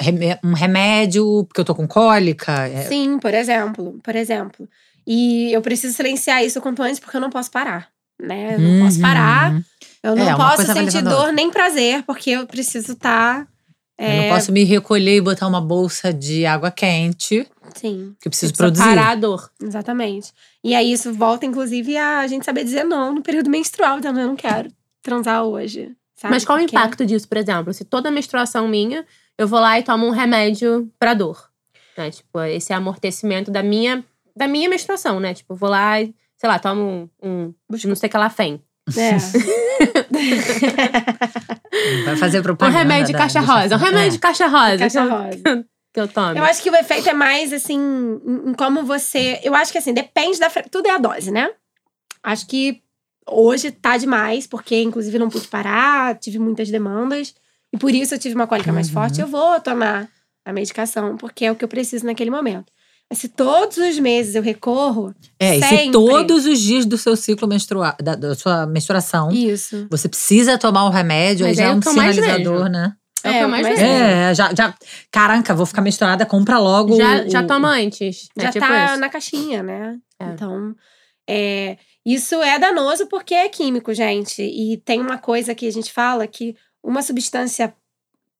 um 0.42 0.54
remédio, 0.54 1.44
porque 1.46 1.60
eu 1.60 1.64
tô 1.66 1.74
com 1.74 1.86
cólica. 1.86 2.66
é- 2.66 2.84
Sim, 2.84 3.18
por 3.18 3.34
exemplo, 3.34 3.98
por 4.02 4.16
exemplo. 4.16 4.66
E 5.12 5.52
eu 5.52 5.60
preciso 5.60 5.92
silenciar 5.96 6.44
isso 6.44 6.60
o 6.60 6.62
quanto 6.62 6.82
antes 6.82 7.00
porque 7.00 7.16
eu 7.16 7.20
não 7.20 7.30
posso 7.30 7.50
parar, 7.50 7.88
né? 8.22 8.54
Eu 8.54 8.60
não 8.60 8.78
posso 8.86 8.96
Uhum. 8.98 9.02
parar, 9.02 9.60
eu 10.04 10.14
não 10.14 10.28
É, 10.28 10.36
posso 10.36 10.72
sentir 10.72 11.02
dor 11.02 11.32
nem 11.32 11.50
prazer 11.50 12.04
porque 12.04 12.30
eu 12.30 12.46
preciso 12.46 12.92
estar 12.92 13.48
Eu 13.98 14.16
não 14.22 14.28
posso 14.28 14.50
me 14.52 14.62
recolher 14.64 15.16
e 15.16 15.20
botar 15.20 15.46
uma 15.48 15.60
bolsa 15.60 16.10
de 16.12 16.46
água 16.46 16.70
quente. 16.70 17.46
Sim, 17.74 18.14
Que 18.20 18.28
eu 18.28 18.30
preciso 18.30 18.54
produzir. 18.54 18.82
parar 18.82 19.10
a 19.10 19.14
dor. 19.14 19.50
exatamente. 19.62 20.32
E 20.64 20.74
aí 20.74 20.90
isso 20.92 21.12
volta, 21.12 21.44
inclusive, 21.44 21.96
a 21.98 22.26
gente 22.26 22.44
saber 22.46 22.64
dizer 22.64 22.84
não 22.84 23.12
no 23.14 23.22
período 23.22 23.50
menstrual. 23.50 23.98
Então, 23.98 24.16
eu 24.18 24.26
não 24.28 24.36
quero 24.36 24.70
transar 25.02 25.42
hoje. 25.44 25.90
sabe? 26.16 26.32
Mas 26.34 26.44
qual 26.46 26.56
o 26.58 26.60
impacto 26.62 27.04
disso, 27.04 27.28
por 27.28 27.36
exemplo? 27.36 27.74
Se 27.74 27.84
toda 27.84 28.10
menstruação 28.10 28.66
minha, 28.68 29.04
eu 29.36 29.46
vou 29.48 29.58
lá 29.60 29.78
e 29.78 29.82
tomo 29.82 30.06
um 30.06 30.10
remédio 30.10 30.90
pra 30.98 31.12
dor. 31.14 31.50
Né? 31.98 32.10
Tipo, 32.10 32.40
esse 32.44 32.72
amortecimento 32.72 33.50
da 33.50 33.62
minha, 33.62 34.02
da 34.40 34.48
minha 34.48 34.68
menstruação, 34.68 35.20
né? 35.20 35.34
Tipo, 35.34 35.54
vou 35.54 35.68
lá 35.68 36.00
e, 36.00 36.12
sei 36.36 36.48
lá, 36.48 36.58
tomo 36.58 37.08
um, 37.22 37.28
um 37.28 37.54
não 37.84 37.94
sei 37.94 38.08
o 38.08 38.10
que 38.10 38.16
lá, 38.18 38.30
fem. 38.30 38.60
É. 38.96 39.18
Vai 42.04 42.16
fazer 42.16 42.40
Um 42.40 42.42
propaganda. 42.42 42.78
remédio 42.78 43.06
de 43.08 43.12
da- 43.12 43.18
caixa 43.18 43.38
eu 43.40 43.44
rosa. 43.44 43.76
Um 43.76 43.78
remédio 43.78 44.12
de 44.12 44.18
caixa 44.18 44.46
rosa. 44.46 44.78
Caixa 44.78 45.00
que 45.02 45.06
eu- 45.06 45.10
rosa. 45.18 45.66
Que 45.92 46.00
eu 46.00 46.08
tomo. 46.08 46.38
Eu 46.38 46.44
acho 46.44 46.62
que 46.62 46.70
o 46.70 46.76
efeito 46.76 47.08
é 47.08 47.12
mais 47.12 47.52
assim, 47.52 47.76
em 48.46 48.54
como 48.54 48.84
você. 48.84 49.40
Eu 49.42 49.54
acho 49.54 49.72
que 49.72 49.78
assim, 49.78 49.92
depende 49.92 50.38
da. 50.38 50.48
Tudo 50.70 50.86
é 50.86 50.90
a 50.92 50.98
dose, 50.98 51.30
né? 51.32 51.50
Acho 52.22 52.46
que 52.46 52.80
hoje 53.28 53.70
tá 53.72 53.96
demais, 53.96 54.46
porque 54.46 54.80
inclusive 54.82 55.18
não 55.18 55.28
pude 55.28 55.48
parar, 55.48 56.16
tive 56.18 56.38
muitas 56.38 56.70
demandas. 56.70 57.34
E 57.72 57.78
por 57.78 57.92
isso 57.92 58.14
eu 58.14 58.18
tive 58.18 58.34
uma 58.34 58.46
cólica 58.46 58.72
mais 58.72 58.88
Uhum. 58.88 58.94
forte. 58.94 59.20
Eu 59.20 59.26
vou 59.26 59.60
tomar 59.60 60.08
a 60.44 60.52
medicação, 60.52 61.16
porque 61.16 61.44
é 61.44 61.52
o 61.52 61.56
que 61.56 61.64
eu 61.64 61.68
preciso 61.68 62.06
naquele 62.06 62.30
momento. 62.30 62.72
Mas 63.10 63.18
se 63.18 63.28
todos 63.28 63.76
os 63.76 63.98
meses 63.98 64.36
eu 64.36 64.42
recorro, 64.42 65.12
É, 65.38 65.56
e 65.58 65.62
se 65.62 65.68
Sempre. 65.68 65.90
todos 65.92 66.46
os 66.46 66.60
dias 66.60 66.86
do 66.86 66.96
seu 66.96 67.16
ciclo 67.16 67.48
menstrual, 67.48 67.92
da, 68.00 68.14
da 68.14 68.34
sua 68.36 68.66
menstruação, 68.66 69.32
isso. 69.32 69.88
você 69.90 70.08
precisa 70.08 70.56
tomar 70.56 70.84
o 70.84 70.90
remédio, 70.90 71.44
Mas 71.46 71.58
aí 71.58 71.64
já 71.64 71.70
é 71.70 71.72
é 71.72 71.74
um 71.74 71.94
mais 71.96 72.14
sinalizador, 72.14 72.68
né? 72.68 72.94
É 73.24 73.28
o 73.30 73.32
que 73.32 73.38
eu 73.40 73.48
mais 73.48 73.66
mas 73.66 73.78
vejo. 73.80 73.90
É, 73.92 74.34
já, 74.34 74.54
já. 74.54 74.74
Caraca, 75.10 75.52
vou 75.54 75.66
ficar 75.66 75.82
menstruada, 75.82 76.24
compra 76.24 76.58
logo. 76.58 76.96
Já, 76.96 77.24
o- 77.24 77.28
já 77.28 77.42
toma 77.42 77.68
antes. 77.70 78.28
né? 78.36 78.44
Já 78.44 78.52
Tipo 78.52 78.66
tá 78.66 78.84
isso. 78.92 79.00
na 79.00 79.08
caixinha, 79.10 79.62
né? 79.62 79.98
É. 80.18 80.24
Então, 80.26 80.74
é, 81.28 81.76
isso 82.06 82.36
é 82.42 82.58
danoso 82.58 83.06
porque 83.08 83.34
é 83.34 83.48
químico, 83.48 83.92
gente. 83.92 84.40
E 84.40 84.76
tem 84.78 85.00
uma 85.00 85.18
coisa 85.18 85.54
que 85.54 85.66
a 85.66 85.72
gente 85.72 85.92
fala 85.92 86.26
que 86.26 86.54
uma 86.82 87.02
substância 87.02 87.74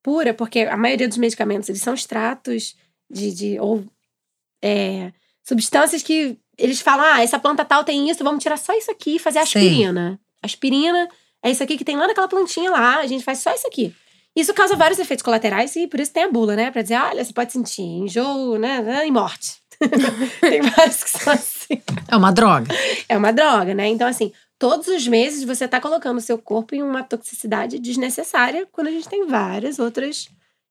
pura, 0.02 0.32
porque 0.32 0.60
a 0.60 0.76
maioria 0.76 1.08
dos 1.08 1.18
medicamentos 1.18 1.68
eles 1.68 1.82
são 1.82 1.92
extratos 1.92 2.74
de, 3.10 3.34
de 3.34 3.60
ou 3.60 3.84
é, 4.62 5.12
substâncias 5.42 6.02
que 6.02 6.38
eles 6.58 6.80
falam, 6.80 7.04
ah, 7.04 7.22
essa 7.22 7.38
planta 7.38 7.64
tal 7.64 7.84
tem 7.84 8.10
isso, 8.10 8.22
vamos 8.22 8.42
tirar 8.42 8.56
só 8.56 8.76
isso 8.76 8.90
aqui 8.90 9.16
e 9.16 9.18
fazer 9.18 9.38
Sim. 9.40 9.42
aspirina. 9.42 10.20
Aspirina 10.42 11.08
é 11.42 11.50
isso 11.50 11.62
aqui 11.62 11.76
que 11.76 11.84
tem 11.84 11.96
lá 11.96 12.06
naquela 12.06 12.28
plantinha 12.28 12.70
lá, 12.70 12.98
a 12.98 13.06
gente 13.06 13.24
faz 13.24 13.38
só 13.38 13.54
isso 13.54 13.66
aqui. 13.66 13.94
Isso 14.36 14.54
causa 14.54 14.76
vários 14.76 14.98
efeitos 14.98 15.22
colaterais 15.22 15.74
e 15.74 15.86
por 15.86 15.98
isso 15.98 16.12
tem 16.12 16.24
a 16.24 16.30
bula, 16.30 16.54
né? 16.54 16.70
Pra 16.70 16.82
dizer, 16.82 16.96
olha, 16.96 17.24
você 17.24 17.32
pode 17.32 17.52
sentir 17.52 17.82
enjoo, 17.82 18.58
né? 18.58 19.06
E 19.06 19.10
morte. 19.10 19.56
tem 20.40 20.60
vários 20.62 21.02
que 21.02 21.10
são 21.10 21.32
assim. 21.32 21.82
É 22.06 22.16
uma 22.16 22.30
droga. 22.30 22.72
É 23.08 23.16
uma 23.16 23.32
droga, 23.32 23.74
né? 23.74 23.88
Então, 23.88 24.06
assim, 24.06 24.32
todos 24.58 24.86
os 24.86 25.08
meses 25.08 25.42
você 25.42 25.66
tá 25.66 25.80
colocando 25.80 26.18
o 26.18 26.20
seu 26.20 26.38
corpo 26.38 26.74
em 26.74 26.82
uma 26.82 27.02
toxicidade 27.02 27.78
desnecessária 27.78 28.68
quando 28.70 28.88
a 28.88 28.90
gente 28.90 29.08
tem 29.08 29.26
várias 29.26 29.78
outras 29.78 30.28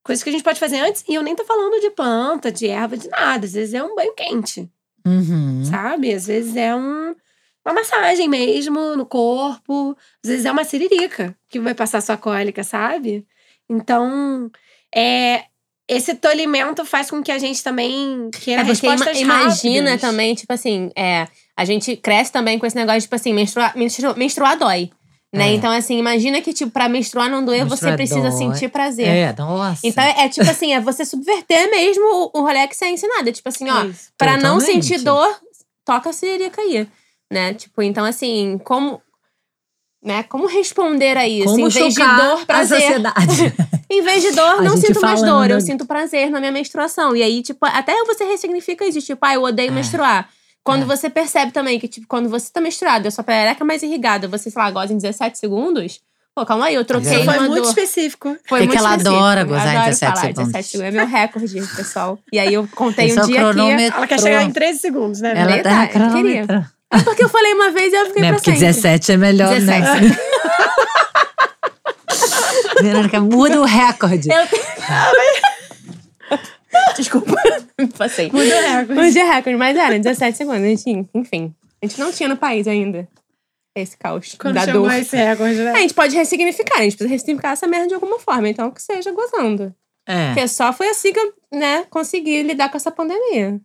coisas 0.09 0.23
que 0.23 0.29
a 0.29 0.33
gente 0.33 0.43
pode 0.43 0.59
fazer 0.59 0.79
antes. 0.79 1.03
E 1.07 1.13
eu 1.13 1.21
nem 1.21 1.35
tô 1.35 1.45
falando 1.45 1.79
de 1.79 1.91
planta, 1.91 2.51
de 2.51 2.67
erva, 2.67 2.97
de 2.97 3.07
nada. 3.09 3.45
Às 3.45 3.53
vezes 3.53 3.73
é 3.73 3.83
um 3.83 3.95
banho 3.95 4.13
quente, 4.15 4.67
Uhum. 5.05 5.63
sabe? 5.65 6.11
Às 6.13 6.25
vezes 6.27 6.55
é 6.55 6.75
um, 6.75 7.15
uma 7.65 7.73
massagem 7.73 8.27
mesmo 8.27 8.95
no 8.95 9.05
corpo. 9.05 9.95
Às 10.23 10.29
vezes 10.31 10.45
é 10.45 10.51
uma 10.51 10.63
siririca 10.63 11.35
que 11.49 11.59
vai 11.59 11.73
passar 11.75 12.01
sua 12.01 12.17
cólica, 12.17 12.63
sabe? 12.63 13.25
Então, 13.69 14.49
é. 14.95 15.43
Esse 15.91 16.13
tolimento 16.13 16.85
faz 16.85 17.09
com 17.09 17.23
que 17.23 17.31
a 17.31 17.39
gente 17.39 17.63
também 17.63 18.29
queira 18.43 18.61
É 18.61 18.63
respostas 18.63 19.19
ima- 19.19 19.41
imagina 19.41 19.79
rápidas. 19.89 20.01
também, 20.01 20.35
tipo 20.35 20.53
assim, 20.53 20.91
é, 20.95 21.27
a 21.57 21.65
gente 21.65 21.95
cresce 21.97 22.31
também 22.31 22.59
com 22.59 22.65
esse 22.67 22.75
negócio, 22.75 23.01
tipo 23.01 23.15
assim, 23.15 23.33
menstruar, 23.33 23.75
menstru- 23.75 24.15
menstruar 24.15 24.55
dói. 24.55 24.91
Né? 25.33 25.49
É. 25.49 25.53
Então, 25.53 25.71
assim, 25.71 25.99
imagina 25.99 26.41
que, 26.41 26.51
tipo, 26.51 26.71
pra 26.71 26.89
menstruar 26.89 27.29
não 27.29 27.45
doer, 27.45 27.63
você 27.65 27.91
precisa 27.93 28.29
dói. 28.29 28.31
sentir 28.31 28.67
prazer. 28.69 29.07
É, 29.07 29.35
nossa. 29.37 29.81
Então, 29.85 30.03
é 30.03 30.27
tipo 30.27 30.49
assim, 30.49 30.73
é 30.73 30.79
você 30.79 31.05
subverter 31.05 31.69
mesmo 31.69 32.03
o, 32.33 32.39
o 32.39 32.41
rolê 32.41 32.67
que 32.67 32.75
você 32.75 32.85
é 32.85 32.89
ensinado. 32.91 33.29
É 33.29 33.31
tipo 33.31 33.47
assim, 33.47 33.69
ó, 33.69 33.83
Isso. 33.85 34.09
pra 34.17 34.37
não 34.37 34.57
Totalmente. 34.57 34.85
sentir 34.87 35.03
dor, 35.03 35.39
toca 35.85 36.09
a 36.09 36.13
siririca 36.13 36.59
aí. 36.61 36.87
Né? 37.31 37.53
Tipo, 37.53 37.83
então, 37.83 38.05
assim, 38.05 38.59
como. 38.63 38.99
Né? 40.03 40.23
Como 40.23 40.47
responder 40.47 41.15
a 41.17 41.27
isso? 41.27 41.45
Como 41.45 41.67
em 41.67 41.69
vez 41.69 41.93
de 41.93 41.99
dor, 41.99 42.41
a 42.41 42.45
prazer. 42.45 42.81
sociedade. 42.81 43.53
Em 43.91 44.03
vez 44.03 44.21
de 44.21 44.31
dor, 44.33 44.59
A 44.59 44.61
não 44.61 44.77
sinto 44.77 45.01
mais 45.01 45.19
dor, 45.19 45.49
eu 45.49 45.59
sinto 45.59 45.83
prazer 45.83 46.29
na 46.29 46.39
minha 46.39 46.51
menstruação. 46.51 47.15
E 47.15 47.23
aí, 47.23 47.41
tipo, 47.41 47.65
até 47.65 47.91
você 48.05 48.23
ressignifica 48.23 48.85
isso, 48.85 49.01
tipo, 49.01 49.25
ah, 49.25 49.33
eu 49.33 49.41
odeio 49.41 49.69
É. 49.69 49.71
menstruar. 49.71 50.29
Quando 50.69 50.83
É. 50.83 50.85
você 50.85 51.09
percebe 51.09 51.51
também 51.51 51.79
que, 51.79 51.87
tipo, 51.87 52.05
quando 52.07 52.29
você 52.29 52.51
tá 52.51 52.61
menstruada, 52.61 53.07
a 53.07 53.11
sua 53.11 53.23
perereca 53.23 53.63
é 53.63 53.65
mais 53.65 53.81
irrigada, 53.81 54.27
você, 54.27 54.51
sei 54.51 54.61
lá, 54.61 54.69
goza 54.69 54.93
em 54.93 54.97
17 54.97 55.35
segundos, 55.37 55.99
pô, 56.35 56.45
calma 56.45 56.65
aí, 56.67 56.75
eu 56.75 56.85
troquei 56.85 57.15
Isso 57.21 57.25
Foi 57.25 57.39
muito 57.47 57.67
específico. 57.69 58.37
Foi 58.47 58.59
É 58.59 58.61
que 58.61 58.67
muito 58.67 58.79
ela 58.79 58.89
específico. 58.95 59.17
adora 59.17 59.41
Eu 59.41 59.47
gozar 59.47 59.65
em 59.67 59.77
adoro 59.77 59.85
17 59.85 60.11
falar, 60.13 60.21
segundos. 60.27 60.51
17 60.53 60.67
segundos 60.69 60.93
é 60.93 60.97
meu 60.97 61.07
recorde, 61.07 61.61
pessoal. 61.75 62.19
E 62.31 62.39
aí 62.39 62.53
eu 62.53 62.67
contei 62.75 63.07
Esse 63.07 63.17
um 63.17 63.21
é 63.21 63.23
o 63.23 63.27
dia 63.27 63.35
que... 63.35 63.41
cronômetro. 63.41 63.97
Ela 63.97 64.07
quer 64.07 64.19
chegar 64.19 64.43
em 64.43 64.51
13 64.51 64.79
segundos, 64.79 65.21
né? 65.21 65.33
Ela 65.35 65.63
tá 65.63 65.87
cronômetro. 65.87 66.65
É 66.91 66.99
porque 67.03 67.23
eu 67.23 67.29
falei 67.29 67.53
uma 67.53 67.71
vez 67.71 67.91
e 67.91 67.95
eu 67.95 68.05
fiquei 68.07 68.21
Né? 68.21 68.27
pra 68.29 68.37
Porque 68.37 68.51
sempre. 68.51 68.65
17 68.67 69.11
é 69.11 69.17
melhor, 69.17 69.49
17. 69.53 70.05
né? 70.05 70.17
Verônica, 72.81 73.19
muda 73.19 73.59
o 73.61 73.65
recorde. 73.65 74.29
Eu... 74.29 74.37
Desculpa, 76.97 77.35
passei. 77.97 78.31
Muda 78.31 78.43
o 78.43 78.61
recorde. 78.61 79.11
Dia 79.11 79.33
recorde, 79.33 79.57
mas 79.57 79.77
era 79.77 79.97
17 79.97 80.37
segundos. 80.37 80.61
A 80.61 80.65
gente, 80.65 81.09
enfim, 81.13 81.53
a 81.81 81.85
gente 81.85 81.99
não 81.99 82.11
tinha 82.11 82.29
no 82.29 82.37
país 82.37 82.67
ainda 82.67 83.07
esse 83.75 83.97
caos 83.97 84.35
Quando 84.37 84.55
da 84.55 84.65
dor. 84.65 84.91
esse 84.93 85.15
recorde, 85.15 85.57
né? 85.59 85.71
A 85.71 85.79
gente 85.79 85.93
pode 85.93 86.15
ressignificar, 86.15 86.79
a 86.79 86.83
gente 86.83 86.97
precisa 86.97 87.09
ressignificar 87.09 87.51
essa 87.51 87.67
merda 87.67 87.87
de 87.87 87.93
alguma 87.93 88.19
forma, 88.19 88.49
então 88.49 88.71
que 88.71 88.81
seja 88.81 89.11
gozando. 89.11 89.73
É. 90.07 90.27
Porque 90.27 90.47
só 90.47 90.73
foi 90.73 90.89
assim 90.89 91.13
que 91.13 91.19
eu, 91.19 91.33
né, 91.53 91.85
consegui 91.89 92.41
lidar 92.41 92.69
com 92.69 92.77
essa 92.77 92.91
pandemia. 92.91 93.61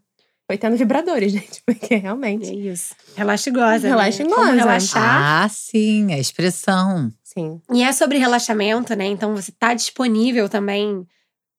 Foi 0.47 0.59
tendo 0.59 0.77
vibradores, 0.77 1.33
gente, 1.33 1.63
porque 1.67 1.97
realmente. 1.97 2.51
É 2.51 2.55
isso. 2.55 2.95
Relaxa 3.17 3.49
e 3.49 3.53
goza. 3.53 3.89
Relaxa 3.89 4.23
e 4.23 4.27
né? 4.27 4.31
Como 4.31 4.47
goza. 4.47 4.57
relaxar. 4.57 5.45
Ah, 5.45 5.49
sim, 5.49 6.13
a 6.13 6.19
expressão. 6.19 7.11
Sim. 7.23 7.61
E 7.73 7.83
é 7.83 7.93
sobre 7.93 8.19
relaxamento, 8.19 8.95
né? 8.95 9.07
Então 9.07 9.35
você 9.35 9.51
tá 9.53 9.75
disponível 9.75 10.49
também 10.49 11.07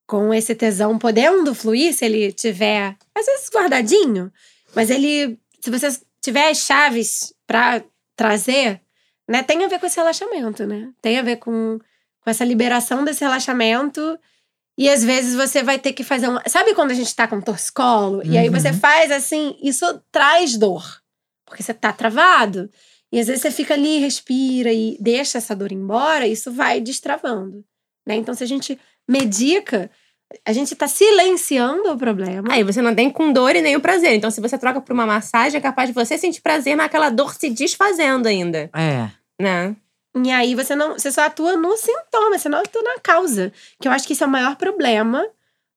com 0.07 0.33
esse 0.33 0.53
tesão 0.53 0.97
podendo 0.99 1.53
fluir, 1.55 1.93
se 1.93 2.05
ele 2.05 2.31
tiver, 2.31 2.95
às 3.13 3.25
vezes 3.25 3.49
guardadinho, 3.53 4.31
mas 4.75 4.89
ele, 4.89 5.39
se 5.61 5.69
você 5.71 5.99
tiver 6.21 6.49
as 6.49 6.57
chaves 6.59 7.33
pra 7.47 7.83
trazer, 8.15 8.81
né, 9.27 9.41
tem 9.43 9.63
a 9.63 9.67
ver 9.67 9.79
com 9.79 9.85
esse 9.85 9.97
relaxamento, 9.97 10.65
né? 10.67 10.91
Tem 11.01 11.17
a 11.17 11.23
ver 11.23 11.37
com, 11.37 11.79
com 12.21 12.29
essa 12.29 12.45
liberação 12.45 13.03
desse 13.03 13.21
relaxamento. 13.23 14.17
E 14.77 14.89
às 14.89 15.03
vezes 15.03 15.35
você 15.35 15.63
vai 15.63 15.79
ter 15.79 15.93
que 15.93 16.03
fazer 16.03 16.27
um. 16.29 16.37
Sabe 16.47 16.73
quando 16.75 16.91
a 16.91 16.95
gente 16.95 17.15
tá 17.15 17.27
com 17.27 17.41
torcicolo? 17.41 18.21
E 18.25 18.37
aí 18.37 18.47
Uhum. 18.49 18.53
você 18.53 18.73
faz 18.73 19.09
assim, 19.11 19.57
isso 19.63 20.01
traz 20.11 20.57
dor. 20.57 21.01
Porque 21.45 21.63
você 21.63 21.73
tá 21.73 21.91
travado. 21.93 22.69
E 23.11 23.19
às 23.19 23.27
vezes 23.27 23.41
você 23.41 23.51
fica 23.51 23.73
ali, 23.73 23.99
respira 23.99 24.71
e 24.73 24.97
deixa 24.99 25.37
essa 25.37 25.55
dor 25.55 25.71
embora, 25.71 26.27
isso 26.27 26.51
vai 26.51 26.81
destravando. 26.81 27.63
Né? 28.05 28.15
Então, 28.15 28.33
se 28.35 28.43
a 28.43 28.47
gente 28.47 28.77
medica, 29.07 29.89
a 30.45 30.51
gente 30.53 30.75
tá 30.75 30.87
silenciando 30.87 31.91
o 31.91 31.97
problema. 31.97 32.51
Aí 32.53 32.63
você 32.63 32.81
não 32.81 32.93
tem 32.95 33.09
com 33.09 33.31
dor 33.31 33.55
e 33.55 33.61
nem 33.61 33.75
o 33.75 33.81
prazer. 33.81 34.13
Então, 34.15 34.31
se 34.31 34.41
você 34.41 34.57
troca 34.57 34.81
por 34.81 34.93
uma 34.93 35.05
massagem, 35.05 35.57
é 35.57 35.61
capaz 35.61 35.87
de 35.89 35.93
você 35.93 36.17
sentir 36.17 36.41
prazer 36.41 36.75
naquela 36.75 37.09
dor 37.09 37.33
se 37.35 37.49
desfazendo 37.49 38.27
ainda, 38.27 38.69
É. 38.75 39.09
né? 39.41 39.75
E 40.23 40.31
aí 40.31 40.55
você 40.55 40.75
não, 40.75 40.93
você 40.93 41.11
só 41.11 41.23
atua 41.25 41.57
no 41.57 41.75
sintoma, 41.77 42.37
você 42.39 42.47
não 42.49 42.59
atua 42.59 42.81
na 42.81 42.99
causa. 42.99 43.51
Que 43.81 43.87
eu 43.87 43.91
acho 43.91 44.07
que 44.07 44.13
isso 44.13 44.23
é 44.23 44.27
o 44.27 44.29
maior 44.29 44.55
problema 44.55 45.25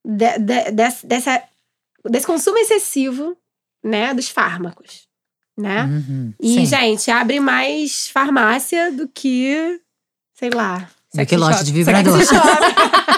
de- 0.05 0.39
de- 0.39 0.70
desse, 0.70 1.05
dessa, 1.07 1.43
desse 2.09 2.26
consumo 2.26 2.57
excessivo, 2.59 3.37
né, 3.85 4.14
dos 4.14 4.29
fármacos, 4.29 5.09
né? 5.59 5.83
Uhum. 5.85 6.33
E, 6.41 6.55
Sim. 6.55 6.66
gente, 6.66 7.11
abre 7.11 7.41
mais 7.41 8.09
farmácia 8.09 8.93
do 8.93 9.09
que, 9.09 9.81
sei 10.35 10.51
lá, 10.51 10.89
Do 11.12 11.26
que 11.26 11.37
loja 11.37 11.64
de 11.64 11.72
vibrador. 11.72 12.16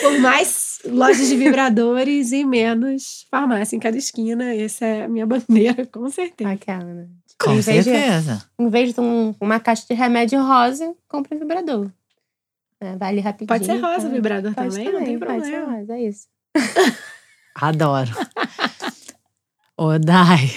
Por 0.00 0.18
mais 0.20 0.78
lojas 0.84 1.28
de 1.28 1.36
vibradores 1.36 2.32
e 2.32 2.44
menos 2.44 3.26
farmácia 3.30 3.76
em 3.76 3.80
cada 3.80 3.96
esquina. 3.96 4.54
Essa 4.54 4.84
é 4.84 5.04
a 5.04 5.08
minha 5.08 5.26
bandeira, 5.26 5.86
com 5.86 6.08
certeza. 6.10 6.50
Aquela, 6.50 6.84
né? 6.84 7.06
Com 7.40 7.52
Em 7.52 7.60
vez 7.60 7.84
de- 7.84 7.90
certeza. 7.92 8.44
Em 8.58 8.68
vez 8.68 8.94
de 8.94 9.00
um- 9.00 9.34
uma 9.40 9.60
caixa 9.60 9.84
de 9.88 9.94
remédio 9.94 10.40
rosa, 10.42 10.94
compra 11.08 11.36
um 11.36 11.38
vibrador. 11.38 11.90
É, 12.80 12.96
vai 12.96 13.08
ali 13.10 13.20
rapidinho. 13.20 13.48
Pode 13.48 13.64
ser 13.66 13.78
rosa 13.80 14.06
o 14.06 14.08
tá? 14.10 14.14
vibrador 14.16 14.54
Pode 14.54 14.68
também, 14.76 14.92
não 14.92 15.04
tem 15.04 15.18
pode 15.18 15.44
ser 15.44 15.50
problema. 15.52 15.78
rosa, 15.78 15.94
é 15.94 16.02
isso. 16.02 16.26
Adoro. 17.54 18.10
Ô, 19.76 19.98
Dai. 19.98 20.50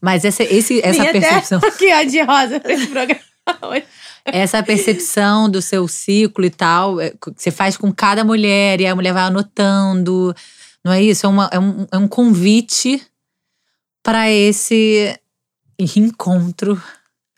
Mas 0.00 0.24
essa, 0.24 0.42
esse, 0.44 0.80
essa 0.84 1.02
até 1.02 1.12
percepção. 1.12 1.58
aqui, 1.66 1.92
ó, 1.92 2.02
de 2.02 2.20
rosa 2.22 2.60
pra 2.60 2.72
esse 2.72 2.86
programa 2.88 3.20
hoje. 3.62 3.84
Essa 4.26 4.62
percepção 4.62 5.48
do 5.48 5.62
seu 5.62 5.86
ciclo 5.88 6.44
e 6.44 6.50
tal, 6.50 7.00
é, 7.00 7.10
que 7.10 7.30
você 7.36 7.50
faz 7.50 7.76
com 7.76 7.92
cada 7.92 8.24
mulher, 8.24 8.80
e 8.80 8.86
a 8.86 8.94
mulher 8.94 9.12
vai 9.12 9.22
anotando 9.24 10.34
Não 10.84 10.92
é 10.92 11.02
isso? 11.02 11.26
É, 11.26 11.28
uma, 11.28 11.48
é, 11.52 11.58
um, 11.58 11.86
é 11.92 11.96
um 11.98 12.06
convite 12.08 13.04
para 14.02 14.30
esse 14.30 15.18
encontro 15.78 16.80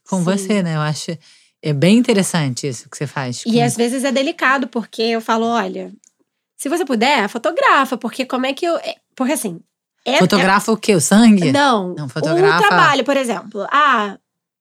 com 0.08 0.18
Sim. 0.18 0.24
você, 0.24 0.62
né? 0.62 0.76
Eu 0.76 0.80
acho 0.80 1.16
é 1.60 1.72
bem 1.72 1.96
interessante 1.98 2.68
isso 2.68 2.88
que 2.88 2.96
você 2.96 3.06
faz. 3.06 3.42
E 3.46 3.60
às 3.60 3.76
vezes 3.76 4.04
é 4.04 4.12
delicado, 4.12 4.68
porque 4.68 5.02
eu 5.02 5.20
falo, 5.20 5.44
olha, 5.46 5.92
se 6.56 6.68
você 6.68 6.84
puder, 6.84 7.28
fotografa, 7.28 7.96
porque 7.96 8.24
como 8.24 8.46
é 8.46 8.52
que 8.52 8.64
eu. 8.66 8.76
é- 8.76 8.96
Porque 9.16 9.32
assim. 9.32 9.60
É, 10.04 10.18
Fotografa 10.18 10.70
o 10.72 10.76
quê? 10.76 10.94
O 10.94 11.00
sangue? 11.00 11.48
é- 11.48 11.52
não, 11.52 11.94
Não, 11.94 12.06
o 12.06 12.08
fotografa- 12.08 12.66
trabalho, 12.68 13.04
por 13.04 13.16
exemplo. 13.16 13.66
Ah, 13.70 14.16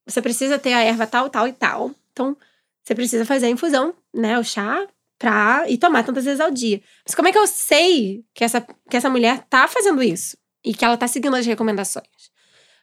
você 0.05 0.21
precisa 0.21 0.57
ter 0.57 0.73
a 0.73 0.81
erva 0.81 1.05
tal, 1.05 1.29
tal 1.29 1.47
e 1.47 1.53
tal. 1.53 1.91
Então, 2.17 2.35
você 2.83 2.95
precisa 2.95 3.23
fazer 3.25 3.45
a 3.45 3.49
infusão, 3.49 3.93
né? 4.11 4.39
O 4.39 4.43
chá, 4.43 4.87
pra. 5.19 5.65
e 5.69 5.77
tomar 5.77 6.03
tantas 6.03 6.25
vezes 6.25 6.39
ao 6.39 6.49
dia. 6.49 6.81
Mas 7.05 7.13
como 7.13 7.27
é 7.27 7.31
que 7.31 7.37
eu 7.37 7.45
sei 7.45 8.25
que 8.33 8.43
essa, 8.43 8.59
que 8.89 8.97
essa 8.97 9.09
mulher 9.09 9.43
tá 9.47 9.67
fazendo 9.67 10.01
isso? 10.01 10.35
E 10.65 10.73
que 10.73 10.83
ela 10.83 10.97
tá 10.97 11.07
seguindo 11.07 11.35
as 11.35 11.45
recomendações? 11.45 12.07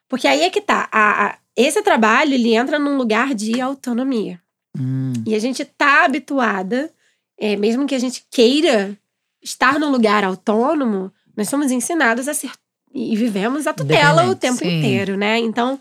Porque 0.08 0.28
aí 0.28 0.42
é 0.42 0.50
que 0.50 0.60
tá. 0.60 0.88
A, 0.92 1.26
a- 1.26 1.38
esse 1.56 1.82
trabalho, 1.82 2.32
ele 2.34 2.54
entra 2.54 2.78
num 2.78 2.96
lugar 2.96 3.34
de 3.34 3.60
autonomia. 3.60 4.40
Hum, 4.78 5.12
E 5.26 5.34
a 5.34 5.38
gente 5.40 5.64
tá 5.64 6.04
habituada, 6.04 6.92
é, 7.38 7.56
mesmo 7.56 7.86
que 7.86 7.94
a 7.94 7.98
gente 7.98 8.24
queira 8.30 8.96
estar 9.42 9.78
num 9.80 9.90
lugar 9.90 10.22
autônomo, 10.24 11.12
nós 11.36 11.48
somos 11.48 11.70
ensinados 11.72 12.28
a 12.28 12.34
ser 12.34 12.50
e 12.92 13.16
vivemos 13.16 13.66
a 13.66 13.72
tutela 13.72 14.24
o 14.26 14.36
tempo 14.36 14.58
sim. 14.58 14.78
inteiro, 14.78 15.16
né? 15.16 15.38
Então 15.38 15.80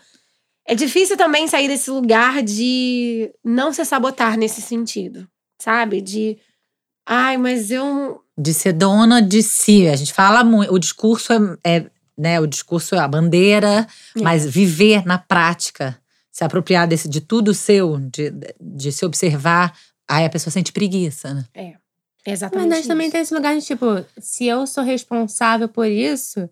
é 0.67 0.75
difícil 0.75 1.17
também 1.17 1.47
sair 1.47 1.67
desse 1.67 1.89
lugar 1.91 2.41
de 2.43 3.33
não 3.43 3.73
se 3.73 3.83
sabotar 3.85 4.37
nesse 4.37 4.61
sentido, 4.61 5.27
sabe? 5.61 6.01
De 6.01 6.37
ai, 7.05 7.37
mas 7.37 7.69
eu 7.71 8.21
de 8.37 8.53
ser 8.53 8.73
dona 8.73 9.21
de 9.21 9.43
si. 9.43 9.87
A 9.87 9.95
gente 9.95 10.13
fala 10.13 10.43
muito. 10.43 10.73
O 10.73 10.79
discurso 10.79 11.31
é, 11.33 11.37
é, 11.77 11.85
né? 12.17 12.39
O 12.39 12.47
discurso 12.47 12.95
é 12.95 12.99
a 12.99 13.07
bandeira, 13.07 13.87
É. 14.17 14.21
mas 14.21 14.45
viver 14.45 15.05
na 15.05 15.17
prática, 15.19 15.99
se 16.31 16.43
apropriar 16.43 16.87
desse, 16.87 17.07
de 17.07 17.21
tudo 17.21 17.53
seu, 17.53 17.99
de, 17.99 18.31
de 18.59 18.91
se 18.91 19.05
observar, 19.05 19.77
aí 20.09 20.25
a 20.25 20.29
pessoa 20.29 20.51
sente 20.51 20.71
preguiça, 20.71 21.33
né? 21.33 21.45
é 21.53 21.73
Mas 22.25 22.33
exatamente 22.39 22.69
nós 22.69 22.87
também 22.87 23.05
isso. 23.07 23.11
tem 23.11 23.21
esse 23.21 23.33
lugar 23.35 23.55
de 23.55 23.63
tipo, 23.65 23.85
se 24.19 24.47
eu 24.47 24.65
sou 24.65 24.83
responsável 24.83 25.67
por 25.69 25.85
isso, 25.87 26.49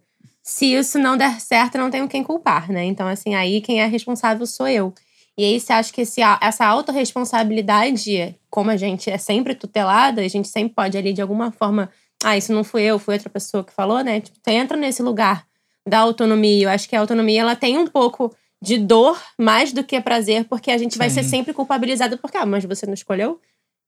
se 0.52 0.66
isso 0.74 1.00
não 1.00 1.16
der 1.16 1.40
certo, 1.40 1.76
eu 1.76 1.82
não 1.82 1.90
tenho 1.90 2.08
quem 2.10 2.22
culpar, 2.24 2.70
né? 2.70 2.84
Então, 2.84 3.08
assim, 3.08 3.36
aí 3.36 3.62
quem 3.62 3.80
é 3.82 3.86
responsável 3.86 4.46
sou 4.46 4.68
eu. 4.68 4.94
E 5.38 5.46
aí 5.46 5.58
você 5.60 5.72
acha 5.72 5.94
que 5.94 6.02
esse, 6.02 6.20
essa 6.42 6.66
autorresponsabilidade, 6.66 8.36
como 8.50 8.70
a 8.70 8.76
gente 8.78 9.10
é 9.10 9.18
sempre 9.18 9.56
tutelada, 9.56 10.22
a 10.22 10.28
gente 10.28 10.48
sempre 10.50 10.74
pode 10.74 10.98
ali 10.98 11.14
de 11.14 11.22
alguma 11.22 11.52
forma. 11.52 11.90
Ah, 12.24 12.38
isso 12.38 12.52
não 12.54 12.64
fui 12.66 12.84
eu, 12.84 13.00
foi 13.00 13.16
outra 13.16 13.30
pessoa 13.30 13.64
que 13.64 13.72
falou, 13.74 14.04
né? 14.04 14.20
Tipo, 14.20 14.38
você 14.44 14.52
entra 14.52 14.78
nesse 14.78 15.02
lugar 15.02 15.46
da 15.88 16.00
autonomia. 16.00 16.66
Eu 16.66 16.70
acho 16.70 16.88
que 16.88 16.96
a 16.96 17.00
autonomia 17.00 17.42
ela 17.42 17.56
tem 17.56 17.78
um 17.78 17.88
pouco 17.88 18.36
de 18.62 18.78
dor 18.78 19.20
mais 19.40 19.72
do 19.72 19.84
que 19.84 20.00
prazer, 20.02 20.44
porque 20.46 20.70
a 20.70 20.78
gente 20.78 20.98
vai 20.98 21.10
Sim. 21.10 21.24
ser 21.24 21.30
sempre 21.30 21.54
culpabilizado 21.54 22.18
porque, 22.18 22.38
ah, 22.38 22.46
mas 22.46 22.64
você 22.66 22.86
não 22.86 22.94
escolheu? 22.94 23.40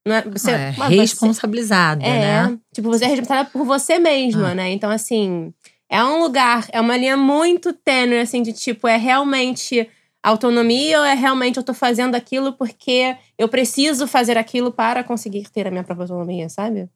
Não 0.06 0.16
é, 0.16 0.22
você, 0.22 0.50
é, 0.50 0.74
mas 0.76 0.88
você- 0.90 1.00
responsabilizada, 1.00 2.04
é, 2.04 2.48
né? 2.48 2.58
tipo, 2.74 2.88
você 2.88 3.04
é 3.04 3.08
responsável 3.08 3.50
por 3.52 3.64
você 3.64 3.98
mesma, 3.98 4.50
Ah. 4.50 4.54
né? 4.54 4.70
Então, 4.72 4.90
assim, 4.90 5.52
é 5.94 6.02
um 6.02 6.18
lugar, 6.18 6.66
é 6.72 6.80
uma 6.80 6.96
linha 6.96 7.16
muito 7.16 7.72
tênue, 7.72 8.18
assim, 8.18 8.42
de 8.42 8.52
tipo, 8.52 8.88
é 8.88 8.96
realmente 8.96 9.88
autonomia 10.20 10.98
ou 10.98 11.04
é 11.04 11.14
realmente 11.14 11.56
eu 11.56 11.62
tô 11.62 11.72
fazendo 11.72 12.16
aquilo 12.16 12.52
porque 12.54 13.16
eu 13.38 13.48
preciso 13.48 14.08
fazer 14.08 14.36
aquilo 14.36 14.72
para 14.72 15.04
conseguir 15.04 15.48
ter 15.50 15.68
a 15.68 15.70
minha 15.70 15.84
própria 15.84 16.02
autonomia, 16.02 16.48
sabe? 16.48 16.80
Não 16.80 16.88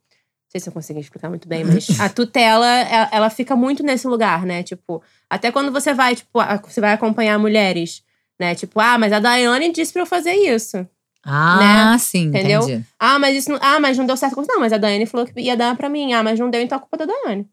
sei 0.51 0.61
se 0.61 0.69
eu 0.69 0.73
consegui 0.73 0.99
explicar 0.99 1.29
muito 1.29 1.47
bem, 1.47 1.63
mas 1.63 1.89
a 2.01 2.09
tutela, 2.09 2.67
ela, 3.13 3.31
fica 3.31 3.55
muito 3.55 3.85
nesse 3.85 4.09
lugar, 4.09 4.45
né? 4.45 4.65
Tipo, 4.65 5.01
até 5.31 5.53
quando 5.53 5.71
você 5.71 5.95
vai, 5.95 6.17
tipo, 6.17 6.41
você 6.65 6.81
vai 6.81 6.93
acompanhar 6.93 7.39
mulheres, 7.39 8.03
né? 8.41 8.57
Tipo, 8.57 8.81
ah, 8.81 8.99
mas 8.99 9.13
a 9.13 9.21
Daiane 9.21 9.71
disse 9.71 9.93
pra 9.93 10.03
eu 10.03 10.07
fazer 10.07 10.33
isso. 10.33 10.85
Ah, 11.25 11.97
sim, 12.01 12.31
Né? 12.31 12.41
Entendeu? 12.41 12.63
entendi. 12.63 12.85
Ah, 12.99 13.21
mas 13.21 13.37
isso 13.37 13.53
não, 13.53 13.61
ah, 13.63 13.79
mas 13.79 13.97
não 13.97 14.07
deu 14.07 14.17
certo. 14.17 14.43
Não, 14.49 14.59
mas 14.59 14.73
a 14.73 14.79
Daiane 14.79 15.07
falou 15.07 15.25
que 15.25 15.41
ia 15.41 15.57
dar 15.57 15.77
pra 15.77 15.89
mim. 15.89 16.13
Ah, 16.15 16.23
mas 16.25 16.41
não 16.41 16.51
deu, 16.51 16.61
então 16.61 16.79
a 16.79 16.81
culpa 16.81 16.97
é 16.97 17.07
da 17.07 17.13
Daiane. 17.13 17.49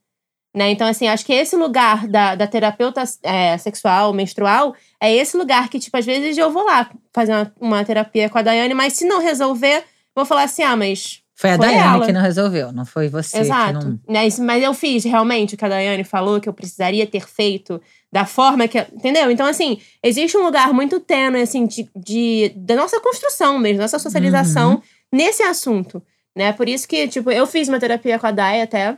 Né? 0.55 0.71
Então, 0.71 0.87
assim, 0.87 1.05
acho 1.09 1.25
que 1.25 1.33
esse 1.33 1.53
lugar 1.57 2.07
da, 2.07 2.33
da 2.33 2.47
terapeuta 2.47 3.03
é, 3.21 3.57
sexual, 3.57 4.13
menstrual, 4.13 4.73
é 5.01 5.13
esse 5.13 5.35
lugar 5.35 5.67
que, 5.67 5.77
tipo, 5.77 5.97
às 5.97 6.05
vezes 6.05 6.37
eu 6.37 6.49
vou 6.49 6.63
lá 6.63 6.89
fazer 7.13 7.33
uma, 7.33 7.53
uma 7.59 7.83
terapia 7.83 8.29
com 8.29 8.37
a 8.37 8.41
Daiane, 8.41 8.73
mas 8.73 8.93
se 8.93 9.05
não 9.05 9.19
resolver, 9.21 9.83
vou 10.15 10.25
falar 10.25 10.43
assim, 10.43 10.63
ah, 10.63 10.77
mas. 10.77 11.21
Foi 11.35 11.49
a 11.51 11.57
Foi 11.57 11.65
Daiane 11.67 11.97
ela. 11.97 12.05
que 12.05 12.13
não 12.13 12.21
resolveu, 12.21 12.71
não 12.71 12.85
foi 12.85 13.09
você 13.09 13.35
que 13.35 13.43
Exato. 13.43 13.73
não. 13.85 13.99
Né? 14.07 14.25
Isso- 14.27 14.41
Mas 14.41 14.63
eu 14.63 14.73
fiz 14.73 15.03
realmente 15.03 15.55
o 15.55 15.57
que 15.57 15.65
a 15.65 15.67
Daiane 15.67 16.05
falou 16.05 16.39
que 16.39 16.47
eu 16.47 16.53
precisaria 16.53 17.05
ter 17.05 17.27
feito 17.27 17.81
da 18.09 18.25
forma 18.25 18.65
que. 18.69 18.79
Entendeu? 18.93 19.29
Então, 19.29 19.45
assim, 19.45 19.77
existe 20.01 20.37
um 20.37 20.43
lugar 20.43 20.71
muito 20.73 21.01
tênue, 21.01 21.41
assim, 21.41 21.65
de, 21.67 21.89
de, 21.93 22.53
da 22.55 22.77
nossa 22.77 23.01
construção 23.01 23.59
mesmo, 23.59 23.81
nossa 23.81 23.99
socialização 23.99 24.81
nesse 25.11 25.43
assunto. 25.43 26.01
Né? 26.33 26.53
Por 26.53 26.69
isso 26.69 26.87
que, 26.87 27.09
tipo, 27.09 27.29
eu 27.29 27.45
fiz 27.45 27.67
uma 27.67 27.77
terapia 27.81 28.17
com 28.17 28.27
a 28.27 28.31
Dai 28.31 28.61
até. 28.61 28.95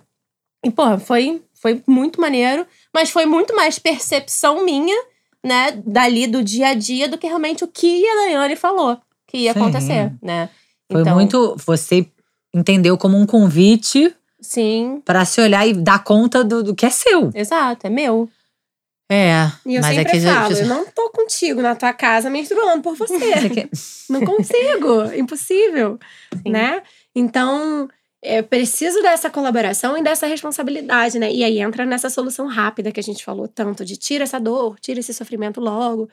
E, 0.64 0.70
pô, 0.70 0.98
foi, 1.00 1.42
foi 1.62 1.82
muito 1.88 2.20
maneiro, 2.22 2.66
mas 2.94 3.10
foi 3.10 3.26
muito 3.26 3.56
mais 3.56 3.78
percepção 3.80 4.64
minha, 4.64 4.96
né, 5.44 5.72
dali 5.86 6.28
do 6.28 6.44
dia 6.44 6.70
a 6.70 6.74
dia, 6.74 7.08
do 7.08 7.18
que 7.18 7.28
realmente 7.28 7.64
o 7.64 7.68
que 7.68 8.08
a 8.08 8.16
Daiane 8.16 8.56
falou 8.56 8.98
que 9.28 9.38
ia 9.40 9.54
Sim. 9.54 9.60
acontecer, 9.60 10.14
né? 10.22 10.50
Foi 10.92 11.02
Então, 11.02 11.16
muito. 11.16 11.56
Você 11.66 12.08
entendeu 12.56 12.98
como 12.98 13.18
um 13.18 13.26
convite 13.26 14.16
Sim, 14.40 15.02
para 15.04 15.26
se 15.26 15.42
olhar 15.42 15.68
e 15.68 15.74
dar 15.74 16.04
conta 16.04 16.44
do, 16.44 16.64
do 16.64 16.74
que 16.76 16.86
é 16.86 16.90
seu. 16.90 17.30
exato, 17.36 17.88
é 17.88 17.90
meu. 17.90 18.30
É. 19.10 19.50
E 19.66 19.76
eu 19.76 19.82
mas 19.82 19.96
sempre 19.96 20.12
é 20.12 20.16
que 20.16 20.20
já- 20.20 20.34
falo, 20.44 20.56
já- 20.56 20.62
eu 20.64 20.68
não 20.68 20.86
tô 20.86 21.10
contigo 21.12 21.62
na 21.62 21.76
tua 21.76 21.94
casa 21.94 22.30
menstruando 22.30 22.82
por 22.84 22.96
você. 22.98 23.18
Você 23.18 23.50
quer- 23.50 23.70
não 24.10 24.22
consigo, 24.26 25.04
impossível, 25.16 25.98
Sim. 26.44 26.52
né? 26.52 26.82
Então, 27.16 27.88
é 28.28 28.42
preciso 28.42 29.02
dessa 29.02 29.30
colaboração 29.30 29.98
e 29.98 30.04
dessa 30.04 30.28
responsabilidade, 30.28 31.18
né? 31.18 31.32
E 31.32 31.44
aí 31.44 31.60
entra 31.60 31.86
nessa 31.86 32.10
solução 32.10 32.48
rápida 32.48 32.92
que 32.92 33.00
a 33.00 33.04
gente 33.04 33.24
falou 33.24 33.48
tanto 33.48 33.86
de 33.86 33.96
tira 33.98 34.24
essa 34.24 34.40
dor, 34.40 34.78
tira 34.80 35.00
esse 35.00 35.14
sofrimento 35.14 35.62
logo, 35.62 36.10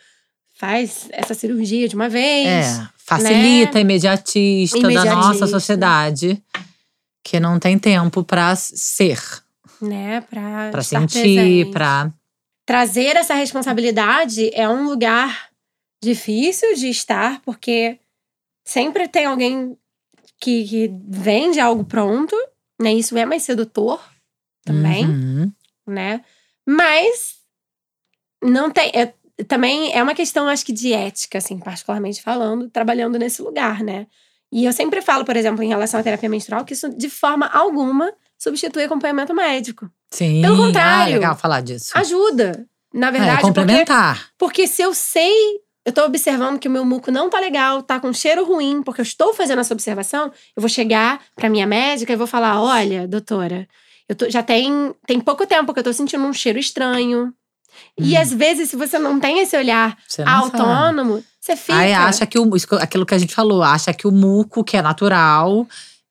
faz 0.57 1.09
essa 1.11 1.35
cirurgia 1.35 1.89
de 1.89 1.95
uma 1.95 2.09
vez. 2.09 2.47
É, 2.47 2.89
facilita, 2.97 3.81
imediatista, 3.81 4.79
da 4.81 4.89
nossa 4.89 5.07
Imediatista. 5.07 5.47
sociedade 5.49 6.43
que 7.23 7.41
não 7.41 7.59
tem 7.59 7.79
tempo 7.79 8.23
pra 8.23 8.55
ser, 8.55 9.19
Né, 9.81 10.21
pra, 10.23 10.69
pra 10.71 10.81
estar 10.81 11.01
sentir, 11.01 11.71
pra. 11.71 12.13
trazer 12.67 13.17
essa 13.17 13.35
responsabilidade 13.35 14.51
é 14.55 14.69
um 14.69 14.85
lugar 14.85 15.49
difícil 16.03 16.75
de 16.75 16.89
estar, 16.91 17.41
porque 17.43 17.99
sempre 18.65 19.09
tem 19.09 19.25
alguém 19.25 19.77
que, 20.41 20.65
que 20.69 20.91
vende 21.09 21.59
algo 21.61 21.85
pronto, 21.85 22.37
né? 22.81 22.93
Isso 22.93 23.17
é 23.17 23.25
mais 23.25 23.43
sedutor 23.43 24.01
também, 24.65 25.07
Uhum. 25.07 25.53
né? 25.87 26.23
Mas 26.67 27.37
não 28.43 28.71
tem. 28.71 28.91
é- 28.95 29.15
também 29.49 29.93
é 29.93 30.01
uma 30.03 30.15
questão, 30.15 30.47
acho 30.49 30.65
que, 30.65 30.73
de 30.73 30.93
ética, 30.93 31.39
assim, 31.39 31.59
particularmente 31.59 32.23
falando, 32.23 32.69
trabalhando 32.71 33.19
nesse 33.19 33.43
lugar, 33.43 33.83
né? 33.83 34.07
E 34.53 34.65
eu 34.65 34.73
sempre 34.73 35.03
falo, 35.03 35.25
por 35.25 35.37
exemplo, 35.37 35.63
em 35.65 35.69
relação 35.69 35.99
à 35.99 36.03
terapia 36.05 36.29
menstrual, 36.29 36.65
que 36.65 36.73
isso 36.75 36.89
de 36.97 37.11
forma 37.11 37.47
alguma 37.49 38.13
substitui 38.39 38.85
acompanhamento 38.85 39.35
médico. 39.35 39.91
Sim. 40.13 40.41
Pelo 40.41 40.55
Ah, 40.55 40.67
contrário. 40.67 41.15
legal 41.15 41.37
falar 41.37 41.61
disso. 41.63 41.91
Ajuda, 41.99 42.65
na 42.93 43.09
É, 43.09 43.11
verdade, 43.11 43.41
porque 43.41 43.47
complementar. 43.61 44.31
porque 44.39 44.69
se 44.69 44.83
eu 44.83 44.95
sei, 44.95 45.61
eu 45.85 45.93
tô 45.93 46.05
observando 46.05 46.59
que 46.59 46.69
o 46.69 46.71
meu 46.71 46.85
muco 46.85 47.11
não 47.11 47.29
tá 47.29 47.39
legal, 47.41 47.83
tá 47.83 48.01
com 48.01 48.13
cheiro 48.13 48.45
ruim, 48.45 48.83
porque 48.83 49.01
eu 49.01 49.05
estou 49.05 49.35
fazendo 49.35 49.61
essa 49.61 49.75
observação, 49.75 50.33
eu 50.57 50.61
vou 50.61 50.69
chegar 50.69 51.21
pra 51.37 51.49
minha 51.49 51.67
médica 51.67 52.13
e 52.13 52.17
vou 52.17 52.27
falar: 52.27 52.61
olha, 52.61 53.07
doutora, 53.07 53.69
eu 54.09 54.15
tô- 54.15 54.29
já 54.31 54.43
tem, 54.43 54.95
tem 55.07 55.21
pouco 55.21 55.47
tempo 55.47 55.73
que 55.75 55.81
eu 55.81 55.85
tô 55.85 55.93
sentindo 55.93 56.25
um 56.25 56.33
cheiro 56.33 56.59
estranho. 56.59 57.33
E 57.99 58.17
Hum. 58.17 58.21
às 58.21 58.33
vezes, 58.33 58.71
se 58.71 58.77
você 58.77 58.99
não 59.01 59.19
tem 59.19 59.41
esse 59.41 59.57
olhar 59.57 59.99
sabe. 60.09 60.31
autônomo, 60.31 61.25
você 61.41 61.57
fica. 61.57 61.77
Aí 61.77 61.93
acha 61.93 62.25
que 62.25 62.39
o, 62.39 62.49
aquilo 62.81 63.05
que 63.05 63.15
a 63.15 63.19
gente 63.19 63.35
falou, 63.35 63.63
acha 63.65 63.93
que 63.93 64.07
o 64.07 64.13
muco, 64.13 64.63
que 64.63 64.77
é 64.77 64.83
natural, 64.83 65.67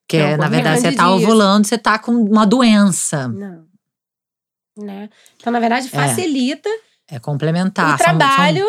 que 0.08 0.18
Não, 0.18 0.26
é, 0.26 0.38
na 0.38 0.50
verdade, 0.50 0.82
você 0.82 0.92
tá 0.92 1.06
grande 1.08 1.24
ovulando, 1.24 1.66
você 1.66 1.78
tá 1.78 1.98
com 1.98 2.12
uma 2.12 2.46
doença. 2.46 3.30
Não. 3.30 3.64
Né? 4.78 5.10
Então, 5.38 5.54
na 5.54 5.60
verdade, 5.60 5.88
facilita 5.90 6.70
É 7.10 7.18
complementar. 7.20 7.86
o 7.96 7.98
São- 7.98 8.08
são- 8.08 8.18
trabalho 8.18 8.66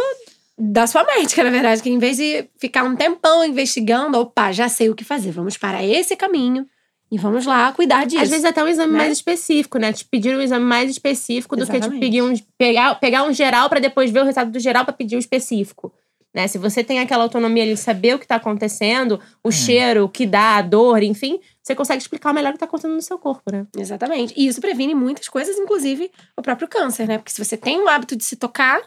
da 0.59 0.87
sua 0.87 1.05
médica, 1.05 1.43
na 1.43 1.51
verdade, 1.51 1.83
que 1.83 1.91
em 1.91 1.99
vez 1.99 2.17
de 2.17 2.49
ficar 2.59 2.85
um 2.85 2.95
tempão 2.95 3.45
investigando, 3.45 4.19
opa, 4.19 4.53
já 4.53 4.69
sei 4.69 4.89
o 4.89 4.95
que 4.95 5.05
fazer, 5.05 5.33
vamos 5.33 5.57
para 5.57 5.85
esse 5.85 6.15
caminho 6.17 6.67
e 7.11 7.19
vamos 7.19 7.45
lá 7.45 7.73
cuidar 7.73 8.07
disso. 8.07 8.23
Às 8.23 8.31
vezes 8.31 8.45
até 8.45 8.63
um 8.63 8.69
exame 8.69 8.93
né? 8.93 8.99
mais 8.99 9.13
específico, 9.13 9.79
né? 9.79 9.93
Te 9.93 10.05
pedir 10.05 10.37
um 10.37 10.41
exame 10.41 10.65
mais 10.65 10.91
específico 10.91 11.57
do 11.57 11.61
que 11.61 11.73
tipo, 11.73 11.77
Exatamente. 11.79 12.01
pedir 12.01 12.23
um, 12.23 12.35
pegar, 12.57 12.95
pegar 12.97 13.25
um 13.25 13.33
geral 13.33 13.69
pra 13.69 13.81
depois 13.81 14.11
ver 14.11 14.21
o 14.21 14.25
resultado 14.25 14.51
do 14.51 14.59
geral 14.61 14.85
pra 14.85 14.95
pedir 14.95 15.17
o 15.17 15.19
específico. 15.19 15.93
Né? 16.33 16.49
Se 16.49 16.59
você 16.59 16.83
tem 16.83 16.99
aquela 16.99 17.23
autonomia 17.23 17.63
ali 17.63 17.75
de 17.75 17.81
saber 17.81 18.15
o 18.17 18.19
que 18.19 18.27
tá 18.27 18.35
acontecendo, 18.37 19.21
o 19.43 19.51
É. 19.51 19.53
cheiro, 19.53 20.05
o 20.05 20.09
que 20.09 20.27
dá, 20.27 20.57
a 20.57 20.63
dor, 20.63 21.01
enfim, 21.05 21.39
você 21.63 21.77
consegue 21.77 22.03
explicar 22.03 22.33
melhor 22.33 22.51
o 22.51 22.53
que 22.55 22.59
tá 22.59 22.65
acontecendo 22.65 22.95
no 22.95 23.03
seu 23.03 23.17
corpo, 23.19 23.53
né? 23.53 23.67
Exatamente. 23.77 24.35
E 24.37 24.49
isso 24.49 24.61
previne 24.61 24.95
muitas 24.97 25.29
coisas, 25.29 25.57
inclusive 25.57 26.11
o 26.37 26.43
próprio 26.43 26.67
câncer, 26.67 27.07
né? 27.07 27.19
Porque 27.19 27.31
se 27.31 27.45
você 27.45 27.57
tem 27.57 27.81
o 27.81 27.89
hábito 27.89 28.17
de 28.17 28.25
se 28.25 28.35
tocar, 28.35 28.81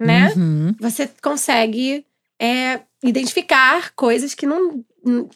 né? 0.00 0.32
Uhum. 0.36 0.74
Você 0.80 1.08
consegue 1.22 2.04
é, 2.40 2.80
identificar 3.02 3.92
coisas 3.94 4.34
que 4.34 4.46
não. 4.46 4.84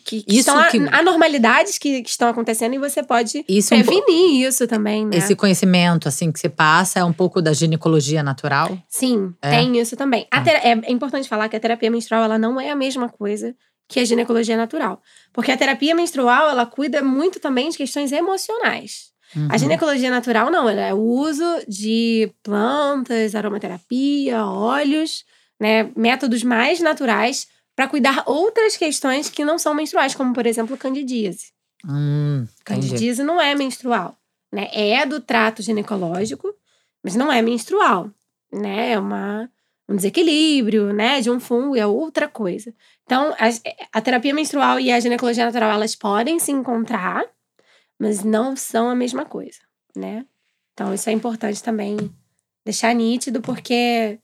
que, 0.04 0.22
que 0.22 0.38
Isso 0.38 0.50
estão 0.50 0.70
que- 0.70 0.88
anormalidades 0.94 1.78
que, 1.78 2.02
que 2.02 2.08
estão 2.10 2.28
acontecendo 2.28 2.74
e 2.74 2.78
você 2.78 3.02
pode 3.02 3.44
Isso 3.48 3.74
um 3.74 3.82
po- 3.82 3.86
prevenir 3.92 4.46
isso 4.46 4.66
também, 4.66 5.04
né? 5.06 5.16
Esse 5.18 5.36
conhecimento, 5.36 6.08
assim, 6.08 6.32
que 6.32 6.40
você 6.40 6.48
passa 6.48 7.00
é 7.00 7.04
um 7.04 7.12
pouco 7.12 7.40
da 7.42 7.52
ginecologia 7.52 8.22
natural. 8.22 8.76
Sim, 8.88 9.32
É? 9.42 9.50
tem 9.50 9.78
isso 9.78 9.96
também. 9.96 10.26
Tá. 10.30 10.42
é, 10.46 10.70
é 10.72 10.90
importante 10.90 11.28
falar 11.28 11.48
que 11.48 11.56
a 11.56 11.60
terapia 11.60 11.90
menstrual 11.90 12.24
ela 12.24 12.38
não 12.38 12.58
é 12.60 12.70
a 12.70 12.76
mesma 12.76 13.08
coisa 13.08 13.54
que 13.86 14.00
a 14.00 14.04
ginecologia 14.04 14.56
natural. 14.56 15.00
Porque 15.32 15.50
a 15.52 15.56
terapia 15.56 15.94
menstrual, 15.94 16.50
ela 16.50 16.66
cuida 16.66 17.02
muito 17.02 17.38
também 17.40 17.70
de 17.70 17.76
questões 17.78 18.10
emocionais. 18.12 19.12
Uhum. 19.36 19.48
A 19.50 19.56
ginecologia 19.56 20.10
natural, 20.10 20.50
não. 20.50 20.68
Ela 20.68 20.80
é 20.82 20.94
o 20.94 20.98
uso 20.98 21.44
de 21.68 22.32
plantas, 22.42 23.34
aromaterapia, 23.34 24.44
óleos, 24.44 25.24
né? 25.60 25.90
Métodos 25.96 26.42
mais 26.42 26.80
naturais 26.80 27.46
para 27.76 27.88
cuidar 27.88 28.24
outras 28.26 28.76
questões 28.76 29.28
que 29.30 29.44
não 29.44 29.58
são 29.58 29.74
menstruais, 29.74 30.14
como, 30.14 30.32
por 30.32 30.46
exemplo, 30.46 30.76
candidíase. 30.76 31.52
Hum. 31.88 32.46
Candidíase 32.64 33.22
não 33.22 33.40
é 33.40 33.54
menstrual, 33.54 34.18
né? 34.52 34.68
É 34.72 35.06
do 35.06 35.20
trato 35.20 35.62
ginecológico, 35.62 36.52
mas 37.04 37.14
não 37.14 37.30
é 37.30 37.40
menstrual, 37.40 38.10
né? 38.52 38.92
É 38.92 38.98
uma, 38.98 39.48
um 39.88 39.94
desequilíbrio, 39.94 40.92
né? 40.92 41.20
De 41.20 41.30
um 41.30 41.38
fungo, 41.38 41.76
é 41.76 41.86
outra 41.86 42.26
coisa. 42.26 42.74
Então, 43.04 43.32
as- 43.38 43.62
a, 43.92 44.00
terapia 44.00 44.34
menstrual 44.34 44.80
e 44.80 44.90
a 44.90 44.98
ginecologia 44.98 45.44
natural, 45.46 45.70
elas 45.70 45.94
podem 45.94 46.38
se 46.40 46.50
encontrar, 46.50 47.24
mas 47.98 48.22
não 48.24 48.56
são 48.56 48.88
a 48.88 48.94
mesma 48.94 49.24
coisa, 49.24 49.58
né? 49.96 50.24
Então, 50.72 50.94
isso 50.94 51.08
é 51.10 51.12
importante 51.12 51.62
também 51.62 51.96
deixar 52.64 52.94
nítido, 52.94 53.40
porque 53.40 54.18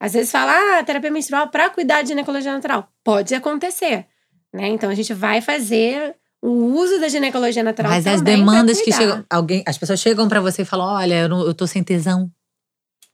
às 0.00 0.12
vezes 0.14 0.30
fala, 0.30 0.78
ah, 0.78 0.82
terapia 0.84 1.10
menstrual 1.10 1.48
para 1.48 1.68
cuidar 1.70 2.02
de 2.02 2.08
ginecologia 2.08 2.52
natural. 2.52 2.88
Pode 3.04 3.34
acontecer, 3.34 4.06
né? 4.52 4.68
Então, 4.68 4.88
a 4.88 4.94
gente 4.94 5.12
vai 5.12 5.40
fazer 5.42 6.16
o 6.42 6.48
uso 6.74 6.98
da 6.98 7.08
ginecologia 7.08 7.62
natural 7.62 7.92
Mas 7.92 8.06
as 8.06 8.22
demandas 8.22 8.80
que 8.80 8.90
chegam. 8.92 9.22
Alguém, 9.28 9.62
as 9.66 9.76
pessoas 9.76 10.00
chegam 10.00 10.26
pra 10.26 10.40
você 10.40 10.62
e 10.62 10.64
falam: 10.64 10.86
olha, 10.86 11.14
eu, 11.22 11.28
não, 11.28 11.40
eu 11.42 11.52
tô 11.52 11.66
sem 11.66 11.82
tesão. 11.84 12.30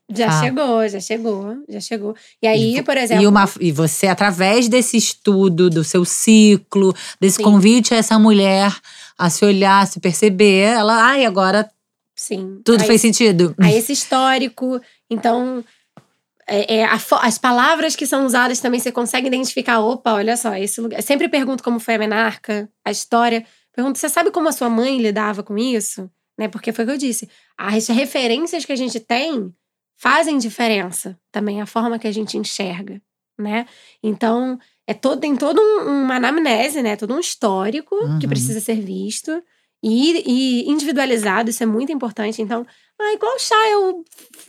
Já 0.09 0.27
Ah. 0.29 0.41
chegou, 0.41 0.87
já 0.87 0.99
chegou, 1.01 1.57
já 1.67 1.81
chegou. 1.81 2.15
E 2.41 2.47
aí, 2.47 2.77
E 2.77 2.81
por 2.83 2.95
exemplo. 2.95 3.21
E, 3.21 3.27
uma, 3.27 3.43
e 3.59 3.73
você, 3.73 4.07
através 4.07 4.69
desse 4.69 4.95
estudo, 4.95 5.69
do 5.69 5.83
seu 5.83 6.05
ciclo, 6.05 6.95
desse 7.19 7.35
Sim. 7.37 7.43
convite 7.43 7.93
a 7.93 7.97
essa 7.97 8.17
mulher 8.17 8.73
a 9.17 9.29
se 9.29 9.43
olhar, 9.43 9.81
a 9.81 9.85
se 9.85 9.99
perceber, 9.99 10.61
ela, 10.61 11.03
ai, 11.03 11.25
agora 11.25 11.69
Sim. 12.15 12.61
tudo 12.63 12.81
aí, 12.81 12.87
fez 12.87 13.01
sentido. 13.01 13.55
Aí 13.59 13.75
esse 13.75 13.91
histórico. 13.93 14.79
Então, 15.09 15.63
é, 16.47 16.77
é, 16.77 16.85
a 16.85 16.99
as 17.21 17.37
palavras 17.37 17.95
que 17.95 18.05
são 18.05 18.25
usadas 18.25 18.59
também 18.59 18.79
você 18.79 18.91
consegue 18.91 19.27
identificar. 19.27 19.79
Opa, 19.79 20.13
olha 20.13 20.37
só, 20.37 20.55
esse 20.55 20.79
lugar. 20.79 20.99
Eu 20.99 21.03
sempre 21.03 21.27
pergunto 21.27 21.63
como 21.63 21.79
foi 21.79 21.95
a 21.95 21.99
menarca, 21.99 22.69
a 22.85 22.91
história. 22.91 23.45
Pergunto, 23.75 23.99
você 23.99 24.09
sabe 24.09 24.31
como 24.31 24.49
a 24.49 24.51
sua 24.51 24.69
mãe 24.69 24.97
lidava 24.99 25.43
com 25.43 25.57
isso? 25.57 26.09
Né? 26.37 26.47
Porque 26.47 26.71
foi 26.71 26.83
o 26.83 26.87
que 26.87 26.93
eu 26.93 26.97
disse. 26.97 27.29
As 27.57 27.87
referências 27.87 28.65
que 28.65 28.71
a 28.71 28.75
gente 28.75 28.99
tem 28.99 29.53
fazem 29.97 30.37
diferença 30.37 31.19
também, 31.31 31.61
a 31.61 31.65
forma 31.65 31.99
que 31.99 32.07
a 32.07 32.11
gente 32.11 32.37
enxerga, 32.37 33.01
né? 33.37 33.65
Então, 34.01 34.57
é 34.85 34.93
todo, 34.93 35.19
tem 35.19 35.35
toda 35.35 35.61
um, 35.61 36.03
uma 36.03 36.15
anamnese, 36.15 36.81
né? 36.81 36.95
Todo 36.95 37.13
um 37.13 37.19
histórico 37.19 37.95
que 38.19 38.25
Uhum. 38.25 38.29
precisa 38.29 38.59
ser 38.59 38.79
visto 38.81 39.43
e, 39.83 40.23
e 40.65 40.69
individualizado, 40.69 41.49
isso 41.49 41.61
é 41.63 41.65
muito 41.65 41.91
importante. 41.91 42.41
Então, 42.41 42.65
ai, 42.99 43.17
qual 43.17 43.37
chá 43.39 43.55
eu, 43.69 44.03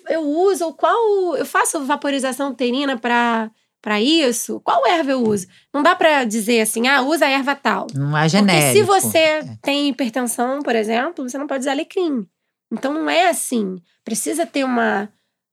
eu 0.08 0.22
uso? 0.22 0.64
Ou 0.66 0.72
qual. 0.74 1.36
Eu 1.36 1.44
faço 1.46 1.84
vaporização 1.84 2.50
uterina 2.50 2.96
para 2.96 3.50
para 3.80 4.00
isso? 4.00 4.60
Qual 4.64 4.84
erva 4.88 5.12
eu 5.12 5.22
uso? 5.22 5.46
Não 5.72 5.82
dá 5.84 5.94
para 5.94 6.24
dizer 6.24 6.62
assim, 6.62 6.88
ah, 6.88 7.00
usa 7.00 7.26
a 7.26 7.30
erva 7.30 7.54
tal. 7.54 7.86
Não 7.94 8.08
é 8.16 8.22
Porque 8.22 8.28
genérico. 8.30 8.72
se 8.72 8.82
você 8.82 9.18
É. 9.18 9.56
tem 9.62 9.88
hipertensão, 9.88 10.60
por 10.62 10.74
exemplo, 10.74 11.28
você 11.28 11.38
não 11.38 11.46
pode 11.46 11.60
usar 11.60 11.70
alecrim. 11.72 12.26
Então 12.72 12.92
não 12.92 13.08
é 13.08 13.28
assim. 13.28 13.76
Precisa 14.04 14.44
ter 14.44 14.64
uma, 14.64 15.08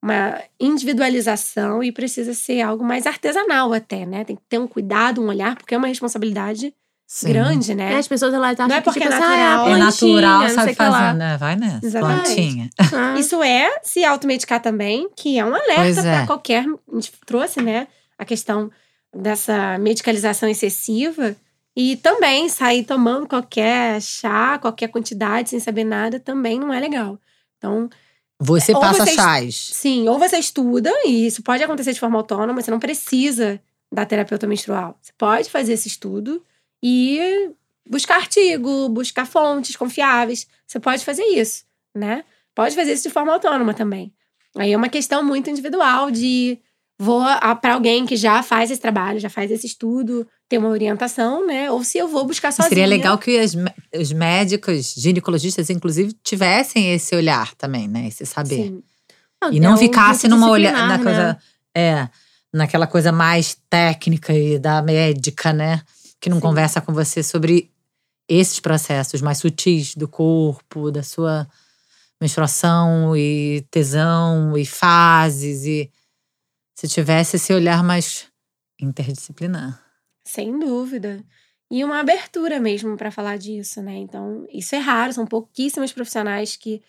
uma 0.06 0.40
individualização 0.60 1.82
e 1.84 1.92
precisa 1.92 2.34
ser 2.34 2.62
algo 2.62 2.84
mais 2.84 3.06
artesanal 3.08 3.74
até, 3.74 4.06
né? 4.06 4.24
Tem 4.24 4.36
que 4.36 4.42
ter 4.48 4.60
um 4.60 4.68
cuidado, 4.68 5.22
um 5.22 5.28
olhar, 5.28 5.56
porque 5.56 5.74
é 5.74 5.78
uma 5.78 5.88
responsabilidade 5.88 6.74
Sim. 7.08 7.30
grande, 7.30 7.72
É, 7.72 7.76
né? 7.76 7.96
as 7.98 8.08
pessoas 8.08 8.34
elas 8.34 8.52
acham 8.54 8.68
Não 8.68 8.76
é 8.76 8.80
que, 8.80 8.86
porque 8.86 9.00
tipo, 9.00 9.12
é 9.12 9.16
assim, 9.16 9.24
ah, 9.26 9.30
natural. 9.30 9.66
a 9.66 9.70
É 9.70 9.78
plantinha, 9.78 10.22
natural, 10.22 10.50
sabe 10.50 10.74
fazer, 10.76 11.14
né? 11.14 11.38
Vai 11.38 11.56
nessa. 11.56 11.86
Exatamente. 11.86 12.24
Plantinha. 12.24 12.70
Ah. 12.94 13.20
Isso 13.20 13.44
é 13.44 13.80
se 13.84 14.04
automedicar 14.06 14.62
também, 14.62 15.10
que 15.16 15.38
é 15.40 15.46
um 15.46 15.54
alerta 15.54 15.76
Pois 15.82 15.98
é. 15.98 16.16
para 16.18 16.28
qualquer. 16.28 16.66
A 16.66 16.96
gente 16.96 17.12
trouxe, 17.26 17.62
né, 17.62 17.88
a 18.18 18.24
questão 18.26 18.72
dessa 19.14 19.78
medicalização 19.80 20.48
excessiva. 20.48 21.36
E 21.78 21.98
também 21.98 22.48
sair 22.48 22.86
tomando 22.86 23.28
qualquer 23.28 24.02
chá, 24.02 24.58
qualquer 24.60 24.88
quantidade, 24.88 25.50
sem 25.50 25.60
saber 25.60 25.84
nada, 25.84 26.20
também 26.22 26.58
não 26.58 26.74
é 26.74 26.80
legal. 26.80 27.20
Então, 27.58 27.90
Você 28.40 28.74
Ou 28.74 28.82
passa 28.82 29.04
vocês- 29.06 29.16
chás. 29.16 29.56
sim, 29.56 30.08
ou 30.10 30.20
você 30.20 30.38
estuda, 30.38 30.92
e 31.06 31.26
isso 31.26 31.42
pode 31.42 31.64
acontecer 31.64 31.94
de 31.94 32.00
forma 32.00 32.18
autônoma, 32.18 32.62
você 32.62 32.70
não 32.70 32.80
precisa 32.80 33.62
da 33.92 34.06
terapeuta 34.06 34.46
menstrual. 34.46 34.98
Você 35.02 35.14
pode 35.18 35.50
fazer 35.50 35.74
esse 35.74 35.88
estudo 35.88 36.44
e 36.84 37.50
buscar 37.90 38.18
artigo, 38.18 38.90
buscar 38.90 39.26
fontes 39.26 39.76
confiáveis. 39.76 40.48
Você 40.68 40.80
pode 40.80 41.06
fazer 41.06 41.24
isso, 41.24 41.64
né? 41.94 42.26
Pode 42.54 42.76
fazer 42.76 42.94
isso 42.94 43.04
de 43.04 43.10
forma 43.10 43.32
autônoma 43.32 43.74
também. 43.74 44.14
Aí 44.58 44.72
é 44.74 44.78
uma 44.78 44.90
questão 44.90 45.24
muito 45.24 45.50
individual 45.50 46.12
de 46.12 46.60
vou 47.00 47.24
para 47.62 47.74
alguém 47.74 48.06
que 48.06 48.16
já 48.16 48.42
faz 48.42 48.72
esse 48.72 48.82
trabalho, 48.82 49.20
já 49.20 49.30
faz 49.30 49.52
esse 49.52 49.68
estudo, 49.68 50.28
ter 50.48 50.58
uma 50.58 50.70
orientação, 50.70 51.46
né? 51.46 51.70
Ou 51.72 51.84
se 51.84 51.98
eu 51.98 52.08
vou 52.08 52.26
buscar 52.26 52.52
sozinha. 52.52 52.70
Seria 52.70 52.88
legal 52.88 53.18
que 53.18 53.38
as 53.38 53.56
os 53.98 54.12
médicos, 54.12 54.94
ginecologistas, 54.98 55.70
inclusive, 55.70 56.14
tivessem 56.24 56.94
esse 56.94 57.16
olhar 57.16 57.54
também, 57.56 57.88
né? 57.88 58.08
Esse 58.08 58.26
saber. 58.26 58.68
Sim. 58.68 58.84
E 59.52 59.60
não 59.60 59.74
um 59.74 59.78
ficasse 59.78 60.28
numa 60.28 60.50
olhada 60.50 60.88
na 60.88 61.00
coisa. 61.00 61.38
É, 61.76 62.08
naquela 62.56 62.88
coisa 62.88 63.12
mais 63.12 63.58
técnica 63.70 64.34
e 64.34 64.58
da 64.58 64.82
médica, 64.82 65.52
né? 65.52 65.82
Que 66.22 66.30
não 66.30 66.38
Sim. 66.38 66.44
conversa 66.44 66.80
com 66.80 66.94
você 66.94 67.22
sobre 67.22 67.70
esses 68.30 68.62
processos 68.62 69.22
mais 69.22 69.40
sutis 69.40 69.94
do 69.94 70.08
corpo, 70.08 70.90
da 70.90 71.04
sua 71.04 71.46
menstruação 72.20 73.16
e 73.16 73.66
tesão 73.70 74.58
e 74.58 74.66
fases. 74.66 75.66
E 75.66 75.92
se 76.76 76.88
tivesse 76.88 77.38
esse 77.38 77.54
olhar 77.54 77.84
mais 77.84 78.28
interdisciplinar. 78.80 79.82
Sem 80.28 80.58
dúvida. 80.60 81.24
E 81.72 81.84
uma 81.84 82.00
abertura 82.00 82.60
mesmo 82.60 82.96
para 82.96 83.10
falar 83.12 83.38
disso, 83.38 83.82
né? 83.82 83.96
Então, 83.96 84.46
isso 84.52 84.76
é 84.76 84.78
raro, 84.78 85.14
são 85.14 85.26
pouquíssimas 85.26 85.92
profissionais 85.92 86.56
que. 86.56 86.82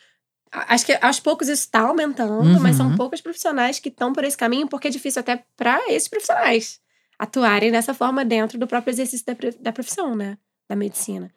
Acho 0.52 0.86
que 0.86 0.98
aos 1.02 1.18
poucos 1.18 1.48
isso 1.48 1.62
está 1.62 1.80
aumentando, 1.80 2.60
mas 2.60 2.76
são 2.76 2.88
Uhum. 2.90 2.94
poucas 2.96 3.20
profissionais 3.20 3.78
que 3.80 3.88
estão 3.88 4.12
por 4.12 4.22
esse 4.24 4.36
caminho, 4.36 4.68
porque 4.68 4.88
é 4.88 4.90
difícil 4.90 5.20
até 5.20 5.44
para 5.56 5.80
esses 5.92 6.08
profissionais 6.08 6.80
atuarem 7.18 7.70
dessa 7.72 7.92
forma 7.92 8.24
dentro 8.24 8.58
do 8.58 8.66
próprio 8.66 8.92
exercício 8.92 9.26
da, 9.26 9.34
da 9.60 9.72
profissão, 9.72 10.14
né? 10.14 10.38
Da 10.68 10.76
medicina. 10.76 11.30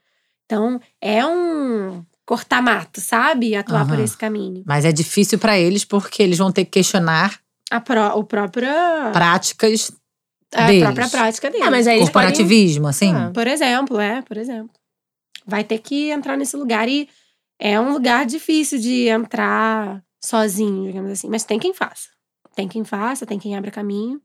Então, 0.45 0.79
é 1.01 1.25
um 1.25 2.05
cortar 2.25 2.61
mato, 2.61 3.01
sabe? 3.01 3.55
Atuar 3.55 3.85
por 3.87 3.95
Aham. 3.95 4.03
esse 4.03 4.17
caminho. 4.17 4.63
Mas 4.65 4.85
é 4.85 4.91
difícil 4.91 5.39
para 5.39 5.57
eles 5.57 5.83
porque 5.83 6.21
eles 6.21 6.37
vão 6.37 6.51
ter 6.51 6.65
que 6.65 6.71
questionar 6.71 7.39
A, 7.71 7.79
pró 7.79 8.15
o 8.17 8.23
próprio, 8.23 8.67
práticas, 9.13 9.91
a 10.53 10.67
deles. 10.67 10.83
própria 10.83 11.07
prática 11.09 11.49
deles. 11.49 11.67
Ah, 11.67 11.71
mas 11.71 11.87
aí 11.87 11.97
eles 11.97 12.09
podem- 12.09 12.29
corporativismo, 12.29 12.87
assim. 12.87 13.13
Ah. 13.13 13.31
Por 13.33 13.45
exemplo, 13.47 13.99
é, 13.99 14.21
por 14.21 14.37
exemplo. 14.37 14.71
Vai 15.45 15.63
ter 15.63 15.79
que 15.79 16.09
entrar 16.09 16.37
nesse 16.37 16.55
lugar 16.57 16.87
e 16.87 17.07
é 17.59 17.79
um 17.79 17.91
lugar 17.93 18.25
difícil 18.25 18.79
de 18.79 19.07
entrar 19.07 20.03
sozinho, 20.23 20.85
digamos 20.87 21.11
assim. 21.11 21.29
Mas 21.29 21.43
tem 21.43 21.59
quem 21.59 21.73
faça. 21.73 22.09
Tem 22.55 22.67
quem 22.67 22.83
faça, 22.83 23.25
tem 23.25 23.39
quem 23.39 23.55
abra 23.55 23.71
caminho, 23.71 24.21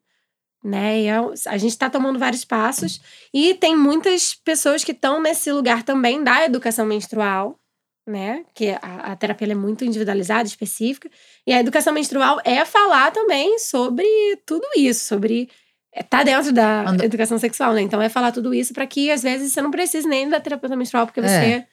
né? 0.62 1.00
E 1.02 1.06
é 1.06 1.16
a 1.46 1.56
gente 1.58 1.70
está 1.72 1.88
tomando 1.90 2.18
vários 2.18 2.44
passos 2.44 3.00
e 3.32 3.54
tem 3.54 3.76
muitas 3.76 4.34
pessoas 4.34 4.82
que 4.82 4.92
estão 4.92 5.20
nesse 5.20 5.52
lugar 5.52 5.82
também 5.82 6.22
da 6.24 6.44
educação 6.44 6.84
menstrual, 6.86 7.58
né? 8.06 8.44
Que 8.54 8.70
a, 8.70 9.12
a 9.12 9.16
terapia 9.16 9.50
é 9.52 9.54
muito 9.54 9.84
individualizada, 9.84 10.46
específica. 10.48 11.10
E 11.46 11.52
a 11.52 11.60
educação 11.60 11.92
menstrual 11.92 12.40
é 12.44 12.64
falar 12.64 13.10
também 13.12 13.58
sobre 13.58 14.06
tudo 14.46 14.66
isso, 14.76 15.06
sobre 15.06 15.48
é, 15.92 16.02
tá 16.02 16.22
dentro 16.22 16.52
da 16.52 16.84
educação 17.02 17.38
sexual, 17.38 17.72
né? 17.72 17.80
Então 17.82 18.02
é 18.02 18.08
falar 18.08 18.32
tudo 18.32 18.52
isso 18.52 18.72
para 18.74 18.86
que 18.86 19.10
às 19.10 19.22
vezes 19.22 19.52
você 19.52 19.62
não 19.62 19.70
precise 19.70 20.06
nem 20.08 20.28
da 20.28 20.40
terapeuta 20.40 20.76
menstrual, 20.76 21.06
porque 21.06 21.20
É. 21.20 21.22
você 21.28 21.66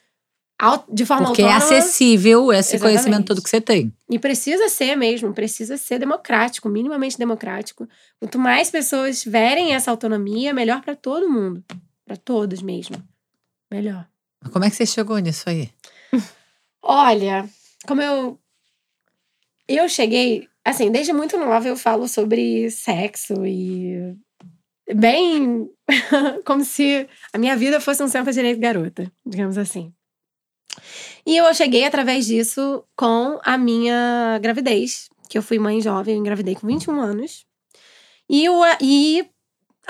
de 0.94 1.06
forma 1.08 1.26
Porque 1.26 1.42
é 1.42 1.46
autônoma. 1.52 1.78
acessível 1.78 2.54
esse 2.54 2.76
Exatamente. 2.76 2.82
conhecimento 2.82 3.26
todo 3.26 3.42
que 3.42 3.50
você 3.50 3.60
tem. 3.60 3.92
E 4.08 4.20
precisa 4.20 4.70
ser 4.70 4.96
mesmo, 4.96 5.34
precisa 5.34 5.76
ser 5.76 5.98
democrático, 5.98 6.70
minimamente 6.70 7.18
democrático. 7.18 7.88
Quanto 8.20 8.38
mais 8.38 8.70
pessoas 8.70 9.22
tiverem 9.22 9.74
essa 9.74 9.90
autonomia, 9.90 10.54
melhor 10.54 10.82
para 10.84 10.96
todo 10.96 11.28
mundo. 11.28 11.64
Para 12.06 12.16
todos 12.16 12.62
mesmo. 12.62 12.96
Melhor. 13.72 14.06
Como 14.52 14.64
é 14.64 14.70
que 14.70 14.76
você 14.76 14.86
chegou 14.86 15.18
nisso 15.18 15.50
aí? 15.50 15.72
Olha, 16.82 17.48
como 17.88 18.02
eu. 18.02 18.40
Eu 19.68 19.88
cheguei. 19.88 20.48
Assim, 20.64 20.92
desde 20.92 21.14
muito 21.14 21.38
nova 21.38 21.68
eu 21.68 21.76
falo 21.76 22.08
sobre 22.08 22.70
sexo 22.72 23.46
e. 23.46 24.16
Bem. 24.94 25.70
como 26.46 26.64
se 26.64 27.08
a 27.34 27.38
minha 27.38 27.56
vida 27.56 27.80
fosse 27.80 28.04
um 28.04 28.08
centro-direito 28.08 28.60
garota, 28.60 29.12
digamos 29.26 29.58
assim. 29.58 29.94
E 31.26 31.38
eu 31.38 31.54
cheguei 31.54 31.86
através 31.86 32.26
disso 32.26 32.84
com 32.96 33.40
a 33.44 33.58
minha 33.58 34.40
gravidez, 34.42 35.10
que 35.30 35.38
eu 35.38 35.44
fui 35.44 35.60
mãe 35.60 35.82
jovem, 35.82 36.16
eu 36.16 36.20
engravidei 36.20 36.56
com 36.56 36.68
21 36.68 37.00
anos. 37.00 37.46
E, 38.30 38.46
eu, 38.46 38.62
e 38.80 39.30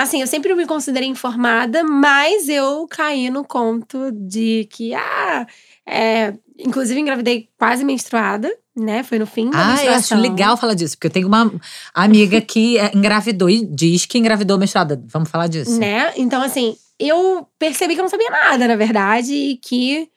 assim, 0.01 0.21
eu 0.21 0.27
sempre 0.27 0.53
me 0.55 0.65
considerei 0.65 1.07
informada, 1.07 1.83
mas 1.83 2.49
eu 2.49 2.87
caí 2.89 3.29
no 3.29 3.43
conto 3.43 4.11
de 4.11 4.67
que, 4.71 4.93
ah, 4.93 5.47
é, 5.85 6.33
inclusive 6.57 6.99
engravidei 6.99 7.49
quase 7.57 7.83
menstruada, 7.83 8.51
né? 8.75 9.03
Foi 9.03 9.19
no 9.19 9.25
fim 9.25 9.49
da 9.49 9.73
Ah, 9.75 9.85
eu 9.85 9.93
acho 9.93 10.15
legal 10.15 10.57
falar 10.57 10.73
disso, 10.73 10.95
porque 10.95 11.07
eu 11.07 11.11
tenho 11.11 11.27
uma 11.27 11.51
amiga 11.93 12.39
que 12.41 12.77
é, 12.77 12.91
engravidou 12.95 13.49
e 13.49 13.65
diz 13.65 14.05
que 14.05 14.17
engravidou 14.17 14.57
menstruada. 14.57 15.01
Vamos 15.07 15.29
falar 15.29 15.47
disso? 15.47 15.79
Né? 15.79 16.13
Então, 16.15 16.41
assim, 16.41 16.75
eu 16.99 17.47
percebi 17.57 17.95
que 17.95 17.99
eu 17.99 18.03
não 18.03 18.09
sabia 18.09 18.29
nada, 18.29 18.67
na 18.67 18.75
verdade, 18.75 19.33
e 19.33 19.57
que 19.57 20.07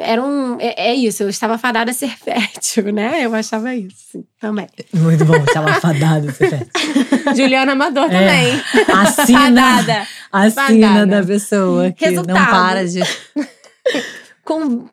era 0.00 0.22
um. 0.22 0.58
É, 0.60 0.90
é 0.90 0.94
isso, 0.94 1.22
eu 1.22 1.28
estava 1.28 1.56
fadada 1.58 1.90
a 1.90 1.94
ser 1.94 2.10
fértil, 2.18 2.92
né? 2.92 3.24
Eu 3.24 3.34
achava 3.34 3.74
isso 3.74 4.24
também. 4.40 4.66
Muito 4.92 5.24
bom, 5.24 5.34
tava 5.52 5.74
fadada. 5.80 6.32
você 6.32 6.48
vê. 6.48 6.66
Juliana 7.36 7.72
Amador 7.72 8.04
É. 8.10 8.18
também. 8.18 8.62
A 8.94 9.06
sina, 9.06 9.76
Fadada. 9.82 10.06
a 10.32 10.50
sina 10.50 10.88
Fadada. 10.88 11.06
da 11.20 11.26
pessoa 11.26 11.92
que 11.92 12.04
não 12.06 12.22
Resultado. 12.24 12.50
para 12.50 12.84
de. 12.86 13.00
Com. 14.44 14.88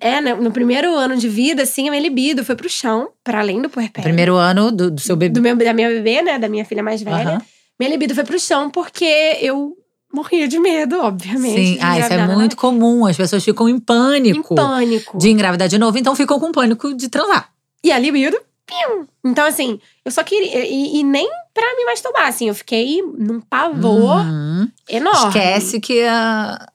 É, 0.00 0.20
né, 0.20 0.32
no 0.34 0.52
primeiro 0.52 0.94
ano 0.94 1.16
de 1.16 1.28
vida, 1.28 1.64
assim, 1.64 1.88
a 1.88 1.90
minha 1.90 2.00
libido 2.02 2.44
foi 2.44 2.54
pro 2.54 2.68
chão, 2.70 3.08
para 3.24 3.40
além 3.40 3.60
do 3.60 3.68
puerpério. 3.68 4.04
Primeiro 4.04 4.36
ano 4.36 4.70
do, 4.70 4.92
do 4.92 5.00
seu 5.00 5.16
bebê. 5.16 5.34
do 5.34 5.42
meu, 5.42 5.56
da 5.56 5.72
minha 5.72 5.88
bebê, 5.88 6.22
né? 6.22 6.38
Da 6.38 6.48
minha 6.48 6.64
filha 6.64 6.84
mais 6.84 7.02
velha. 7.02 7.30
Aham. 7.30 7.42
Minha 7.80 7.90
libido 7.90 8.14
foi 8.14 8.22
pro 8.22 8.38
chão 8.38 8.70
porque 8.70 9.04
eu 9.40 9.72
morria 10.12 10.46
de 10.48 10.58
medo, 10.58 11.00
obviamente. 11.00 11.54
Sim, 11.74 11.78
ah, 11.80 11.98
isso 11.98 12.12
é 12.12 12.26
muito 12.28 12.56
comum. 12.56 13.06
As 13.06 13.16
pessoas 13.16 13.44
ficam 13.44 13.68
em 13.68 13.72
em 13.76 13.80
pânico 13.80 14.54
pânico. 14.54 15.18
de 15.18 15.30
engravidar 15.30 15.68
de 15.68 15.78
novo, 15.78 15.96
então 15.98 16.14
ficam 16.14 16.38
com 16.38 16.52
pânico 16.52 16.94
de 16.94 17.08
transar. 17.08 17.50
E 17.82 17.90
a 17.90 17.98
libido, 17.98 18.36
pium. 18.66 19.06
Então, 19.24 19.44
assim, 19.46 19.80
eu 20.04 20.10
só 20.12 20.22
queria. 20.22 20.64
E, 20.66 20.98
e 20.98 21.02
nem 21.02 21.28
pra 21.54 21.74
me 21.76 21.84
masturbar, 21.86 22.26
assim, 22.28 22.48
eu 22.48 22.54
fiquei 22.54 23.02
num 23.18 23.40
pavor 23.40 24.20
Uhum. 24.20 24.68
enorme. 24.88 25.28
Esquece 25.28 25.80
que, 25.80 26.02
a, 26.04 26.66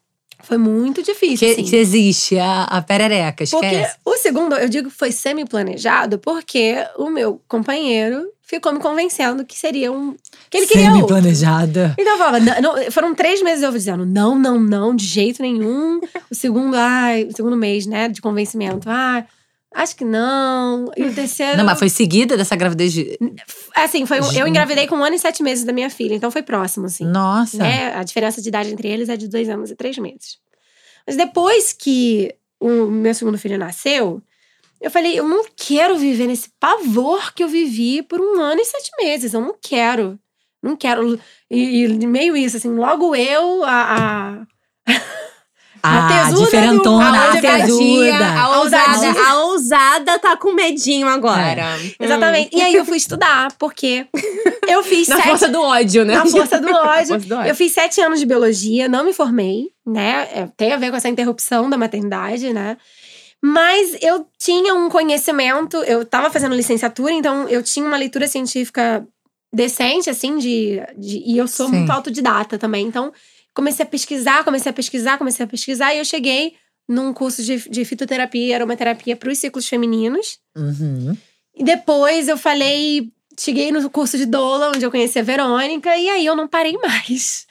Foi 0.43 0.57
muito 0.57 1.01
difícil, 1.01 1.47
que, 1.47 1.53
assim. 1.53 1.63
que 1.63 1.75
existe 1.75 2.38
a, 2.38 2.63
a 2.63 2.81
perereca. 2.81 3.43
Porque 3.49 3.65
Esquece. 3.65 3.97
o 4.05 4.15
segundo, 4.17 4.55
eu 4.55 4.67
digo 4.69 4.89
que 4.89 4.95
foi 4.95 5.11
semi-planejado, 5.11 6.19
porque 6.19 6.75
o 6.97 7.09
meu 7.09 7.41
companheiro 7.47 8.27
ficou 8.47 8.71
me 8.71 8.79
convencendo 8.79 9.45
que 9.45 9.57
seria 9.59 9.91
um. 9.91 10.15
que 10.49 10.57
ele 10.57 10.67
queria 10.67 10.85
outro. 10.93 11.07
Semi-planejada. 11.07 11.93
Então 11.99 12.13
eu 12.13 12.17
falava, 12.17 12.39
não, 12.39 12.61
não, 12.61 12.91
foram 12.91 13.13
três 13.13 13.41
meses 13.43 13.61
eu 13.61 13.71
dizendo, 13.71 14.05
não, 14.05 14.39
não, 14.39 14.59
não, 14.59 14.95
de 14.95 15.05
jeito 15.05 15.41
nenhum. 15.41 15.99
O 16.31 16.35
segundo, 16.35 16.75
ai, 16.75 17.25
o 17.25 17.35
segundo 17.35 17.57
mês, 17.57 17.85
né, 17.85 18.07
de 18.07 18.21
convencimento, 18.21 18.89
ah, 18.89 19.25
acho 19.75 19.95
que 19.95 20.05
não. 20.05 20.89
E 20.95 21.03
o 21.03 21.13
terceiro. 21.13 21.57
Não, 21.57 21.65
mas 21.65 21.77
foi 21.77 21.89
seguida 21.89 22.37
dessa 22.37 22.55
gravidez 22.55 22.93
de. 22.93 23.19
Assim, 23.75 24.05
foi 24.05 24.19
eu 24.19 24.47
engravidei 24.47 24.87
com 24.87 24.95
um 24.95 25.03
ano 25.03 25.15
e 25.15 25.19
sete 25.19 25.43
meses 25.43 25.65
da 25.65 25.73
minha 25.73 25.89
filha, 25.89 26.15
então 26.15 26.31
foi 26.31 26.41
próximo, 26.41 26.85
assim. 26.85 27.05
Nossa. 27.05 27.57
Né? 27.57 27.93
A 27.93 28.03
diferença 28.03 28.41
de 28.41 28.47
idade 28.47 28.71
entre 28.71 28.87
eles 28.87 29.09
é 29.09 29.17
de 29.17 29.27
dois 29.27 29.49
anos 29.49 29.69
e 29.69 29.75
três 29.75 29.97
meses. 29.97 30.37
Mas 31.05 31.17
depois 31.17 31.73
que 31.73 32.33
o 32.59 32.85
meu 32.85 33.13
segundo 33.13 33.37
filho 33.37 33.57
nasceu, 33.57 34.21
eu 34.82 34.91
falei, 34.91 35.17
eu 35.19 35.28
não 35.28 35.43
quero 35.55 35.97
viver 35.97 36.28
nesse 36.28 36.49
pavor 36.59 37.34
que 37.34 37.43
eu 37.43 37.47
vivi 37.47 38.01
por 38.03 38.19
um 38.21 38.39
ano 38.39 38.61
e 38.61 38.65
sete 38.65 38.89
meses. 39.01 39.34
Eu 39.34 39.41
não 39.41 39.55
quero. 39.61 40.19
Não 40.61 40.75
quero. 40.75 41.19
E, 41.49 41.84
e 41.86 42.07
meio 42.07 42.36
isso, 42.36 42.57
assim, 42.57 42.69
logo 42.73 43.15
eu, 43.15 43.63
a. 43.63 44.43
a- 44.84 44.88
tesuda 46.07 46.36
do- 46.36 46.45
diferentona, 46.45 47.17
a 47.19 47.32
a 47.34 47.41
tesuda. 47.41 48.25
A 48.39 48.59
ousada, 48.59 49.21
a 49.28 49.36
ousada 49.45 50.19
tá 50.19 50.36
com 50.36 50.51
medinho 50.53 51.07
agora. 51.07 51.78
Exatamente. 51.99 52.55
E 52.55 52.61
aí 52.61 52.73
eu 52.73 52.84
fui 52.84 52.97
estudar, 52.97 53.53
porque 53.57 54.07
eu 54.67 54.84
fiz 54.84 55.07
Na 55.07 55.17
sete. 55.17 55.28
força 55.30 55.47
do 55.47 55.61
ódio, 55.61 56.03
né? 56.03 56.15
Na 56.15 56.25
força 56.25 56.59
do 56.59 56.67
ódio. 56.73 57.07
força 57.07 57.28
do 57.28 57.36
ódio. 57.36 57.49
Eu 57.49 57.55
fiz 57.55 57.71
sete 57.71 58.01
anos 58.01 58.19
de 58.19 58.25
biologia, 58.25 58.89
não 58.89 59.05
me 59.05 59.13
formei, 59.13 59.67
né? 59.86 60.28
É, 60.34 60.47
Tem 60.57 60.73
a 60.73 60.78
ver 60.78 60.89
com 60.89 60.97
essa 60.97 61.07
interrupção 61.09 61.69
da 61.69 61.78
maternidade, 61.78 62.51
né? 62.51 62.75
Mas 63.43 63.95
eu 64.01 64.27
tinha 64.39 64.73
um 64.73 64.89
conhecimento, 64.89 65.77
eu 65.83 66.03
tava 66.05 66.29
fazendo 66.29 66.55
licenciatura, 66.55 67.13
então 67.13 67.47
eu 67.47 67.61
tinha 67.61 67.85
uma 67.85 67.97
leitura 67.97 68.27
científica 68.27 69.07
decente, 69.53 70.09
assim, 70.09 70.38
de. 70.38 70.81
de- 70.97 71.23
e 71.25 71.38
eu 71.38 71.47
sou 71.47 71.67
Sim. 71.67 71.75
muito 71.77 71.91
autodidata 71.91 72.57
também. 72.57 72.88
Então, 72.88 73.13
comecei 73.53 73.83
a 73.85 73.88
pesquisar, 73.88 74.43
comecei 74.43 74.69
a 74.69 74.73
pesquisar, 74.73 75.17
comecei 75.17 75.43
a 75.45 75.47
pesquisar, 75.47 75.93
e 75.93 75.99
eu 75.99 76.05
cheguei 76.05 76.55
num 76.89 77.13
curso 77.13 77.43
de, 77.43 77.69
de 77.69 77.85
fitoterapia, 77.85 78.55
aromaterapia 78.55 79.15
para 79.15 79.31
os 79.31 79.38
ciclos 79.38 79.67
femininos. 79.67 80.39
Uhum. 80.55 81.15
E 81.55 81.63
depois 81.63 82.27
eu 82.27 82.38
falei, 82.38 83.11
cheguei 83.39 83.71
no 83.71 83.89
curso 83.89 84.17
de 84.17 84.25
doula, 84.25 84.69
onde 84.69 84.85
eu 84.85 84.91
conheci 84.91 85.19
a 85.19 85.23
Verônica, 85.23 85.95
e 85.97 86.07
aí 86.09 86.25
eu 86.25 86.35
não 86.35 86.47
parei 86.47 86.77
mais. 86.77 87.45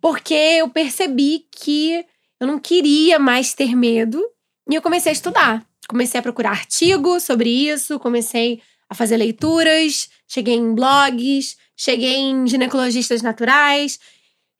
Porque 0.00 0.34
eu 0.34 0.68
percebi 0.68 1.46
que 1.50 2.04
eu 2.40 2.46
não 2.46 2.58
queria 2.58 3.18
mais 3.18 3.54
ter 3.54 3.74
medo, 3.74 4.22
e 4.70 4.74
eu 4.74 4.82
comecei 4.82 5.10
a 5.10 5.12
estudar. 5.12 5.64
Comecei 5.88 6.18
a 6.18 6.22
procurar 6.22 6.50
artigos 6.50 7.24
sobre 7.24 7.50
isso, 7.50 7.98
comecei 7.98 8.60
a 8.88 8.94
fazer 8.94 9.16
leituras, 9.16 10.08
cheguei 10.28 10.54
em 10.54 10.74
blogs, 10.74 11.56
cheguei 11.76 12.16
em 12.16 12.46
ginecologistas 12.46 13.22
naturais. 13.22 13.98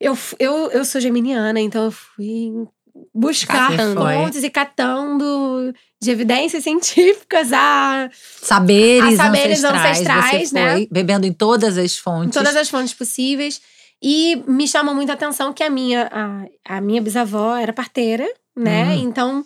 Eu, 0.01 0.19
eu, 0.39 0.71
eu 0.71 0.85
sou 0.85 1.01
geminiana, 1.01 1.61
então 1.61 1.85
eu 1.85 1.91
fui 1.93 2.51
buscar 3.15 3.71
fontes 3.95 4.43
e 4.43 4.51
catando 4.51 5.73
de 6.01 6.11
evidências 6.11 6.65
científicas 6.65 7.53
a 7.53 8.11
Saberes, 8.13 9.19
A 9.19 9.25
saberes 9.25 9.65
ancestrais, 9.65 10.01
ancestrais, 10.01 10.53
né? 10.53 10.87
bebendo 10.91 11.27
em 11.27 11.33
todas 11.33 11.79
as 11.79 11.95
em 11.95 12.03
fontes. 12.03 12.35
todas 12.35 12.57
as 12.57 12.69
fontes 12.69 12.93
possíveis. 12.93 13.61
E 14.03 14.43
me 14.49 14.67
chamou 14.67 14.95
muita 14.95 15.13
atenção 15.13 15.53
que 15.53 15.63
a 15.63 15.71
minha, 15.71 16.11
a, 16.11 16.77
a 16.77 16.81
minha 16.81 17.01
bisavó 17.01 17.55
era 17.57 17.73
parteira, 17.73 18.27
né? 18.57 18.97
Hum. 18.97 19.05
Então, 19.05 19.45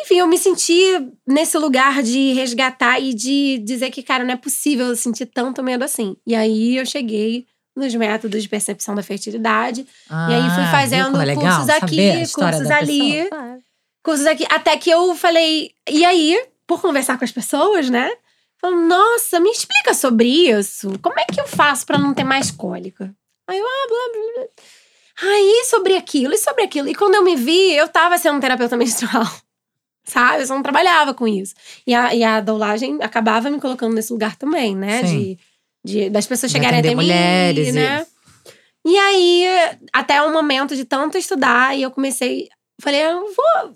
enfim, 0.00 0.18
eu 0.18 0.26
me 0.26 0.38
senti 0.38 0.82
nesse 1.26 1.56
lugar 1.58 2.02
de 2.02 2.32
resgatar 2.32 3.00
e 3.00 3.14
de 3.14 3.58
dizer 3.58 3.90
que, 3.90 4.02
cara, 4.02 4.24
não 4.24 4.34
é 4.34 4.36
possível 4.36 4.86
eu 4.86 4.96
sentir 4.96 5.26
tanto 5.26 5.62
medo 5.62 5.84
assim. 5.84 6.16
E 6.26 6.34
aí 6.34 6.76
eu 6.76 6.86
cheguei 6.86 7.46
nos 7.74 7.94
métodos 7.94 8.42
de 8.42 8.48
percepção 8.48 8.94
da 8.94 9.02
fertilidade. 9.02 9.86
Ah, 10.10 10.28
e 10.30 10.34
aí 10.34 10.50
fui 10.50 10.62
viu 10.62 10.70
fazendo 10.70 11.20
é 11.20 11.34
cursos 11.34 11.68
aqui, 11.68 12.32
cursos 12.32 12.70
ali. 12.70 13.22
pessoa? 13.24 13.58
Cursos 14.02 14.26
aqui. 14.26 14.46
Até 14.50 14.76
que 14.76 14.90
eu 14.90 15.14
falei, 15.14 15.70
e 15.88 16.04
aí, 16.04 16.40
por 16.66 16.80
conversar 16.80 17.18
com 17.18 17.24
as 17.24 17.32
pessoas, 17.32 17.88
né? 17.88 18.10
Falando, 18.60 18.88
nossa, 18.88 19.38
me 19.38 19.50
explica 19.50 19.94
sobre 19.94 20.28
isso. 20.28 20.98
Como 21.00 21.18
é 21.18 21.24
que 21.24 21.40
eu 21.40 21.46
faço 21.46 21.86
pra 21.86 21.98
não 21.98 22.12
ter 22.12 22.24
mais 22.24 22.50
cólica? 22.50 23.14
Aí 23.46 23.58
eu, 23.58 23.64
ah, 23.64 23.86
blá, 23.88 23.98
blá, 24.12 24.32
blá. 24.34 25.30
Aí, 25.30 25.64
sobre 25.68 25.96
aquilo, 25.96 26.34
e 26.34 26.38
sobre 26.38 26.62
aquilo. 26.62 26.88
E 26.88 26.94
quando 26.94 27.14
eu 27.14 27.24
me 27.24 27.34
vi, 27.34 27.72
eu 27.74 27.88
tava 27.88 28.18
sendo 28.18 28.40
terapeuta 28.40 28.76
menstrual. 28.76 29.26
Sabe? 30.08 30.42
Eu 30.42 30.46
só 30.46 30.54
não 30.54 30.62
trabalhava 30.62 31.12
com 31.12 31.28
isso. 31.28 31.54
E 31.86 31.94
a, 31.94 32.14
e 32.14 32.24
a 32.24 32.40
doulagem 32.40 32.98
acabava 33.02 33.50
me 33.50 33.60
colocando 33.60 33.94
nesse 33.94 34.10
lugar 34.12 34.36
também, 34.36 34.74
né? 34.74 35.02
De, 35.02 35.38
de, 35.84 36.10
das 36.10 36.26
pessoas 36.26 36.50
De 36.50 36.56
chegarem 36.58 36.80
até 36.80 36.88
mim, 36.88 36.94
mulheres 36.96 37.68
e- 37.68 37.72
né? 37.72 38.06
E 38.86 38.96
aí, 38.96 39.44
até 39.92 40.22
um 40.22 40.32
momento 40.32 40.74
de 40.74 40.84
tanto 40.86 41.18
estudar, 41.18 41.76
e 41.76 41.82
eu 41.82 41.90
comecei. 41.90 42.48
Falei, 42.80 43.02
eu 43.02 43.20
vou. 43.34 43.74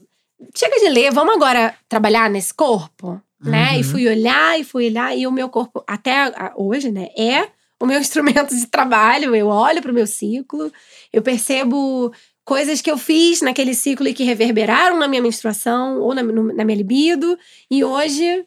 Chega 0.57 0.81
de 0.81 0.89
ler, 0.89 1.13
vamos 1.13 1.35
agora 1.35 1.75
trabalhar 1.89 2.31
nesse 2.31 2.55
corpo, 2.55 3.21
né? 3.39 3.73
Uhum. 3.75 3.81
E 3.81 3.85
fui 3.85 4.09
olhar, 4.09 4.59
e 4.59 4.65
fui 4.65 4.87
olhar, 4.87 5.15
e 5.17 5.27
o 5.27 5.33
meu 5.33 5.51
corpo, 5.51 5.85
até 5.87 6.33
hoje, 6.57 6.91
né, 6.91 7.09
é 7.17 7.47
o 7.79 7.85
meu 7.85 8.01
instrumento 8.01 8.57
de 8.57 8.67
trabalho. 8.67 9.35
Eu 9.37 9.49
olho 9.49 9.83
pro 9.83 9.93
meu 9.93 10.07
ciclo, 10.07 10.73
eu 11.13 11.21
percebo 11.21 12.11
coisas 12.53 12.83
que 12.83 12.91
eu 12.91 12.99
fiz 12.99 13.41
naquele 13.41 13.75
ciclo 13.75 14.07
e 14.07 14.13
que 14.13 14.25
reverberaram 14.25 14.99
na 14.99 15.09
minha 15.09 15.23
menstruação 15.23 15.99
ou 16.01 16.15
na, 16.15 16.23
no- 16.23 16.53
na 16.55 16.65
minha 16.67 16.77
libido. 16.77 17.39
E 17.71 17.83
hoje. 17.83 18.45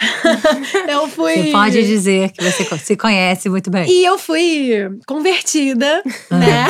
eu 0.88 1.06
fui. 1.06 1.36
Você 1.36 1.52
pode 1.52 1.86
dizer 1.86 2.32
que 2.32 2.42
você 2.42 2.64
se 2.78 2.96
conhece 2.96 3.48
muito 3.48 3.70
bem. 3.70 3.88
E 3.88 4.04
eu 4.04 4.18
fui 4.18 4.70
convertida, 5.06 6.02
né? 6.28 6.66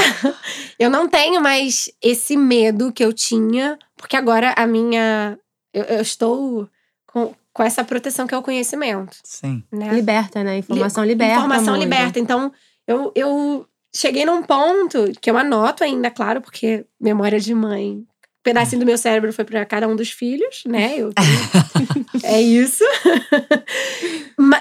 Eu 0.78 0.90
não 0.90 1.08
tenho 1.08 1.40
mais 1.40 1.88
esse 2.02 2.36
medo 2.36 2.92
que 2.92 3.02
eu 3.02 3.12
tinha, 3.12 3.78
porque 3.96 4.16
agora 4.16 4.52
a 4.54 4.66
minha 4.66 5.38
eu, 5.72 5.84
eu 5.84 6.02
estou 6.02 6.68
com, 7.06 7.32
com 7.54 7.62
essa 7.62 7.82
proteção 7.84 8.26
que 8.26 8.34
é 8.34 8.38
o 8.38 8.42
conhecimento, 8.42 9.16
Sim. 9.24 9.62
né? 9.72 9.94
Liberta, 9.94 10.44
né? 10.44 10.58
Informação 10.58 11.04
liberta. 11.04 11.36
Informação 11.36 11.74
muito. 11.76 11.82
liberta. 11.84 12.18
Então, 12.18 12.52
eu, 12.86 13.12
eu 13.14 13.66
cheguei 13.95 14.24
num 14.24 14.43
ponto 14.43 15.11
que 15.20 15.30
eu 15.30 15.36
anoto 15.36 15.82
ainda, 15.84 16.11
claro, 16.11 16.41
porque 16.41 16.84
memória 17.01 17.38
de 17.41 17.55
mãe. 17.55 17.93
Um 17.93 18.43
pedacinho 18.43 18.80
do 18.80 18.86
meu 18.86 18.97
cérebro 18.97 19.32
foi 19.32 19.45
para 19.45 19.64
cada 19.66 19.86
um 19.86 19.95
dos 19.95 20.11
filhos, 20.11 20.62
né? 20.66 20.95
Eu 20.97 21.12
é 22.22 22.41
isso. 22.41 22.84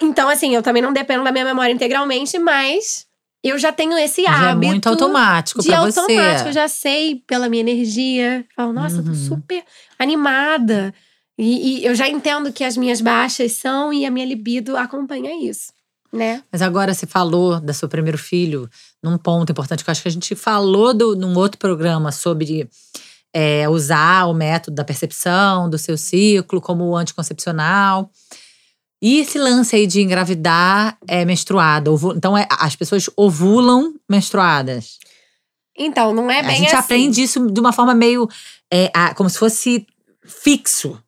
Então, 0.01 0.27
assim, 0.29 0.53
eu 0.55 0.61
também 0.61 0.81
não 0.81 0.91
dependo 0.93 1.23
da 1.23 1.31
minha 1.31 1.45
memória 1.45 1.71
integralmente, 1.71 2.37
mas 2.37 3.05
eu 3.43 3.57
já 3.57 3.71
tenho 3.71 3.97
esse 3.97 4.23
Já 4.23 4.29
é 4.49 4.51
hábito. 4.51 4.67
muito 4.67 4.87
automático 4.89 5.61
de 5.61 5.73
automático, 5.73 6.43
você. 6.43 6.49
eu 6.49 6.53
já 6.53 6.67
sei 6.67 7.23
pela 7.25 7.47
minha 7.49 7.61
energia. 7.61 8.45
Falo, 8.55 8.73
nossa, 8.73 8.97
eu 8.97 9.03
tô 9.03 9.11
Uhum. 9.11 9.15
super 9.15 9.63
animada. 9.97 10.93
E, 11.37 11.79
e 11.81 11.85
eu 11.85 11.95
já 11.95 12.07
entendo 12.09 12.51
que 12.51 12.65
as 12.65 12.75
minhas 12.75 12.99
baixas 12.99 13.53
são 13.53 13.93
e 13.93 14.05
a 14.05 14.11
minha 14.11 14.25
libido 14.25 14.75
acompanha 14.75 15.31
isso, 15.49 15.71
né? 16.11 16.43
Mas 16.51 16.61
agora 16.61 16.93
você 16.93 17.05
falou 17.05 17.59
do 17.59 17.73
seu 17.73 17.87
primeiro 17.87 18.17
filho 18.17 18.69
num 19.01 19.17
ponto 19.17 19.51
importante 19.51 19.83
que 19.83 19.89
eu 19.89 19.91
acho 19.91 20.01
que 20.01 20.07
a 20.07 20.11
gente 20.11 20.35
falou 20.35 20.93
do, 20.93 21.15
num 21.15 21.35
outro 21.37 21.57
programa 21.57 22.11
sobre 22.11 22.69
é, 23.33 23.69
usar 23.69 24.25
o 24.25 24.33
método 24.33 24.75
da 24.75 24.83
percepção 24.83 25.69
do 25.69 25.77
seu 25.77 25.97
ciclo 25.97 26.59
como 26.59 26.95
anticoncepcional. 26.95 28.09
E 29.01 29.19
esse 29.19 29.37
lance 29.37 29.75
aí 29.75 29.87
de 29.87 30.01
engravidar 30.01 30.97
é 31.07 31.23
menstruada. 31.23 31.89
Então, 32.15 32.37
é- 32.37 32.47
as 32.49 32.75
pessoas 32.75 33.09
ovulam 33.15 33.93
menstruadas. 34.09 34.97
Então, 35.77 36.13
não 36.13 36.29
é 36.29 36.41
bem 36.41 36.51
a 36.51 36.55
gente 36.55 36.67
assim. 36.67 36.75
aprende 36.75 37.23
isso 37.23 37.49
de 37.49 37.59
uma 37.59 37.71
forma 37.71 37.93
meio. 37.93 38.27
é, 38.71 38.89
como 39.15 39.29
se 39.29 39.37
fosse 39.37 39.87
fixo. 40.25 41.01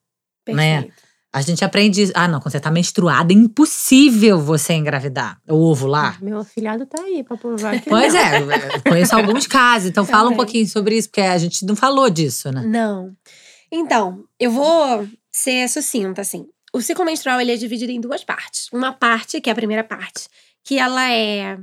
né? 0.48 0.88
A 1.32 1.40
gente 1.40 1.64
aprende. 1.64 2.10
Ah, 2.14 2.28
não, 2.28 2.40
quando 2.40 2.52
você 2.52 2.60
tá 2.60 2.70
menstruada, 2.70 3.32
é 3.32 3.36
impossível 3.36 4.38
você 4.38 4.74
engravidar. 4.74 5.40
O 5.48 5.70
ovular. 5.70 6.22
Meu 6.22 6.38
afilhado 6.38 6.84
tá 6.84 7.02
aí 7.02 7.24
pra 7.24 7.36
provar 7.38 7.80
que 7.80 7.88
Pois 7.88 8.12
não. 8.12 8.20
é, 8.20 8.80
conheço 8.86 9.16
alguns 9.16 9.46
casos. 9.46 9.88
Então 9.88 10.04
fala 10.04 10.28
um 10.30 10.36
pouquinho 10.36 10.68
sobre 10.68 10.96
isso, 10.98 11.08
porque 11.08 11.22
a 11.22 11.38
gente 11.38 11.64
não 11.64 11.74
falou 11.74 12.10
disso, 12.10 12.52
né? 12.52 12.62
Não. 12.66 13.14
Então, 13.70 14.24
eu 14.38 14.50
vou 14.50 15.08
ser 15.30 15.66
sucinta, 15.68 16.20
assim. 16.20 16.46
O 16.74 16.82
ciclo 16.82 17.04
menstrual, 17.04 17.40
ele 17.40 17.52
é 17.52 17.56
dividido 17.56 17.90
em 17.92 18.00
duas 18.00 18.22
partes. 18.22 18.68
Uma 18.72 18.92
parte, 18.92 19.40
que 19.40 19.48
é 19.48 19.52
a 19.52 19.56
primeira 19.56 19.82
parte, 19.84 20.28
que 20.64 20.78
ela 20.78 21.10
é... 21.10 21.58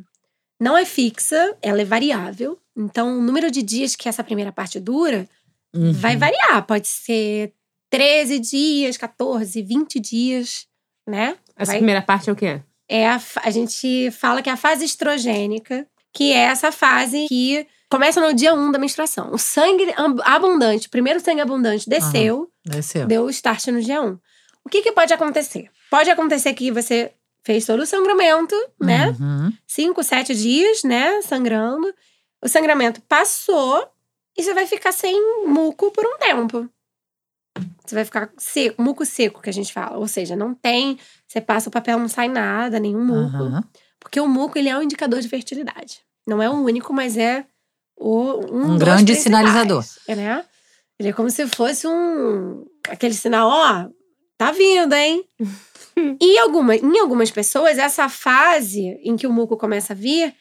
Não 0.60 0.76
é 0.78 0.84
fixa, 0.86 1.56
ela 1.62 1.82
é 1.82 1.86
variável. 1.86 2.58
Então, 2.76 3.18
o 3.20 3.22
número 3.22 3.50
de 3.52 3.62
dias 3.62 3.96
que 3.96 4.10
essa 4.10 4.24
primeira 4.24 4.52
parte 4.52 4.80
dura 4.80 5.28
Uhum. 5.76 5.94
vai 5.94 6.18
variar. 6.18 6.66
Pode 6.66 6.88
ser 6.88 7.54
13 7.90 8.40
dias, 8.40 8.98
14, 8.98 9.62
20 9.62 10.00
dias, 10.00 10.68
né? 11.08 11.36
Essa 11.56 11.72
Vai- 11.72 11.78
primeira 11.80 12.02
parte 12.02 12.30
é 12.30 12.34
o 12.34 12.36
quê? 12.36 12.62
é 12.92 13.08
a, 13.08 13.22
a 13.44 13.52
gente 13.52 14.10
fala 14.12 14.42
que 14.42 14.50
é 14.50 14.54
a 14.54 14.58
fase 14.58 14.84
estrogênica, 14.86 15.86
que 16.14 16.32
é 16.34 16.38
essa 16.40 16.72
fase 16.72 17.28
que 17.28 17.68
começa 17.90 18.20
no 18.20 18.34
dia 18.34 18.54
1 18.54 18.72
da 18.72 18.80
menstruação. 18.80 19.32
O 19.32 19.38
sangue 19.38 19.92
ab- 19.96 20.22
abundante, 20.24 20.88
o 20.88 20.90
primeiro 20.90 21.20
sangue 21.20 21.42
abundante 21.42 21.88
desceu, 21.90 22.52
Desceu. 22.66 23.06
deu 23.08 23.24
o 23.26 23.30
start 23.30 23.68
no 23.68 23.82
dia 23.82 24.02
1. 24.02 24.18
O 24.66 24.70
que, 24.70 24.82
que 24.82 24.92
pode 24.92 25.14
acontecer? 25.14 25.70
Pode 25.90 26.10
acontecer 26.10 26.54
que 26.54 26.72
você 26.72 27.12
fez 27.44 27.66
todo 27.66 27.82
o 27.82 27.86
sangramento, 27.86 28.56
né? 28.82 29.16
Uhum. 29.20 29.52
Cinco, 29.68 30.04
sete 30.04 30.36
dias, 30.36 30.84
né? 30.84 31.22
Sangrando. 31.22 31.94
O 32.44 32.48
sangramento 32.48 33.02
passou 33.02 33.88
e 34.38 34.44
você 34.44 34.54
vai 34.54 34.66
ficar 34.66 34.92
sem 34.92 35.46
muco 35.48 35.92
por 35.92 36.06
um 36.06 36.18
tempo. 36.18 36.70
Você 37.86 37.96
vai 37.96 38.06
ficar 38.06 38.30
seco, 38.38 38.82
muco 38.82 39.06
seco, 39.06 39.42
que 39.42 39.50
a 39.50 39.54
gente 39.54 39.74
fala. 39.74 39.98
Ou 39.98 40.08
seja, 40.08 40.36
não 40.36 40.54
tem. 40.54 40.98
Você 41.28 41.42
passa 41.42 41.70
o 41.70 41.72
papel, 41.72 42.00
não 42.00 42.08
sai 42.08 42.28
nada, 42.28 42.80
nenhum 42.80 43.04
muco. 43.04 43.38
Aham. 43.38 43.64
Porque 44.00 44.20
o 44.20 44.28
muco, 44.28 44.58
ele 44.58 44.70
é 44.70 44.78
um 44.78 44.82
indicador 44.82 45.20
de 45.20 45.28
fertilidade. 45.28 46.02
Não 46.26 46.42
é 46.42 46.50
o 46.50 46.54
único, 46.54 46.94
mas 46.94 47.18
é 47.18 47.46
o, 47.98 48.46
um, 48.52 48.66
Um 48.66 48.70
dos 48.76 48.80
grande 48.80 49.16
sinalizador. 49.16 49.84
é, 50.08 50.16
né? 50.16 50.46
Ele 50.98 51.10
é 51.10 51.14
como 51.14 51.30
se 51.30 51.48
fosse 51.48 51.88
um... 51.88 52.66
Aquele 52.88 53.14
sinal, 53.14 53.50
ó, 53.50 53.90
tá 54.38 54.52
vindo, 54.52 54.94
hein? 54.94 55.24
e 56.22 56.38
alguma, 56.40 56.76
em 56.76 57.00
algumas 57.00 57.32
pessoas, 57.32 57.78
essa 57.78 58.08
fase 58.10 59.00
em 59.04 59.16
que 59.16 59.28
o 59.28 59.34
muco 59.34 59.58
começa 59.58 59.94
a 59.94 59.96
vir 59.96 60.34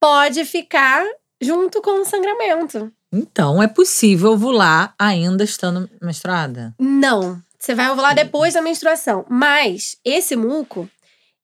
pode 0.00 0.44
ficar 0.44 1.04
junto 1.40 1.82
com 1.82 2.00
o 2.00 2.04
sangramento. 2.04 2.92
Então 3.16 3.62
é 3.62 3.66
possível 3.66 4.32
ovular 4.32 4.94
ainda 4.98 5.42
estando 5.42 5.88
menstruada. 6.02 6.74
Não. 6.78 7.40
Você 7.58 7.74
vai 7.74 7.90
ovular 7.90 8.14
depois 8.14 8.54
da 8.54 8.60
menstruação. 8.60 9.24
Mas 9.28 9.96
esse 10.04 10.36
muco, 10.36 10.88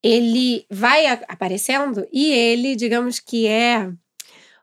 ele 0.03 0.67
vai 0.71 1.07
aparecendo 1.07 2.07
e 2.13 2.31
ele, 2.31 2.77
digamos 2.77 3.19
que 3.19 3.47
é 3.47 3.91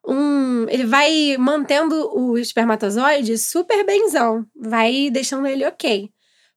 um. 0.06 0.68
Ele 0.70 0.86
vai 0.86 1.36
mantendo 1.38 1.96
o 2.16 2.38
espermatozoide 2.38 3.38
super 3.38 3.84
benzão. 3.84 4.46
Vai 4.56 5.10
deixando 5.10 5.48
ele 5.48 5.66
ok. 5.66 6.10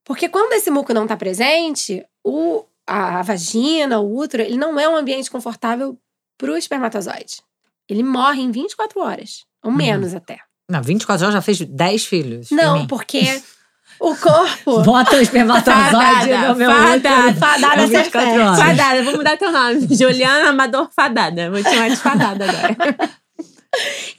Porque 0.04 0.28
quando 0.28 0.52
esse 0.52 0.70
muco 0.70 0.92
não 0.92 1.06
tá 1.06 1.16
presente, 1.16 2.04
o, 2.22 2.64
a, 2.86 3.20
a 3.20 3.22
vagina, 3.22 4.00
o 4.00 4.16
útero, 4.16 4.42
ele 4.42 4.56
não 4.56 4.78
é 4.78 4.88
um 4.88 4.96
ambiente 4.96 5.30
confortável 5.30 5.98
pro 6.36 6.56
espermatozoide. 6.56 7.40
Ele 7.88 8.02
morre 8.02 8.42
em 8.42 8.50
24 8.50 9.00
horas. 9.00 9.44
Ou 9.62 9.70
Uhum. 9.70 9.76
menos 9.76 10.14
até. 10.14 10.38
Não, 10.68 10.82
24 10.82 11.24
horas 11.26 11.34
já 11.34 11.42
fez 11.42 11.60
10 11.60 12.04
filhos. 12.06 12.50
Não, 12.50 12.86
porque 12.86 13.40
o 14.00 14.14
corpo. 14.16 14.82
Bota 14.82 15.16
o 15.16 15.20
espermatozoide 15.20 15.90
Fadada, 15.90 16.48
no 16.48 16.54
meu 16.56 16.70
fadada, 16.70 16.96
útero. 17.28 17.38
fadada 17.38 17.82
É 17.82 17.86
ser 17.86 17.96
24 18.04 18.10
fértil. 18.30 18.42
horas. 18.46 18.58
Fadada, 18.58 19.02
vou 19.02 19.16
mudar 19.16 19.36
teu 19.36 19.52
nome. 19.52 19.88
Juliana 19.94 20.48
Amador 20.50 20.88
Fadada. 20.94 21.50
Vou 21.50 21.62
te 21.62 21.70
chamar 21.70 21.90
de 21.90 21.96
Fadada 21.96 22.44
agora. 22.48 23.10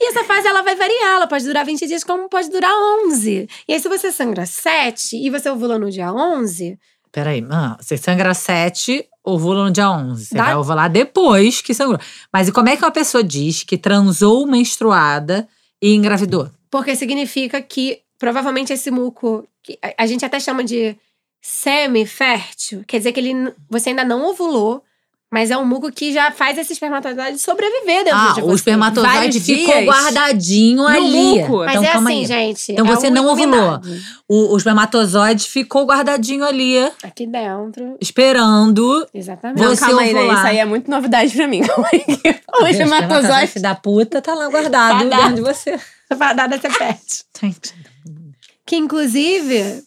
E 0.00 0.08
essa 0.08 0.24
fase 0.24 0.48
ela 0.48 0.62
vai 0.62 0.74
variar, 0.74 1.14
ela 1.14 1.28
pode 1.28 1.44
durar 1.44 1.64
20 1.64 1.86
dias, 1.86 2.02
como 2.02 2.28
pode 2.28 2.50
durar 2.50 2.72
11. 3.06 3.48
E 3.68 3.72
aí, 3.72 3.78
se 3.80 3.88
você 3.88 4.10
sangra 4.10 4.44
7 4.44 5.14
e 5.16 5.30
você 5.30 5.48
ovula 5.48 5.78
no 5.78 5.88
dia 5.90 6.12
11, 6.12 6.76
Peraí, 7.12 7.46
ah, 7.52 7.76
você 7.80 7.96
sangra 7.96 8.34
7, 8.34 9.06
ovula 9.24 9.64
no 9.64 9.70
dia 9.70 9.90
11. 9.90 10.26
Você 10.26 10.34
Dá- 10.34 10.44
vai 10.44 10.54
ovular 10.56 10.90
depois 10.90 11.60
que 11.62 11.72
sangrou. 11.72 11.98
Mas 12.32 12.48
e 12.48 12.52
como 12.52 12.68
é 12.68 12.76
que 12.76 12.84
uma 12.84 12.90
pessoa 12.90 13.24
diz 13.24 13.62
que 13.64 13.78
transou 13.78 14.46
menstruada 14.46 15.48
e 15.82 15.94
engravidou? 15.94 16.50
porque 16.70 16.96
significa 16.96 17.62
que 17.62 18.00
provavelmente 18.18 18.72
esse 18.72 18.90
muco, 18.90 19.46
que 19.62 19.78
a- 19.96 20.06
gente 20.06 20.24
até 20.24 20.40
chama 20.40 20.64
de 20.64 20.96
semi-fértil, 21.40 22.84
quer 22.86 22.98
dizer 22.98 23.12
que 23.12 23.20
ele, 23.20 23.52
você 23.68 23.90
ainda 23.90 24.04
não 24.04 24.28
ovulou, 24.30 24.82
mas 25.34 25.50
é 25.50 25.58
um 25.58 25.64
muco 25.66 25.90
que 25.90 26.12
já 26.12 26.30
faz 26.30 26.56
esse 26.56 26.72
espermatozoide 26.72 27.38
sobreviver 27.40 28.04
dentro 28.04 28.12
Ah, 28.18 28.32
de 28.34 28.40
você. 28.40 28.50
o 28.52 28.54
espermatozoide 28.54 29.16
Vários 29.16 29.44
ficou 29.44 29.74
dias 29.74 29.84
guardadinho 29.86 30.76
no 30.82 30.86
ali. 30.86 31.40
muco. 31.40 31.56
Mas 31.58 31.70
então, 31.72 31.82
é 31.84 31.92
calma 31.92 32.10
assim, 32.10 32.18
aí. 32.20 32.26
gente. 32.26 32.72
Então 32.72 32.86
é 32.86 32.88
você 32.96 33.08
um 33.08 33.10
não 33.10 33.26
ovulou. 33.26 33.80
O, 34.28 34.54
o 34.54 34.56
espermatozoide 34.56 35.48
ficou 35.48 35.84
guardadinho 35.86 36.44
ali, 36.44 36.78
Aqui 37.02 37.26
dentro, 37.26 37.96
esperando. 38.00 39.06
exatamente. 39.12 39.60
Não, 39.60 39.70
Você 39.74 39.84
calma 39.84 40.02
aí, 40.02 40.14
né? 40.14 40.20
ovular. 40.20 40.38
Isso 40.38 40.46
aí 40.46 40.58
é 40.58 40.64
muito 40.64 40.88
novidade 40.90 41.34
pra 41.34 41.48
mim. 41.48 41.60
Calma 41.66 41.88
aí. 41.92 42.04
O 42.62 42.66
espermatozoide. 42.68 43.58
da 43.60 43.74
puta 43.74 44.22
tá 44.22 44.34
lá 44.34 44.48
guardado 44.48 45.08
dentro 45.10 45.34
de 45.34 45.40
você. 45.40 45.78
Fadada 46.16 46.60
ser 46.60 46.70
fértil. 46.70 47.24
Gente, 47.40 47.74
Que 48.64 48.76
inclusive, 48.76 49.82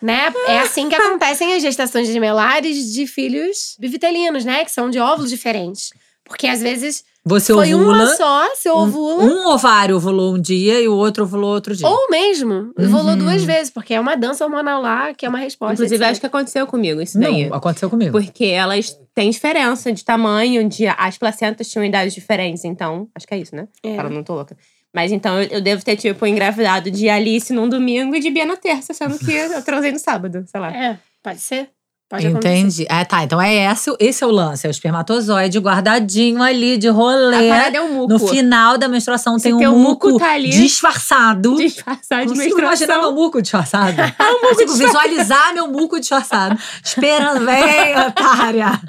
né, 0.00 0.32
é 0.46 0.58
assim 0.60 0.88
que 0.88 0.94
acontecem 0.94 1.54
as 1.54 1.62
gestações 1.62 2.06
gemelares 2.08 2.92
de 2.92 3.06
filhos 3.06 3.76
bivitelinos, 3.78 4.44
né? 4.44 4.64
Que 4.64 4.70
são 4.70 4.88
de 4.90 4.98
óvulos 4.98 5.30
diferentes. 5.30 5.90
Porque 6.24 6.46
às 6.46 6.60
vezes 6.60 7.04
Você 7.24 7.54
foi 7.54 7.72
ovula. 7.74 7.94
uma 8.04 8.06
só, 8.14 8.54
você 8.54 8.68
ovula. 8.68 9.24
Um 9.24 9.46
ovário 9.48 9.96
ovulou 9.96 10.34
um 10.34 10.38
dia 10.40 10.78
e 10.78 10.86
o 10.86 10.94
outro 10.94 11.24
ovulou 11.24 11.54
outro 11.54 11.74
dia. 11.74 11.88
Ou 11.88 12.10
mesmo, 12.10 12.70
ovulou 12.78 13.12
Uhum. 13.12 13.16
duas 13.18 13.42
vezes, 13.42 13.70
porque 13.70 13.94
é 13.94 14.00
uma 14.00 14.14
dança 14.14 14.44
hormonal 14.44 14.82
lá, 14.82 15.14
que 15.14 15.24
é 15.24 15.28
uma 15.28 15.38
resposta. 15.38 15.72
Inclusive, 15.72 15.96
etc. 15.96 16.10
acho 16.10 16.20
que 16.20 16.26
aconteceu 16.26 16.66
comigo 16.66 17.00
isso 17.00 17.18
daí. 17.18 17.48
Não, 17.48 17.56
aconteceu 17.56 17.88
comigo. 17.88 18.12
Porque 18.12 18.44
elas 18.44 18.94
têm 19.14 19.30
diferença 19.30 19.90
de 19.90 20.04
tamanho, 20.04 20.68
de, 20.68 20.86
as 20.86 21.16
placentas 21.16 21.66
tinham 21.68 21.82
idades 21.82 22.12
diferentes, 22.14 22.62
então. 22.62 23.08
Acho 23.14 23.26
que 23.26 23.32
é 23.34 23.38
isso, 23.38 23.56
né? 23.56 23.66
É. 23.82 23.96
Fala, 23.96 24.10
não 24.10 24.22
tô 24.22 24.34
louca. 24.34 24.54
Mas 24.98 25.12
então 25.12 25.40
eu, 25.40 25.48
eu 25.48 25.60
devo 25.60 25.84
ter, 25.84 25.94
tipo, 25.94 26.26
engravidado 26.26 26.90
de 26.90 27.08
Alice 27.08 27.52
num 27.52 27.68
domingo 27.68 28.16
e 28.16 28.20
de 28.20 28.30
Bia 28.30 28.44
na 28.44 28.56
terça, 28.56 28.92
sendo 28.92 29.16
que 29.16 29.30
eu 29.30 29.62
transei 29.62 29.92
no 29.92 29.98
sábado, 30.00 30.44
sei 30.50 30.60
lá. 30.60 30.72
É, 30.74 30.98
pode 31.22 31.38
ser. 31.40 31.68
Pode. 32.10 32.26
Entendi. 32.26 32.84
É, 32.90 33.04
tá. 33.04 33.22
Então 33.22 33.40
é 33.40 33.70
esse, 33.70 33.94
esse 34.00 34.24
é 34.24 34.26
o 34.26 34.30
lance. 34.30 34.66
É 34.66 34.70
o 34.70 34.72
espermatozoide 34.72 35.56
guardadinho 35.60 36.42
ali 36.42 36.76
de 36.78 36.88
A 36.88 36.92
rolê. 36.92 37.48
parada 37.48 37.76
é 37.76 37.80
um 37.80 37.92
muco. 37.92 38.08
No 38.14 38.18
final 38.18 38.76
da 38.76 38.88
menstruação 38.88 39.38
Se 39.38 39.44
tem 39.44 39.68
um 39.68 39.78
muco, 39.78 40.08
muco 40.08 40.18
tá 40.18 40.32
ali- 40.32 40.48
disfarçado. 40.50 41.54
Disfarçar 41.58 42.22
de 42.22 42.28
Consigo 42.30 42.58
imaginar 42.58 42.62
meu 42.62 42.68
menstruação. 42.70 43.14
muco 43.14 43.40
disfarçado. 43.42 44.00
Eu 44.18 44.40
Consigo 44.48 44.72
visualizar 44.74 45.54
meu 45.54 45.68
muco 45.68 46.00
disfarçado. 46.00 46.58
Esperando, 46.82 47.44
vem, 47.44 47.96
otária. 48.08 48.80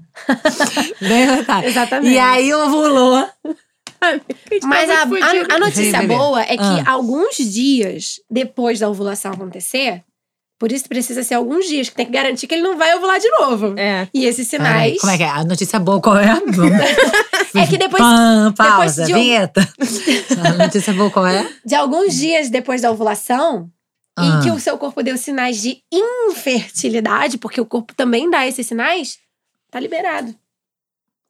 vem, 1.00 1.38
otária. 1.40 1.68
Exatamente. 1.68 2.12
E 2.14 2.18
aí 2.18 2.52
ovulou. 2.52 3.28
Mas 4.64 4.90
a, 4.90 5.02
a- 5.02 5.54
a 5.56 5.58
notícia 5.58 6.00
bebê. 6.00 6.14
boa 6.16 6.42
é 6.42 6.56
que 6.56 6.62
Ah. 6.62 6.84
alguns 6.86 7.36
dias 7.36 8.16
depois 8.30 8.78
da 8.80 8.88
ovulação 8.88 9.32
acontecer, 9.32 10.02
Por 10.58 10.72
isso 10.72 10.88
precisa 10.88 11.22
ser 11.22 11.34
alguns 11.34 11.66
dias, 11.66 11.90
que 11.90 11.94
tem 11.96 12.06
que 12.06 12.12
garantir 12.12 12.46
que 12.46 12.54
ele 12.54 12.62
não 12.62 12.78
vai 12.78 12.96
ovular 12.96 13.20
de 13.20 13.28
novo. 13.28 13.74
É. 13.78 14.08
E 14.14 14.24
esses 14.24 14.48
sinais. 14.48 14.98
como 14.98 15.12
é 15.12 15.18
que 15.18 15.22
é? 15.22 15.28
A 15.28 15.44
notícia 15.44 15.78
boa 15.78 16.00
qual 16.00 16.16
é? 16.18 16.32
Vamos- 16.48 16.72
É 17.54 17.66
que 17.66 17.76
depois, 17.76 18.02
Pam, 18.02 18.54
pausa, 18.56 19.04
de 19.04 19.12
um- 19.14 19.18
vinheta. 19.18 19.60
A 20.42 20.52
notícia 20.64 20.94
boa 20.94 21.10
qual 21.10 21.26
é? 21.26 21.46
de 21.62 21.74
alguns 21.74 22.14
dias 22.14 22.48
depois 22.48 22.80
da 22.80 22.90
ovulação, 22.90 23.70
Ah. 24.16 24.24
em 24.24 24.44
que 24.44 24.50
o 24.50 24.58
seu 24.58 24.78
corpo 24.78 25.02
deu 25.02 25.18
sinais 25.18 25.60
de 25.60 25.82
infertilidade, 25.92 27.36
porque 27.38 27.60
o 27.60 27.66
corpo 27.66 27.94
também 27.94 28.30
dá 28.30 28.46
esses 28.46 28.66
sinais, 28.66 29.18
tá 29.70 29.78
liberado. 29.80 30.34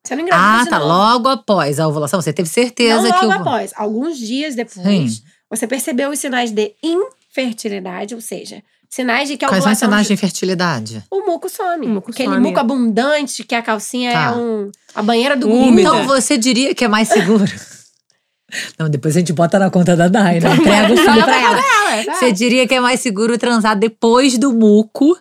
Você 0.07 0.15
não 0.15 0.23
engravida 0.23 0.61
Ah, 0.61 0.65
tá. 0.65 0.79
novo. 0.79 0.89
Logo 0.91 1.29
após 1.29 1.79
a 1.79 1.87
ovulação, 1.87 2.21
você 2.21 2.31
teve 2.31 2.47
certeza 2.47 3.09
Não 3.09 3.19
que 3.19 3.25
logo 3.25 3.37
o. 3.37 3.41
após. 3.41 3.73
Alguns 3.75 4.17
dias 4.17 4.55
depois, 4.55 5.13
Sim. 5.15 5.21
você 5.49 5.67
percebeu 5.67 6.09
os 6.11 6.19
sinais 6.19 6.49
de 6.51 6.73
infertilidade, 6.81 8.15
ou 8.15 8.21
seja, 8.21 8.63
sinais 8.89 9.27
de 9.27 9.35
que 9.37 9.43
a 9.45 9.49
Quais 9.49 9.63
são 9.63 9.71
os 9.71 9.77
ovulação... 9.77 9.89
sinais 9.89 10.07
de 10.07 10.13
infertilidade? 10.13 11.03
O 11.11 11.25
muco 11.25 11.49
some. 11.49 11.85
O 11.85 11.89
muco 11.89 12.11
Aquele 12.11 12.29
some. 12.29 12.41
muco 12.41 12.59
abundante 12.59 13.43
que 13.43 13.53
a 13.55 13.61
calcinha 13.61 14.13
Tá. 14.13 14.23
é 14.25 14.31
um, 14.37 14.71
a 14.95 15.01
banheira 15.03 15.35
do 15.35 15.49
Úmida. 15.49 15.89
Gugu. 15.89 16.01
Então 16.01 16.07
você 16.07 16.37
diria 16.37 16.73
que 16.73 16.85
é 16.85 16.87
mais 16.87 17.09
seguro? 17.09 17.43
Não, 18.79 18.87
depois 18.89 19.13
a 19.15 19.19
gente 19.19 19.33
bota 19.33 19.59
na 19.59 19.69
conta 19.69 19.93
da 19.93 20.07
Dai, 20.07 20.39
né? 20.39 20.55
Entrega 20.55 20.93
o 20.93 20.97
filho 20.97 21.23
pra 21.23 21.41
ela. 21.41 22.13
Você 22.13 22.31
diria 22.31 22.65
que 22.65 22.73
é 22.73 22.79
mais 22.79 23.01
seguro 23.01 23.37
transar 23.37 23.77
depois 23.77 24.37
do 24.37 24.53
muco, 24.53 25.17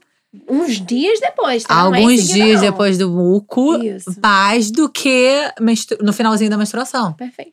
Uns 0.49 0.81
dias 0.85 1.21
depois, 1.21 1.65
tá? 1.65 1.75
É 1.75 1.79
alguns 1.79 2.21
seguida, 2.23 2.35
dias 2.45 2.61
não. 2.63 2.71
depois 2.71 2.99
do 2.99 3.11
muco, 3.11 3.77
Isso. 3.83 4.15
mais 4.23 4.71
do 4.71 4.89
que 4.89 5.31
no 6.01 6.13
finalzinho 6.13 6.51
da 6.51 6.57
menstruação. 6.57 7.13
Perfeito. 7.15 7.53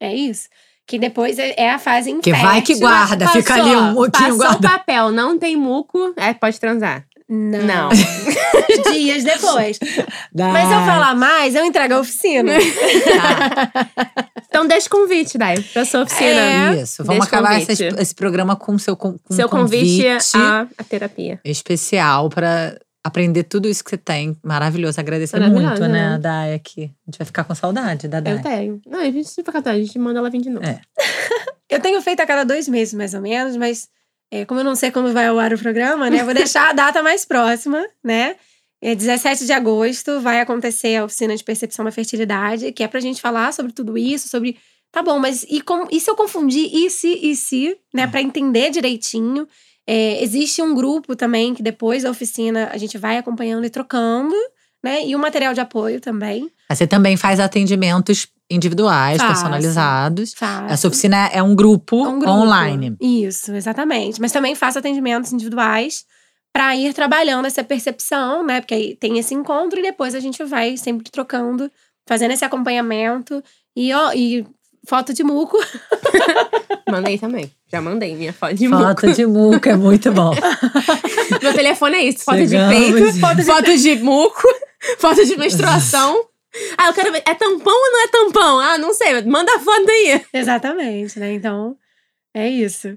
É 0.00 0.14
isso. 0.14 0.48
Que 0.86 0.98
depois 0.98 1.38
é 1.38 1.54
é 1.56 1.70
a 1.70 1.78
fase 1.78 2.10
Que 2.20 2.30
infértil. 2.30 2.48
vai 2.48 2.62
que 2.62 2.74
guarda, 2.76 3.26
Passou, 3.26 3.42
fica 3.42 3.54
ali 3.54 3.76
um 3.76 3.92
muquinho 3.92 4.10
Passou 4.10 4.34
o 4.34 4.38
guardado. 4.38 4.62
papel, 4.62 5.10
não 5.10 5.38
tem 5.38 5.54
muco, 5.54 6.14
é, 6.16 6.32
pode 6.32 6.58
transar. 6.58 7.04
Não. 7.28 7.58
Não. 7.66 7.88
dias 8.92 9.24
depois. 9.24 9.78
Dai. 10.32 10.52
Mas 10.52 10.68
se 10.68 10.74
eu 10.74 10.80
falar 10.80 11.14
mais, 11.14 11.54
eu 11.54 11.64
entrego 11.64 11.94
a 11.94 12.00
oficina. 12.00 12.52
Então 14.48 14.66
deixa 14.66 14.86
o 14.86 14.90
convite, 14.90 15.36
Dai, 15.36 15.60
pra 15.72 15.84
sua 15.84 16.02
oficina. 16.02 16.74
É. 16.74 16.82
Isso, 16.82 17.04
vamos 17.04 17.26
acabar 17.26 17.60
esse, 17.60 17.84
esse 17.84 18.14
programa 18.14 18.56
com 18.56 18.78
seu 18.78 18.96
com, 18.96 19.16
Seu 19.30 19.46
um 19.46 19.50
convite, 19.50 20.02
convite 20.02 20.36
à, 20.36 20.66
à 20.76 20.84
terapia. 20.84 21.38
especial 21.44 22.28
pra 22.30 22.78
aprender 23.04 23.44
tudo 23.44 23.68
isso 23.68 23.84
que 23.84 23.90
você 23.90 23.98
tem. 23.98 24.36
Maravilhoso. 24.42 24.98
Agradecer 24.98 25.38
muito, 25.40 25.80
né, 25.82 25.88
né? 25.88 26.14
a 26.14 26.18
Dai 26.18 26.54
aqui. 26.54 26.84
A 26.84 27.10
gente 27.10 27.18
vai 27.18 27.26
ficar 27.26 27.44
com 27.44 27.54
saudade 27.54 28.08
da 28.08 28.20
Dai. 28.20 28.34
Eu 28.34 28.42
tenho. 28.42 28.80
Não, 28.86 29.00
a 29.00 29.10
gente 29.10 29.28
fica 29.30 29.70
a 29.70 29.78
gente 29.78 29.98
manda 29.98 30.18
ela 30.18 30.30
vir 30.30 30.40
de 30.40 30.50
novo. 30.50 30.66
É. 30.66 30.80
Eu 31.70 31.80
tenho 31.80 32.00
feito 32.00 32.20
a 32.20 32.26
cada 32.26 32.44
dois 32.44 32.66
meses, 32.66 32.94
mais 32.94 33.12
ou 33.12 33.20
menos, 33.20 33.54
mas 33.54 33.90
é, 34.30 34.44
como 34.44 34.60
eu 34.60 34.64
não 34.64 34.74
sei 34.74 34.90
quando 34.90 35.12
vai 35.12 35.26
ao 35.26 35.38
ar 35.38 35.52
o 35.52 35.58
programa, 35.58 36.10
né? 36.10 36.20
Eu 36.20 36.24
vou 36.24 36.34
deixar 36.34 36.70
a 36.70 36.72
data 36.72 37.02
mais 37.02 37.24
próxima, 37.24 37.86
né? 38.04 38.36
É 38.80 38.94
17 38.94 39.44
de 39.44 39.52
agosto 39.52 40.20
vai 40.20 40.40
acontecer 40.40 40.96
a 40.96 41.04
oficina 41.04 41.36
de 41.36 41.42
percepção 41.42 41.84
da 41.84 41.90
fertilidade, 41.90 42.70
que 42.72 42.82
é 42.82 42.88
pra 42.88 43.00
gente 43.00 43.20
falar 43.20 43.52
sobre 43.52 43.72
tudo 43.72 43.98
isso, 43.98 44.28
sobre. 44.28 44.56
Tá 44.92 45.02
bom, 45.02 45.18
mas 45.18 45.44
e, 45.48 45.60
como, 45.60 45.88
e 45.90 46.00
se 46.00 46.10
eu 46.10 46.14
confundir 46.14 46.70
e 46.72 46.88
se, 46.88 47.08
e 47.08 47.34
se, 47.34 47.76
né? 47.92 48.06
Pra 48.06 48.22
entender 48.22 48.70
direitinho. 48.70 49.46
É, 49.90 50.22
existe 50.22 50.60
um 50.60 50.74
grupo 50.74 51.16
também 51.16 51.54
que 51.54 51.62
depois 51.62 52.02
da 52.02 52.10
oficina 52.10 52.68
a 52.70 52.76
gente 52.76 52.98
vai 52.98 53.16
acompanhando 53.16 53.64
e 53.64 53.70
trocando, 53.70 54.34
né? 54.84 55.06
E 55.06 55.16
o 55.16 55.18
material 55.18 55.54
de 55.54 55.60
apoio 55.60 55.98
também. 55.98 56.50
Mas 56.68 56.78
Você 56.78 56.86
também 56.86 57.16
faz 57.16 57.40
atendimentos 57.40 58.28
individuais, 58.50 59.18
Faço. 59.18 59.32
personalizados. 59.32 60.34
Faço. 60.34 60.72
Essa 60.72 60.88
oficina 60.88 61.26
é 61.32 61.42
um 61.42 61.54
grupo, 61.54 62.04
É 62.04 62.08
um 62.08 62.18
grupo. 62.18 62.32
online. 62.32 62.96
Isso, 63.00 63.52
exatamente. 63.54 64.20
Mas 64.20 64.32
também 64.32 64.54
faço 64.54 64.78
atendimentos 64.78 65.32
individuais 65.32 66.04
para 66.52 66.74
ir 66.74 66.92
trabalhando 66.94 67.46
essa 67.46 67.62
percepção, 67.62 68.44
né? 68.44 68.60
Porque 68.60 68.74
aí 68.74 68.96
tem 68.96 69.18
esse 69.18 69.34
encontro 69.34 69.78
e 69.78 69.82
depois 69.82 70.14
a 70.14 70.20
gente 70.20 70.42
vai 70.44 70.76
sempre 70.76 71.10
trocando, 71.10 71.70
fazendo 72.06 72.32
esse 72.32 72.44
acompanhamento 72.44 73.42
e, 73.76 73.92
ó, 73.92 74.12
e 74.14 74.46
foto 74.88 75.12
de 75.12 75.22
muco. 75.22 75.58
Mandei 76.90 77.18
também. 77.18 77.52
Já 77.70 77.82
mandei 77.82 78.16
minha 78.16 78.32
foto 78.32 78.54
de 78.54 78.66
muco. 78.66 78.82
Foto 78.82 79.12
de 79.12 79.26
muco 79.26 79.68
é 79.68 79.76
muito 79.76 80.10
bom. 80.10 80.32
Meu 81.42 81.52
telefone 81.52 81.96
é 81.96 82.04
isso: 82.04 82.24
foto 82.24 82.38
Chegamos. 82.38 82.74
de 82.74 82.92
peito, 82.92 83.20
foto 83.20 83.36
de, 83.36 83.44
foto 83.44 83.76
de 83.76 83.94
muco, 83.96 84.42
foto 84.98 85.24
de 85.26 85.36
menstruação. 85.36 86.24
Ah, 86.76 86.88
eu 86.88 86.94
quero 86.94 87.12
ver. 87.12 87.22
É 87.26 87.34
tampão 87.34 87.74
ou 87.74 87.92
não 87.92 88.04
é 88.04 88.08
tampão? 88.08 88.58
Ah, 88.60 88.78
não 88.78 88.92
sei. 88.94 89.22
Manda 89.22 89.54
a 89.54 89.60
foto 89.60 89.88
aí. 89.90 90.24
Exatamente, 90.32 91.18
né? 91.20 91.32
Então, 91.32 91.76
é 92.34 92.48
isso. 92.48 92.96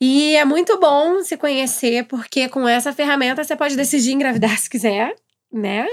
E 0.00 0.36
é 0.36 0.44
muito 0.44 0.78
bom 0.78 1.22
se 1.22 1.36
conhecer, 1.36 2.04
porque 2.06 2.48
com 2.48 2.68
essa 2.68 2.92
ferramenta 2.92 3.42
você 3.42 3.56
pode 3.56 3.76
decidir 3.76 4.12
engravidar 4.12 4.56
se 4.58 4.68
quiser, 4.70 5.14
né? 5.52 5.86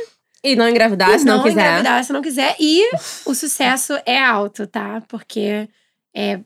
E 0.43 0.55
não 0.57 0.67
engravidar, 0.67 1.09
E 1.11 1.19
se 1.19 1.25
não, 1.25 1.41
quiser. 1.41 1.51
engravidar 1.61 2.03
se 2.03 2.11
não 2.13 2.21
quiser. 2.21 2.55
E 2.59 2.89
o 3.25 3.33
sucesso 3.33 3.93
é 4.05 4.21
alto, 4.21 4.67
tá? 4.67 5.01
Porque 5.07 5.69
é, 6.13 6.41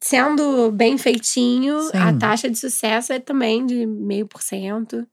sendo 0.00 0.70
bem 0.70 0.96
feitinho, 0.96 1.80
Sim. 1.82 1.98
a 1.98 2.16
taxa 2.16 2.48
de 2.48 2.56
sucesso 2.56 3.12
é 3.12 3.18
também 3.18 3.66
de 3.66 3.84
meio 3.86 4.26
por 4.26 4.40
cento. 4.40 5.04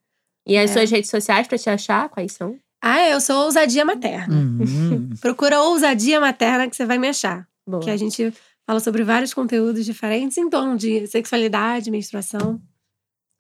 E 0.45 0.55
as 0.57 0.69
É. 0.69 0.73
suas 0.75 0.91
redes 0.91 1.09
sociais 1.09 1.47
pra 1.47 1.57
te 1.57 1.69
achar, 1.69 2.07
quais 2.09 2.31
são? 2.33 2.57
Ah, 2.81 3.09
eu 3.09 3.19
sou 3.19 3.45
ousadia 3.45 3.83
materna. 3.83 4.35
Hum. 4.35 5.09
Procura 5.19 5.61
ousadia 5.61 6.19
materna 6.19 6.69
que 6.69 6.75
você 6.75 6.85
vai 6.85 6.97
me 6.97 7.07
achar. 7.07 7.47
Boa. 7.65 7.81
Que 7.81 7.89
a 7.89 7.97
gente 7.97 8.33
fala 8.65 8.79
sobre 8.79 9.03
vários 9.03 9.33
conteúdos 9.33 9.85
diferentes 9.85 10.37
em 10.37 10.49
torno 10.49 10.77
de 10.77 11.07
sexualidade, 11.07 11.91
menstruação 11.91 12.61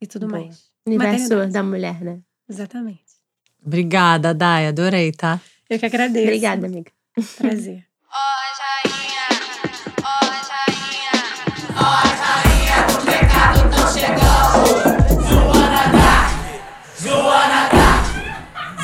e 0.01 0.07
tudo 0.07 0.27
Boa. 0.27 0.41
mais. 0.41 0.67
Universo 0.85 1.47
da 1.47 1.63
mulher, 1.63 2.01
né? 2.01 2.19
Exatamente. 2.49 3.03
Obrigada, 3.63 4.33
Dai. 4.33 4.67
Adorei, 4.67 5.11
tá? 5.11 5.41
Eu 5.69 5.77
que 5.77 5.85
agradeço. 5.85 6.25
Obrigada, 6.25 6.65
amiga. 6.65 6.91
Prazer. 7.37 7.86